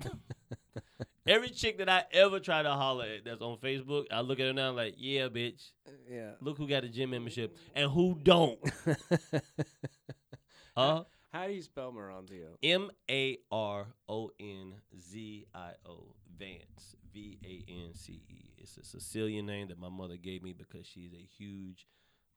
[1.27, 4.47] Every chick that I ever try to holler at that's on Facebook, I look at
[4.47, 5.71] her now like, yeah, bitch.
[5.87, 6.31] Uh, yeah.
[6.41, 8.59] Look who got a gym membership and who don't.
[10.77, 11.05] Huh?
[11.33, 12.57] How do you spell Maronzio?
[12.63, 18.51] M A R O N Z I O Vance V A N C E.
[18.59, 21.87] It's a Sicilian name that my mother gave me because she's a huge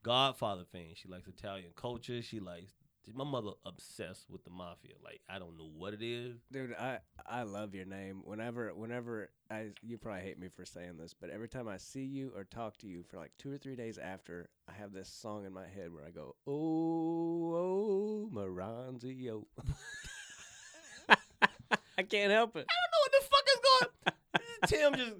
[0.03, 0.91] Godfather fan.
[0.95, 2.21] She likes Italian culture.
[2.21, 2.73] She likes
[3.13, 4.93] my mother obsessed with the mafia.
[5.03, 6.37] Like I don't know what it is.
[6.51, 8.21] Dude, I I love your name.
[8.25, 12.03] Whenever whenever I you probably hate me for saying this, but every time I see
[12.03, 15.09] you or talk to you for like two or three days after, I have this
[15.09, 19.45] song in my head where I go, Oh, oh, Maronzio.
[21.97, 22.65] I can't help it.
[22.69, 23.89] I don't know what the fuck is going.
[24.67, 25.13] Tim just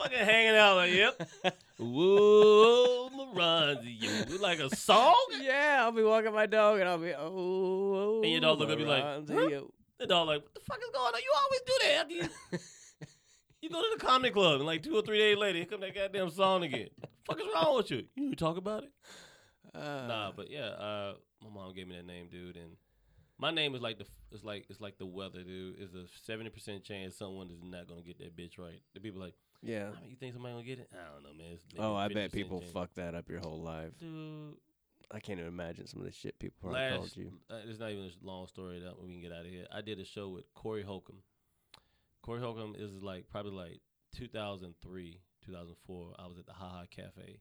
[0.00, 1.28] fucking hanging out like, yep.
[1.78, 4.30] Whoa, Maronzio.
[4.30, 5.16] You like a song?
[5.40, 7.20] Yeah, I'll be walking my dog and I'll be oh.
[7.20, 10.78] oh And your dog look up, be like, Maronzio." The dog like, what the fuck
[10.78, 11.20] is going on?
[11.20, 12.00] You always do that.
[12.00, 12.58] After you,
[13.60, 15.80] you go to the comedy club and like two or three days later, here come
[15.80, 16.88] that goddamn song again.
[17.26, 18.04] fuck is wrong with you?
[18.14, 18.92] You talk about it?
[19.74, 21.14] Uh, Nah, but yeah, uh,
[21.44, 22.76] my mom gave me that name, dude, and
[23.40, 25.76] my name is like the it's like it's like the weather, dude.
[25.78, 28.80] It's a seventy percent chance someone is not gonna get that bitch right.
[28.94, 29.90] The people like, yeah.
[29.94, 30.88] "Ah, you think somebody gonna get it?
[30.92, 31.52] I don't know, man.
[31.54, 33.92] It's Oh, I bet people chance." fuck that up your whole life.
[33.98, 34.54] Dude,
[35.10, 37.32] I can't even imagine some of the shit people probably called you.
[37.50, 39.66] uh, it's not even a long story that we can get out of here.
[39.72, 41.22] I did a show with Corey Holcomb.
[42.22, 43.80] Corey Holcomb is like probably like
[44.14, 46.14] 2003, 2004.
[46.18, 47.40] I was at the Haha Cafe,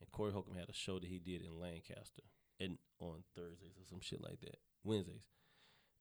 [0.00, 2.22] and Corey Holcomb had a show that he did in Lancaster,
[2.58, 5.24] and on Thursdays or some shit like that, Wednesdays.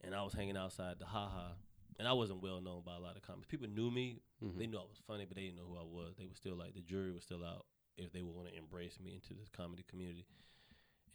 [0.03, 1.49] And I was hanging outside the Haha,
[1.97, 3.47] and I wasn't well known by a lot of comics.
[3.47, 4.57] People knew me, Mhm.
[4.57, 6.15] they knew I was funny, but they didn't know who I was.
[6.17, 7.65] They were still like the jury was still out
[7.97, 10.25] if they were going to embrace me into this comedy community.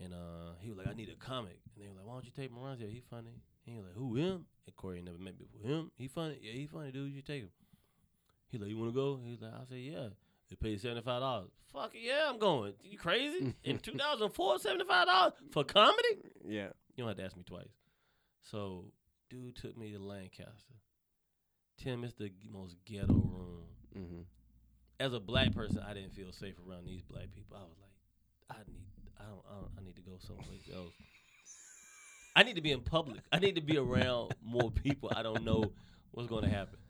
[0.01, 1.59] And uh, he was like, I need a comic.
[1.74, 2.90] And they were like, Why don't you take Maronzio?
[2.90, 3.40] He funny.
[3.66, 4.47] And he was like, Who him?
[4.66, 5.62] And Corey never met before.
[5.62, 5.90] Him?
[5.97, 6.39] He funny?
[6.43, 7.12] Yeah, he funny, dude.
[7.15, 7.51] You take him.
[8.51, 9.20] He like, You wanna go?
[9.24, 10.09] He's like, I said, Yeah.
[10.51, 11.51] They paid seventy five dollars.
[11.73, 12.74] Fuck yeah, I'm going.
[12.82, 13.55] You crazy?
[13.65, 16.19] In 2004, 75 dollars for comedy?
[16.47, 16.69] Yeah.
[16.94, 17.70] You don't have to ask me twice.
[18.51, 18.93] So,
[19.31, 20.75] dude took me to Lancaster.
[21.79, 23.65] Tim, it's the most ghetto room
[23.97, 24.23] Mm-hmm.
[24.99, 27.57] as a black person, I didn't feel safe around these black people.
[27.57, 28.83] I was like, I need,
[29.21, 30.93] I don't, I, don't, I need to go someplace else.
[32.35, 33.21] I need to be in public.
[33.33, 35.12] I need to be around more people.
[35.15, 35.71] I don't know
[36.11, 36.81] what's going to happen.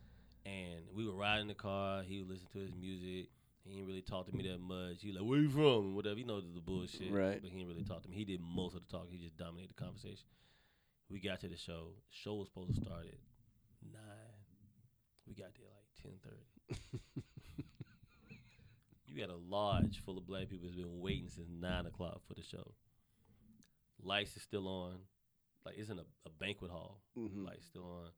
[0.47, 2.03] And we were riding the car.
[2.03, 3.29] He would listen to his music.
[3.65, 5.03] He didn't really talk to me that much.
[5.03, 5.95] He was like, where you from?
[5.95, 6.19] Whatever.
[6.19, 7.13] You know the bullshit.
[7.13, 7.39] Right.
[7.43, 8.17] But he didn't really talk to me.
[8.17, 9.09] He did most of the talk.
[9.11, 10.25] He just dominated the conversation.
[11.11, 11.89] We got to the show.
[12.11, 13.19] Show was supposed to start at
[13.93, 14.41] nine.
[15.27, 17.23] We got there like ten thirty.
[19.07, 22.35] You got a lodge full of black people that's been waiting since nine o'clock for
[22.35, 22.75] the show.
[24.03, 24.95] Lights is still on.
[25.65, 27.01] Like it's in a, a banquet hall.
[27.17, 27.45] Mhm.
[27.47, 28.09] Lights still on.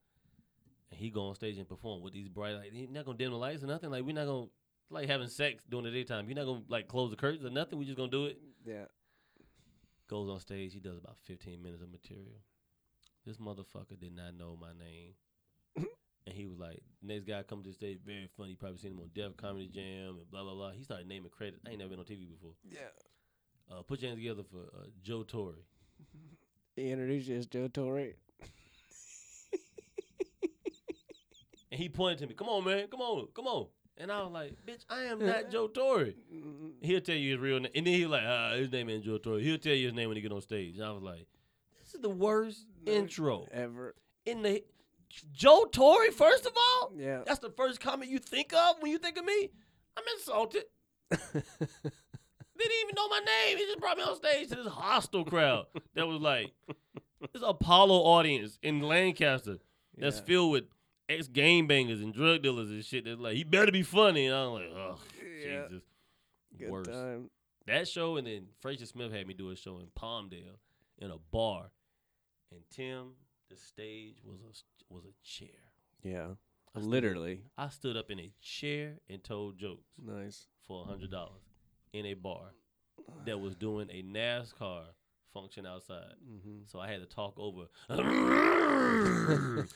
[0.90, 2.72] And he go on stage and perform with these bright lights.
[2.74, 3.90] He's not gonna dim the lights or nothing.
[3.90, 4.46] Like we're not gonna
[4.88, 6.28] like having sex during the daytime.
[6.30, 7.78] You're not gonna like close the curtains or nothing.
[7.78, 8.38] We just gonna do it.
[8.64, 8.84] Yeah.
[10.08, 10.72] Goes on stage.
[10.72, 12.40] He does about 15 minutes of material.
[13.26, 15.14] This motherfucker did not know my name.
[16.26, 18.50] and he was like, next guy come to the stage, very funny.
[18.50, 20.70] You probably seen him on Def Comedy Jam and blah, blah, blah.
[20.70, 21.60] He started naming credits.
[21.66, 22.52] I ain't never been on TV before.
[22.70, 22.80] Yeah.
[23.70, 25.64] Uh, put your hands together for uh, Joe Torre.
[26.76, 28.12] He introduced you as Joe Torre.
[31.76, 33.66] And he pointed to me, come on, man, come on, come on.
[33.98, 36.10] And I was like, bitch, I am not Joe Torre.
[36.80, 37.72] He'll tell you his real name.
[37.74, 39.40] And then he was like, ah, his name ain't Joe Torre.
[39.40, 40.76] He'll tell you his name when he get on stage.
[40.76, 41.26] And I was like,
[41.82, 43.46] this is the worst intro.
[43.52, 43.94] Ever.
[44.24, 44.62] In the
[45.32, 46.92] Joe Torre, first of all?
[46.96, 47.22] Yeah.
[47.26, 49.50] That's the first comment you think of when you think of me?
[49.96, 50.64] I'm insulted.
[51.10, 53.58] Didn't even know my name.
[53.58, 56.52] He just brought me on stage to this hostile crowd that was like,
[57.32, 59.58] this Apollo audience in Lancaster
[59.96, 60.22] that's Yeah.
[60.24, 60.64] filled with
[61.08, 63.04] ex game bangers and drug dealers and shit.
[63.04, 64.26] That's like, he better be funny.
[64.26, 64.98] And I'm like, oh,
[65.44, 65.66] Yeah.
[65.68, 65.82] Jesus.
[66.58, 66.86] Good Worse.
[66.88, 67.30] time.
[67.66, 70.58] That show, and then Fraser Smith had me do a show in Palmdale
[70.98, 71.70] in a bar.
[72.52, 73.12] And Tim,
[73.50, 75.48] the stage was a, was a chair.
[76.02, 76.28] Yeah.
[76.74, 77.42] I stood- Literally.
[77.56, 80.46] I stood up in a chair and told jokes Nice.
[80.66, 81.42] for a hundred dollars
[81.92, 82.52] in a bar
[83.24, 84.82] that was doing a NASCAR
[85.32, 86.14] function outside.
[86.28, 86.60] Mm-hmm.
[86.66, 87.66] So I had to talk over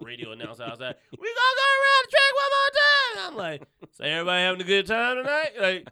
[0.00, 0.94] radio announcer outside.
[1.12, 3.16] We gonna go around the track one more time.
[3.28, 3.62] I'm like,
[3.92, 5.50] so everybody having a good time tonight?
[5.60, 5.88] Like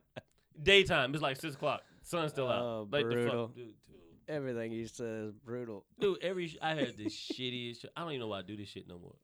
[0.62, 1.12] daytime.
[1.14, 1.82] It's like six o'clock.
[2.02, 2.62] Sun's still out.
[2.62, 3.46] Oh, like the brutal.
[3.48, 3.74] fuck, dude, dude.
[4.28, 5.84] Everything you said is brutal.
[6.00, 7.82] Dude, every I had this shittiest.
[7.82, 7.90] Shit.
[7.96, 9.14] I don't even know why I do this shit no more.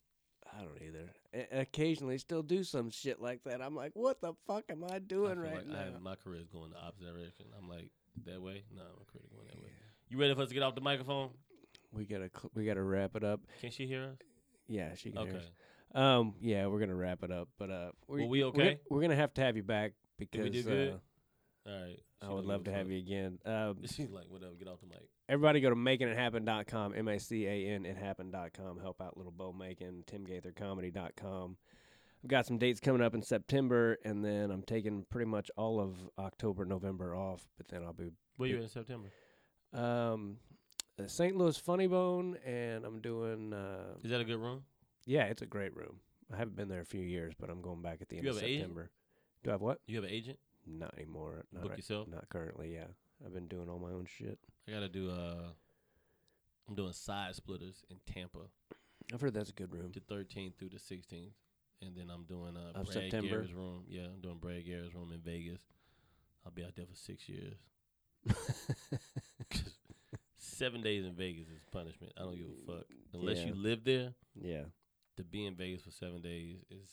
[0.59, 1.49] I don't either.
[1.53, 3.63] Occasionally, still do some shit like that.
[3.63, 5.93] I'm like, what the fuck am I I doing feel right like I now?
[5.93, 7.47] have, my career is going the opposite direction.
[7.57, 7.91] I'm like
[8.27, 8.65] that way.
[8.75, 9.71] No, my career going that way.
[10.09, 11.31] You ready for us to get off the microphone?
[11.93, 13.41] We gotta, we gotta wrap it up.
[13.61, 14.17] Can she hear us?
[14.67, 15.39] Yeah, she can hear Okay.
[15.39, 15.51] us.
[15.95, 17.49] Um, yeah, we're gonna wrap it up.
[17.59, 18.59] But uh, we we're okay?
[18.59, 20.93] gonna- We're, gonna have to have you back because we do good?
[20.95, 20.97] uh,
[21.67, 22.01] All right.
[22.23, 22.93] I would love to have fuck.
[22.93, 23.39] you again.
[23.45, 24.53] Um, She's like, whatever.
[24.59, 25.09] Get off the mic.
[25.29, 28.79] everybody go to makingithappen.com, M A C A N ithappen.com.
[28.81, 31.57] Help out Little Bo Making, timgaithercomedy.com.
[32.23, 35.81] I've got some dates coming up in September, and then I'm taking pretty much all
[35.81, 37.47] of October, November off.
[37.57, 39.09] But then I'll be Where you in September?
[39.73, 40.37] um,
[41.03, 41.35] uh, St.
[41.37, 43.53] Louis Funny Bone, and I'm doing.
[43.55, 44.65] Uh, Is that a good room?
[45.07, 46.01] yeah, it's a great room.
[46.33, 48.31] I haven't been there a few years, but I'm going back at the end You
[48.33, 48.61] of an agent?
[48.61, 48.91] September.
[49.43, 49.81] Do I have what?
[49.87, 50.39] You have an agent?
[50.79, 51.45] Not anymore.
[51.53, 52.09] Not Book right- yourself?
[52.09, 52.73] Not currently.
[52.75, 52.87] Yeah,
[53.25, 54.39] I've been doing all my own shit.
[54.69, 55.11] I gotta do.
[55.11, 55.51] Uh,
[56.69, 58.49] I'm doing side splitters in Tampa.
[59.13, 59.91] I've heard that's a good room.
[59.93, 61.33] the 13th through the 16th,
[61.83, 63.29] and then I'm doing uh, Of Brad September?
[63.29, 63.85] Garrett's room.
[63.89, 65.61] Yeah, I'm doing Brad Garrett's room in Vegas.
[66.47, 67.55] I'll be out there for six years.
[70.37, 72.13] Seven days in Vegas is punishment.
[72.19, 72.85] I don't give a fuck
[73.15, 73.47] unless Yeah.
[73.47, 74.15] you live there.
[74.35, 74.65] yeah,
[75.17, 76.89] To be in Vegas for seven days is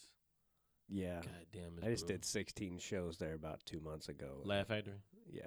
[0.90, 1.22] yeah.
[1.22, 1.80] goddamn.
[1.84, 4.42] I just did 16 shows there about two months ago.
[4.44, 4.96] Laugh Factory.
[5.32, 5.46] Yeah.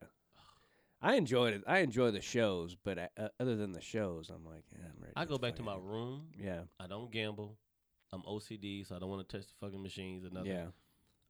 [1.02, 1.62] I enjoyed it.
[1.66, 5.00] I enjoy the shows, but uh, uh, other than the shows, I'm like, yeah, I'm
[5.00, 5.12] ready.
[5.16, 6.26] I go back to my room.
[6.38, 7.56] Yeah, I don't gamble.
[8.12, 10.50] I'm OCD, so I don't want to touch the fucking machines or nothing.
[10.50, 10.66] yeah.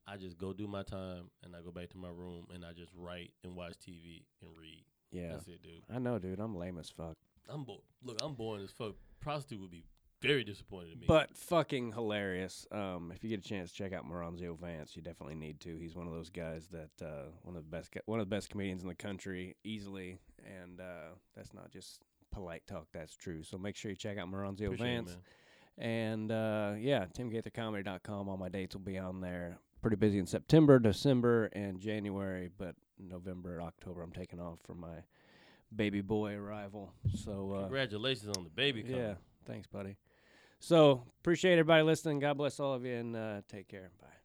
[0.08, 2.72] I just go do my time and I go back to my room and I
[2.72, 4.84] just write and watch TV and read.
[5.12, 5.32] Yeah.
[5.32, 5.82] That's it, dude.
[5.94, 6.40] I know, dude.
[6.40, 7.16] I'm lame as fuck.
[7.48, 7.82] I'm bored.
[8.02, 8.94] Look, I'm boring as fuck.
[9.20, 9.84] Prostitute would be
[10.20, 11.06] very disappointed in me.
[11.08, 12.66] But fucking hilarious.
[12.70, 14.94] Um, if you get a chance, check out Maronzio Vance.
[14.96, 15.78] You definitely need to.
[15.78, 18.50] He's one of those guys that uh, one of the best one of the best
[18.50, 20.18] comedians in the country, easily.
[20.62, 22.00] And uh, that's not just
[22.32, 22.86] polite talk.
[22.92, 23.42] That's true.
[23.42, 25.10] So make sure you check out Maronzio Appreciate Vance.
[25.10, 25.18] man.
[25.78, 28.28] And uh, yeah, timgaithercomedy.com.
[28.28, 29.58] All my dates will be on there.
[29.80, 34.96] Pretty busy in September, December, and January, but November, October, I'm taking off for my
[35.74, 36.92] baby boy arrival.
[37.24, 38.98] So uh, Congratulations on the baby coming.
[38.98, 39.14] yeah,
[39.46, 39.96] thanks, buddy.
[40.60, 42.20] So appreciate everybody listening.
[42.20, 43.90] God bless all of you, and uh, take care.
[44.00, 44.19] Bye.